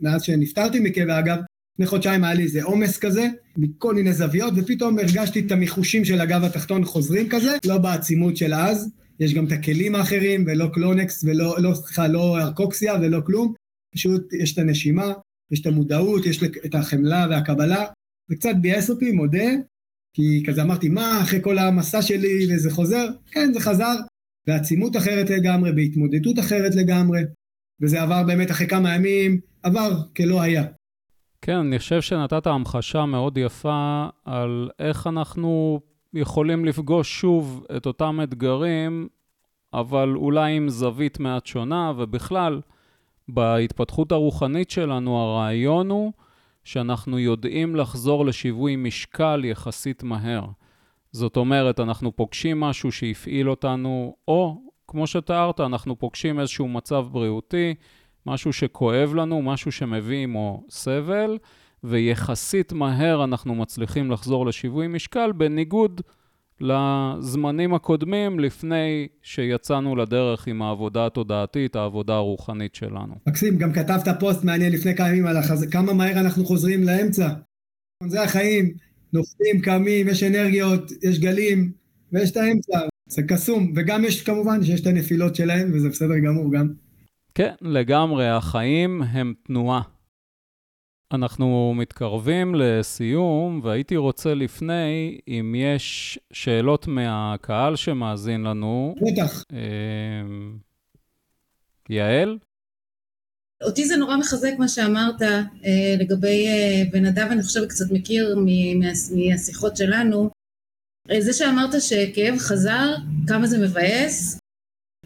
מאז 0.00 0.22
שנפטרתי 0.22 0.80
מכאבי 0.80 1.12
הגב, 1.12 1.36
לפני 1.74 1.86
חודשיים 1.86 2.24
היה 2.24 2.34
לי 2.34 2.42
איזה 2.42 2.62
עומס 2.62 2.98
כזה, 2.98 3.28
מכל 3.56 3.94
מיני 3.94 4.12
זוויות, 4.12 4.54
ופתאום 4.56 4.98
הרגשתי 4.98 5.40
את 5.40 5.52
המיחושים 5.52 6.04
של 6.04 6.20
הגב 6.20 6.44
התחתון 6.44 6.84
חוזרים 6.84 7.28
כזה, 7.28 7.56
לא 7.66 7.78
בעצימות 7.78 8.36
של 8.36 8.54
אז, 8.54 8.90
יש 9.20 9.34
גם 9.34 9.46
את 9.46 9.52
הכלים 9.52 9.94
האחרים, 9.94 10.44
ולא 10.46 10.66
קלונקס, 10.72 11.24
ולא, 11.24 11.56
לא, 11.58 11.74
סליחה, 11.74 12.08
לא 12.08 12.38
ארקוקסיה 12.38 12.94
ולא 12.94 13.20
כלום, 13.26 13.54
פשוט 13.94 14.32
יש 14.32 14.52
את 14.52 14.58
הנשימה, 14.58 15.12
יש 15.50 15.60
את 15.60 15.66
המודעות, 15.66 16.26
יש 16.26 16.42
את 16.42 16.74
החמלה 16.74 17.26
והקבלה, 17.30 17.84
זה 18.30 18.36
קצת 18.36 18.54
ביאס 18.60 18.90
אותי, 18.90 19.12
מודה, 19.12 19.48
כי 20.14 20.42
כזה 20.46 20.62
אמרתי, 20.62 20.88
מה, 20.88 21.20
אחרי 21.22 21.42
כל 21.42 21.58
המסע 21.58 22.02
שלי 22.02 22.54
וזה 22.54 22.70
חוזר? 22.70 23.06
כן, 23.30 23.52
זה 23.52 23.60
חזר, 23.60 23.94
בעצימות 24.46 24.96
אחרת 24.96 25.30
לגמרי, 25.30 25.72
בהתמודדות 25.72 26.38
אחרת 26.38 26.74
לגמרי, 26.74 27.20
וזה 27.82 28.02
עבר 28.02 28.22
באמת 28.22 28.50
אחרי 28.50 28.66
כמה 28.66 28.94
ימים, 28.94 29.40
עבר 29.62 29.90
כלא 30.16 30.40
היה. 30.40 30.64
כן, 31.42 31.56
אני 31.56 31.78
חושב 31.78 32.00
שנתת 32.00 32.46
המחשה 32.46 33.04
מאוד 33.04 33.38
יפה 33.38 34.06
על 34.24 34.70
איך 34.78 35.06
אנחנו 35.06 35.80
יכולים 36.14 36.64
לפגוש 36.64 37.20
שוב 37.20 37.66
את 37.76 37.86
אותם 37.86 38.20
אתגרים, 38.22 39.08
אבל 39.74 40.14
אולי 40.16 40.56
עם 40.56 40.68
זווית 40.68 41.20
מעט 41.20 41.46
שונה, 41.46 41.92
ובכלל, 41.98 42.60
בהתפתחות 43.28 44.12
הרוחנית 44.12 44.70
שלנו 44.70 45.18
הרעיון 45.18 45.90
הוא 45.90 46.12
שאנחנו 46.64 47.18
יודעים 47.18 47.76
לחזור 47.76 48.26
לשיווי 48.26 48.76
משקל 48.76 49.44
יחסית 49.44 50.02
מהר. 50.02 50.44
זאת 51.12 51.36
אומרת, 51.36 51.80
אנחנו 51.80 52.16
פוגשים 52.16 52.60
משהו 52.60 52.92
שהפעיל 52.92 53.50
אותנו, 53.50 54.16
או, 54.28 54.60
כמו 54.88 55.06
שתיארת, 55.06 55.60
אנחנו 55.60 55.98
פוגשים 55.98 56.40
איזשהו 56.40 56.68
מצב 56.68 57.06
בריאותי, 57.10 57.74
משהו 58.26 58.52
שכואב 58.52 59.14
לנו, 59.14 59.42
משהו 59.42 59.72
שמביא 59.72 60.22
עמו 60.22 60.64
סבל, 60.70 61.38
ויחסית 61.84 62.72
מהר 62.72 63.24
אנחנו 63.24 63.54
מצליחים 63.54 64.10
לחזור 64.10 64.46
לשיווי 64.46 64.88
משקל, 64.88 65.32
בניגוד 65.32 66.00
לזמנים 66.60 67.74
הקודמים 67.74 68.40
לפני 68.40 69.08
שיצאנו 69.22 69.96
לדרך 69.96 70.46
עם 70.46 70.62
העבודה 70.62 71.06
התודעתית, 71.06 71.76
העבודה 71.76 72.14
הרוחנית 72.14 72.74
שלנו. 72.74 73.14
מקסים, 73.28 73.58
גם 73.58 73.72
כתבת 73.72 74.08
פוסט 74.20 74.44
מעניין 74.44 74.72
לפני 74.72 74.96
כמה 74.96 75.08
ימים 75.08 75.26
על 75.26 75.36
החז... 75.36 75.66
כמה 75.70 75.92
מהר 75.92 76.20
אנחנו 76.20 76.44
חוזרים 76.44 76.82
לאמצע. 76.82 77.28
זה 78.06 78.22
החיים, 78.22 78.74
נופלים, 79.12 79.60
קמים, 79.62 80.08
יש 80.08 80.22
אנרגיות, 80.22 80.92
יש 81.02 81.18
גלים, 81.18 81.72
ויש 82.12 82.30
את 82.30 82.36
האמצע, 82.36 82.78
זה 83.08 83.22
קסום, 83.22 83.72
וגם 83.76 84.04
יש 84.04 84.22
כמובן 84.22 84.64
שיש 84.64 84.80
את 84.80 84.86
הנפילות 84.86 85.34
שלהם, 85.34 85.70
וזה 85.74 85.88
בסדר 85.88 86.18
גמור 86.18 86.52
גם. 86.52 86.68
כן, 87.34 87.54
לגמרי, 87.60 88.28
החיים 88.28 89.02
הם 89.02 89.34
תנועה. 89.46 89.82
אנחנו 91.12 91.74
מתקרבים 91.76 92.54
לסיום, 92.54 93.60
והייתי 93.64 93.96
רוצה 93.96 94.34
לפני, 94.34 95.18
אם 95.28 95.54
יש 95.58 96.18
שאלות 96.32 96.86
מהקהל 96.86 97.76
שמאזין 97.76 98.42
לנו. 98.42 98.94
בטח. 99.00 99.44
אה, 99.52 99.58
יעל? 101.88 102.38
אותי 103.62 103.86
זה 103.86 103.96
נורא 103.96 104.16
מחזק 104.16 104.52
מה 104.58 104.68
שאמרת 104.68 105.22
אה, 105.22 105.94
לגבי 105.98 106.46
אה, 106.46 106.82
ונדב, 106.92 107.26
אני 107.30 107.42
חושבת 107.42 107.68
קצת 107.68 107.84
מכיר 107.90 108.38
מהשיחות 109.14 109.76
שלנו, 109.76 110.30
אה, 111.10 111.20
זה 111.20 111.32
שאמרת 111.32 111.70
שהכאב 111.80 112.38
חזר, 112.38 112.94
כמה 113.26 113.46
זה 113.46 113.58
מבאס, 113.58 114.38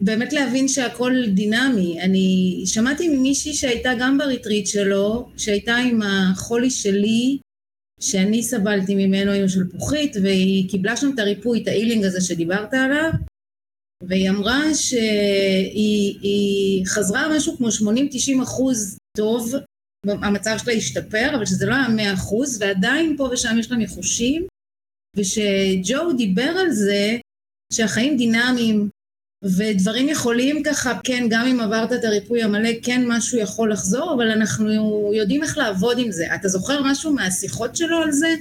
באמת 0.01 0.33
להבין 0.33 0.67
שהכל 0.67 1.13
דינמי. 1.27 2.01
אני 2.01 2.61
שמעתי 2.65 3.09
ממישהי 3.09 3.53
שהייתה 3.53 3.89
גם 3.99 4.17
בריטריט 4.17 4.67
שלו, 4.67 5.29
שהייתה 5.37 5.75
עם 5.75 6.01
החולי 6.01 6.69
שלי, 6.69 7.37
שאני 7.99 8.43
סבלתי 8.43 8.95
ממנו 8.95 9.31
עם 9.31 9.47
שלפוחית, 9.47 10.15
והיא 10.23 10.69
קיבלה 10.69 10.97
שם 10.97 11.11
את 11.13 11.19
הריפוי, 11.19 11.63
את 11.63 11.67
ה 11.67 11.72
healing 11.72 12.05
הזה 12.05 12.21
שדיברת 12.21 12.73
עליו, 12.73 13.11
והיא 14.07 14.29
אמרה 14.29 14.73
שהיא 14.73 16.15
חזרה 16.85 17.37
משהו 17.37 17.57
כמו 17.57 17.67
80-90 18.39 18.43
אחוז 18.43 18.97
טוב, 19.17 19.53
המצב 20.07 20.55
שלה 20.63 20.73
השתפר, 20.73 21.31
אבל 21.35 21.45
שזה 21.45 21.65
לא 21.65 21.75
היה 21.75 21.87
100 21.87 22.13
אחוז, 22.13 22.61
ועדיין 22.61 23.17
פה 23.17 23.29
ושם 23.31 23.55
יש 23.59 23.71
לה 23.71 23.77
ניחושים, 23.77 24.47
ושג'ו 25.17 26.13
דיבר 26.17 26.53
על 26.59 26.71
זה 26.71 27.17
שהחיים 27.73 28.17
דינמיים, 28.17 28.89
ודברים 29.43 30.09
יכולים 30.09 30.63
ככה, 30.63 30.99
כן, 31.03 31.27
גם 31.29 31.45
אם 31.45 31.59
עברת 31.59 31.93
את 31.93 32.03
הריפוי 32.03 32.43
המלא, 32.43 32.69
כן 32.83 33.01
משהו 33.07 33.39
יכול 33.39 33.71
לחזור, 33.71 34.13
אבל 34.15 34.27
אנחנו 34.31 34.69
יודעים 35.13 35.43
איך 35.43 35.57
לעבוד 35.57 35.97
עם 35.99 36.11
זה. 36.11 36.35
אתה 36.35 36.47
זוכר 36.47 36.81
משהו 36.85 37.13
מהשיחות 37.13 37.75
שלו 37.75 37.97
על 37.97 38.11
זה? 38.11 38.35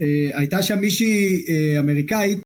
אה, 0.00 0.38
הייתה 0.38 0.62
שם 0.62 0.78
מישהי 0.78 1.44
אה, 1.48 1.80
אמריקאית, 1.80 2.38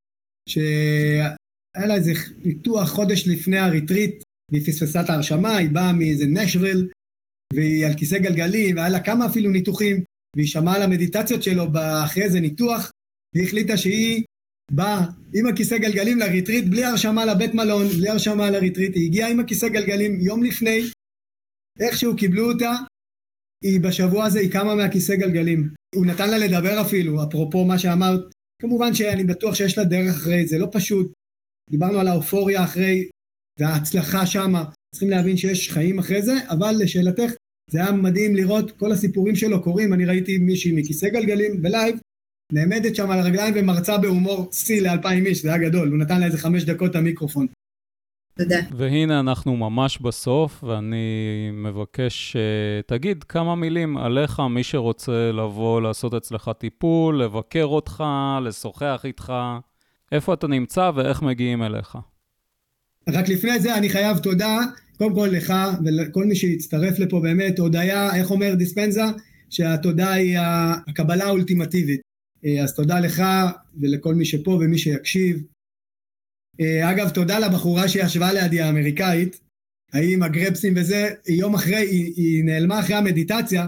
שהיה 0.48 1.86
לה 1.86 1.94
איזה 1.94 2.12
ניתוח 2.44 2.88
חודש 2.88 3.28
לפני 3.28 3.58
הריטריט, 3.58 4.24
והיא 4.52 4.66
פספסה 4.66 5.00
את 5.00 5.10
ההרשמה, 5.10 5.56
היא 5.56 5.70
באה 5.70 5.92
מאיזה 5.92 6.26
נשוויל, 6.26 6.88
והיא 7.52 7.86
על 7.86 7.94
כיסא 7.94 8.18
גלגלים, 8.18 8.76
והיה 8.76 8.88
לה 8.88 9.00
כמה 9.00 9.26
אפילו 9.26 9.50
ניתוחים, 9.50 10.04
והיא 10.36 10.48
שמעה 10.48 10.76
על 10.76 10.82
המדיטציות 10.82 11.42
שלו 11.42 11.66
אחרי 12.04 12.22
איזה 12.22 12.40
ניתוח, 12.40 12.90
והיא 13.34 13.46
החליטה 13.46 13.76
שהיא 13.76 14.24
באה 14.70 15.06
עם 15.34 15.46
הכיסא 15.46 15.78
גלגלים 15.78 16.18
לריטריט, 16.18 16.64
בלי 16.64 16.84
הרשמה 16.84 17.24
לבית 17.24 17.54
מלון, 17.54 17.88
בלי 17.88 18.08
הרשמה 18.08 18.50
לריטריט, 18.50 18.96
היא 18.96 19.06
הגיעה 19.06 19.30
עם 19.30 19.40
הכיסא 19.40 19.68
גלגלים 19.68 20.20
יום 20.20 20.42
לפני, 20.42 20.80
איכשהו 21.80 22.16
קיבלו 22.16 22.52
אותה, 22.52 22.72
היא 23.64 23.80
בשבוע 23.80 24.24
הזה, 24.24 24.40
היא 24.40 24.52
קמה 24.52 24.74
מהכיסא 24.74 25.16
גלגלים. 25.16 25.68
הוא 25.94 26.06
נתן 26.06 26.30
לה 26.30 26.38
לדבר 26.38 26.80
אפילו, 26.80 27.22
אפרופו 27.24 27.64
מה 27.64 27.78
שאמרת. 27.78 28.20
כמובן 28.62 28.94
שאני 28.94 29.24
בטוח 29.24 29.54
שיש 29.54 29.78
לה 29.78 29.84
דרך 29.84 30.14
אחרי, 30.16 30.46
זה 30.46 30.58
לא 30.58 30.68
פשוט. 30.72 31.12
דיברנו 31.70 32.00
על 32.00 32.08
האופוריה 32.08 32.64
אחרי, 32.64 33.08
וההצלחה 33.58 34.26
שמה. 34.26 34.64
צריכים 34.94 35.10
להבין 35.10 35.36
שיש 35.36 35.70
חיים 35.70 35.98
אחרי 35.98 36.22
זה, 36.22 36.32
אבל 36.48 36.74
לשאלתך, 36.78 37.32
זה 37.70 37.78
היה 37.78 37.92
מדהים 37.92 38.36
לראות 38.36 38.70
כל 38.70 38.92
הסיפורים 38.92 39.36
שלו 39.36 39.62
קורים. 39.62 39.92
אני 39.92 40.04
ראיתי 40.04 40.38
מישהי 40.38 40.72
מכיסא 40.72 41.08
גלגלים 41.08 41.62
בלייב, 41.62 41.98
נעמדת 42.52 42.96
שם 42.96 43.10
על 43.10 43.18
הרגליים 43.18 43.54
ומרצה 43.56 43.98
בהומור 43.98 44.48
שיא 44.52 44.82
לאלפיים 44.82 45.26
איש, 45.26 45.42
זה 45.42 45.48
היה 45.48 45.68
גדול, 45.68 45.88
הוא 45.88 45.98
נתן 45.98 46.20
לה 46.20 46.26
איזה 46.26 46.38
חמש 46.38 46.64
דקות 46.64 46.90
את 46.90 46.96
המיקרופון. 46.96 47.46
תודה. 48.38 48.60
והנה 48.76 49.20
אנחנו 49.20 49.56
ממש 49.56 49.98
בסוף, 49.98 50.64
ואני 50.64 51.50
מבקש 51.52 52.36
שתגיד 52.36 53.16
אה, 53.16 53.28
כמה 53.28 53.54
מילים 53.54 53.96
עליך, 53.96 54.40
מי 54.50 54.62
שרוצה 54.62 55.32
לבוא 55.32 55.80
לעשות 55.80 56.14
אצלך 56.14 56.50
טיפול, 56.58 57.22
לבקר 57.22 57.64
אותך, 57.64 58.04
לשוחח 58.44 59.02
איתך, 59.04 59.32
איפה 60.12 60.34
אתה 60.34 60.46
נמצא 60.46 60.90
ואיך 60.94 61.22
מגיעים 61.22 61.62
אליך. 61.62 61.98
רק 63.08 63.28
לפני 63.28 63.60
זה 63.60 63.74
אני 63.74 63.88
חייב 63.88 64.18
תודה, 64.18 64.58
קודם 64.98 65.14
כל 65.14 65.28
לך 65.32 65.54
ולכל 65.84 66.24
מי 66.24 66.34
שהצטרף 66.34 66.98
לפה 66.98 67.20
באמת, 67.20 67.58
הודיה, 67.58 68.16
איך 68.16 68.30
אומר 68.30 68.54
דיספנזה? 68.54 69.02
שהתודה 69.50 70.12
היא 70.12 70.38
הקבלה 70.88 71.24
האולטימטיבית. 71.24 72.09
אה, 72.44 72.62
אז 72.62 72.74
תודה 72.74 73.00
לך 73.00 73.22
ולכל 73.80 74.14
מי 74.14 74.24
שפה 74.24 74.50
ומי 74.50 74.78
שיקשיב. 74.78 75.42
אה, 76.60 76.90
אגב, 76.90 77.08
תודה 77.08 77.38
לבחורה 77.38 77.88
שישבה 77.88 78.32
לידי 78.32 78.60
האמריקאית, 78.60 79.40
ההיא 79.92 80.14
עם 80.14 80.22
הגרפסים 80.22 80.74
וזה, 80.76 81.08
יום 81.28 81.54
אחרי, 81.54 81.76
היא, 81.76 82.12
היא 82.16 82.44
נעלמה 82.44 82.80
אחרי 82.80 82.96
המדיטציה, 82.96 83.66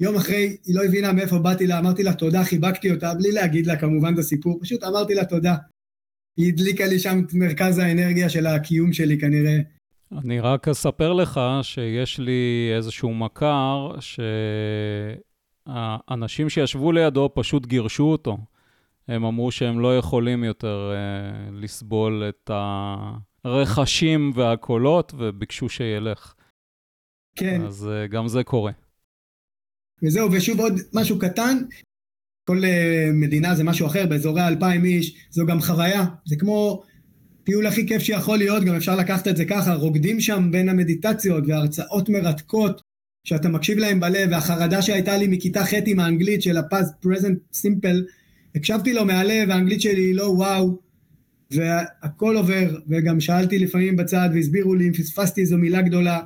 יום 0.00 0.16
אחרי, 0.16 0.56
היא 0.66 0.74
לא 0.74 0.84
הבינה 0.84 1.12
מאיפה 1.12 1.38
באתי 1.38 1.66
לה, 1.66 1.78
אמרתי 1.78 2.02
לה 2.02 2.14
תודה, 2.14 2.44
חיבקתי 2.44 2.90
אותה, 2.90 3.14
בלי 3.14 3.32
להגיד 3.32 3.66
לה 3.66 3.76
כמובן 3.76 4.14
את 4.14 4.18
הסיפור, 4.18 4.58
פשוט 4.62 4.84
אמרתי 4.84 5.14
לה 5.14 5.24
תודה. 5.24 5.54
היא 6.36 6.52
הדליקה 6.52 6.86
לי 6.86 6.98
שם 6.98 7.22
את 7.26 7.34
מרכז 7.34 7.78
האנרגיה 7.78 8.28
של 8.28 8.46
הקיום 8.46 8.92
שלי 8.92 9.18
כנראה. 9.18 9.58
אני 10.12 10.40
רק 10.40 10.68
אספר 10.68 11.12
לך 11.12 11.40
שיש 11.62 12.18
לי 12.18 12.72
איזשהו 12.76 13.14
מכר, 13.14 14.00
ש... 14.00 14.20
האנשים 15.66 16.48
שישבו 16.48 16.92
לידו 16.92 17.30
פשוט 17.34 17.66
גירשו 17.66 18.04
אותו. 18.04 18.38
הם 19.08 19.24
אמרו 19.24 19.52
שהם 19.52 19.80
לא 19.80 19.98
יכולים 19.98 20.44
יותר 20.44 20.92
uh, 20.92 21.54
לסבול 21.54 22.24
את 22.28 22.50
הרכשים 23.44 24.32
והקולות, 24.34 25.12
וביקשו 25.18 25.68
שילך. 25.68 26.34
כן. 27.36 27.62
אז 27.66 27.88
uh, 27.88 28.08
גם 28.12 28.28
זה 28.28 28.44
קורה. 28.44 28.72
וזהו, 30.02 30.32
ושוב 30.32 30.60
עוד 30.60 30.74
משהו 30.94 31.18
קטן, 31.18 31.56
כל 32.48 32.58
uh, 32.58 33.12
מדינה 33.12 33.54
זה 33.54 33.64
משהו 33.64 33.86
אחר, 33.86 34.06
באזורי 34.06 34.46
אלפיים 34.48 34.84
איש, 34.84 35.28
זו 35.30 35.46
גם 35.46 35.60
חוויה, 35.60 36.04
זה 36.24 36.36
כמו 36.36 36.82
טיול 37.44 37.66
הכי 37.66 37.88
כיף 37.88 38.02
שיכול 38.02 38.38
להיות, 38.38 38.64
גם 38.64 38.74
אפשר 38.74 38.96
לקחת 38.96 39.28
את 39.28 39.36
זה 39.36 39.44
ככה, 39.44 39.74
רוקדים 39.74 40.20
שם 40.20 40.48
בין 40.52 40.68
המדיטציות 40.68 41.44
והרצאות 41.46 42.08
מרתקות, 42.08 42.82
שאתה 43.26 43.48
מקשיב 43.48 43.78
להם 43.78 44.00
בלב, 44.00 44.28
והחרדה 44.30 44.82
שהייתה 44.82 45.16
לי 45.16 45.26
מכיתה 45.26 45.64
ח' 45.64 45.72
עם 45.86 46.00
האנגלית 46.00 46.42
של 46.42 46.56
הפאז 46.56 46.92
פרזנט 47.00 47.38
סימפל, 47.52 48.04
הקשבתי 48.54 48.92
לו 48.92 49.04
מהלב, 49.04 49.50
האנגלית 49.50 49.80
שלי 49.80 50.00
היא 50.00 50.14
לא 50.14 50.22
וואו, 50.22 50.78
והכל 51.50 52.36
עובר, 52.36 52.78
וגם 52.88 53.20
שאלתי 53.20 53.58
לפעמים 53.58 53.96
בצד 53.96 54.28
והסבירו 54.34 54.74
לי 54.74 54.88
אם 54.88 54.92
פספסתי 54.92 55.40
איזו 55.40 55.58
מילה 55.58 55.82
גדולה, 55.82 56.20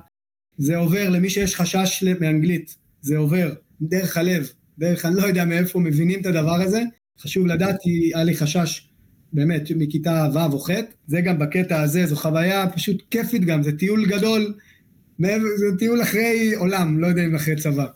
זה 0.59 0.77
עובר 0.77 1.11
למי 1.11 1.31
שיש 1.31 1.55
חשש 1.55 2.05
מאנגלית, 2.21 2.77
זה 3.01 3.17
עובר, 3.17 3.53
דרך 3.83 4.17
הלב, 4.17 4.49
דרך 4.79 5.05
אני 5.05 5.17
לא 5.17 5.23
יודע 5.23 5.45
מאיפה 5.45 5.81
מבינים 5.81 6.21
את 6.21 6.27
הדבר 6.27 6.61
הזה, 6.63 6.83
חשוב 7.21 7.47
לדעת 7.47 7.77
כי 7.83 8.11
היה 8.15 8.25
לי 8.25 8.37
חשש 8.37 8.89
באמת 9.33 9.63
מכיתה 9.77 10.29
ו' 10.35 10.53
או 10.53 10.59
ח', 10.59 10.71
זה 11.07 11.21
גם 11.21 11.39
בקטע 11.39 11.83
הזה, 11.83 12.07
זו 12.07 12.17
חוויה 12.17 12.67
פשוט 12.75 13.03
כיפית 13.11 13.45
גם, 13.45 13.63
זה 13.63 13.79
טיול 13.79 14.07
גדול, 14.07 14.55
זה 15.57 15.77
טיול 15.79 16.03
אחרי 16.03 16.55
עולם, 16.55 16.99
לא 16.99 17.07
יודע 17.07 17.25
אם 17.25 17.35
אחרי 17.35 17.57
צבא. 17.57 17.87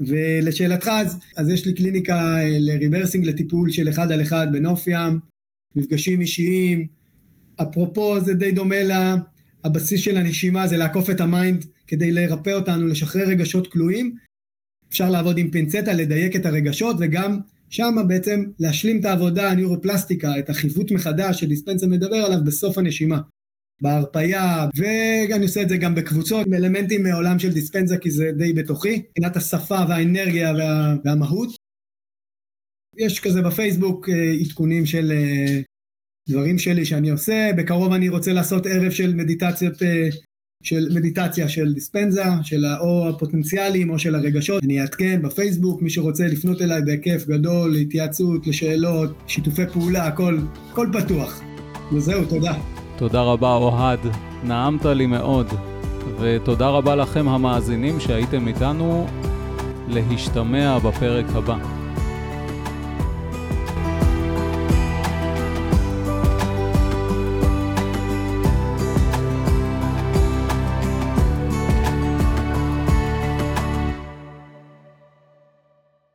ולשאלתך, 0.00 0.88
אז, 0.88 1.16
אז 1.36 1.48
יש 1.48 1.66
לי 1.66 1.74
קליניקה 1.74 2.14
אה, 2.14 2.56
לריברסינג 2.58 3.24
לטיפול 3.24 3.70
של 3.70 3.88
אחד 3.88 4.12
על 4.12 4.22
אחד 4.22 4.46
בנוף 4.52 4.86
ים, 4.86 5.18
מפגשים 5.76 6.20
אישיים. 6.20 6.86
אפרופו, 7.62 8.20
זה 8.20 8.34
די 8.34 8.52
דומה 8.52 8.76
לבסיס 9.64 10.00
של 10.00 10.16
הנשימה, 10.16 10.68
זה 10.68 10.76
לעקוף 10.76 11.10
את 11.10 11.20
ה 11.20 11.29
mind 11.29 11.64
כדי 11.86 12.12
לרפא 12.12 12.50
אותנו, 12.50 12.86
לשחרר 12.86 13.28
רגשות 13.28 13.72
כלואים. 13.72 14.16
אפשר 14.88 15.10
לעבוד 15.10 15.38
עם 15.38 15.50
פינצטה, 15.50 15.92
לדייק 15.92 16.36
את 16.36 16.46
הרגשות, 16.46 16.96
וגם 17.00 17.38
שם 17.70 17.96
בעצם 18.08 18.44
להשלים 18.60 19.00
את 19.00 19.04
העבודה, 19.04 19.50
הניורופלסטיקה, 19.50 20.38
את 20.38 20.50
החיווט 20.50 20.92
מחדש 20.92 21.40
שדיספנזה 21.40 21.86
מדבר 21.86 22.16
עליו 22.16 22.38
בסוף 22.44 22.78
הנשימה. 22.78 23.20
בהרפייה, 23.82 24.66
ואני 24.76 25.44
עושה 25.44 25.62
את 25.62 25.68
זה 25.68 25.76
גם 25.76 25.94
בקבוצות 25.94 26.46
עם 26.46 26.54
אלמנטים 26.54 27.02
מעולם 27.02 27.38
של 27.38 27.52
דיספנזה 27.52 27.98
כי 27.98 28.10
זה 28.10 28.30
די 28.36 28.52
בתוכי, 28.52 29.02
מבחינת 29.08 29.36
השפה 29.36 29.78
והאנרגיה 29.88 30.52
וה, 30.58 30.94
והמהות. 31.04 31.56
יש 32.98 33.20
כזה 33.20 33.42
בפייסבוק 33.42 34.08
אה, 34.08 34.32
עדכונים 34.40 34.86
של 34.86 35.12
אה, 35.12 35.60
דברים 36.28 36.58
שלי 36.58 36.84
שאני 36.84 37.10
עושה, 37.10 37.50
בקרוב 37.56 37.92
אני 37.92 38.08
רוצה 38.08 38.32
לעשות 38.32 38.66
ערב 38.66 38.90
של 38.90 39.14
מדיטציות, 39.14 39.82
אה, 39.82 40.08
של 40.62 40.88
מדיטציה 40.94 41.48
של 41.48 41.74
דיספנזה, 41.74 42.24
של 42.42 42.64
או 42.80 43.08
הפוטנציאלים 43.08 43.90
או 43.90 43.98
של 43.98 44.14
הרגשות, 44.14 44.64
אני 44.64 44.80
אעדכן 44.80 45.22
בפייסבוק, 45.22 45.82
מי 45.82 45.90
שרוצה 45.90 46.26
לפנות 46.26 46.62
אליי 46.62 46.82
בהיקף 46.82 47.26
גדול, 47.26 47.72
להתייעצות, 47.72 48.46
לשאלות, 48.46 49.10
שיתופי 49.26 49.66
פעולה, 49.72 50.06
הכל, 50.06 50.38
הכל 50.70 50.88
פתוח. 50.92 51.42
וזהו, 51.92 52.24
תודה. 52.24 52.77
תודה 52.98 53.22
רבה, 53.22 53.54
אוהד. 53.54 53.98
נעמת 54.44 54.84
לי 54.84 55.06
מאוד. 55.06 55.46
ותודה 56.20 56.68
רבה 56.68 56.96
לכם 56.96 57.28
המאזינים 57.28 58.00
שהייתם 58.00 58.48
איתנו. 58.48 59.06
להשתמע 59.88 60.78
בפרק 60.78 61.24
הבא. 61.34 61.77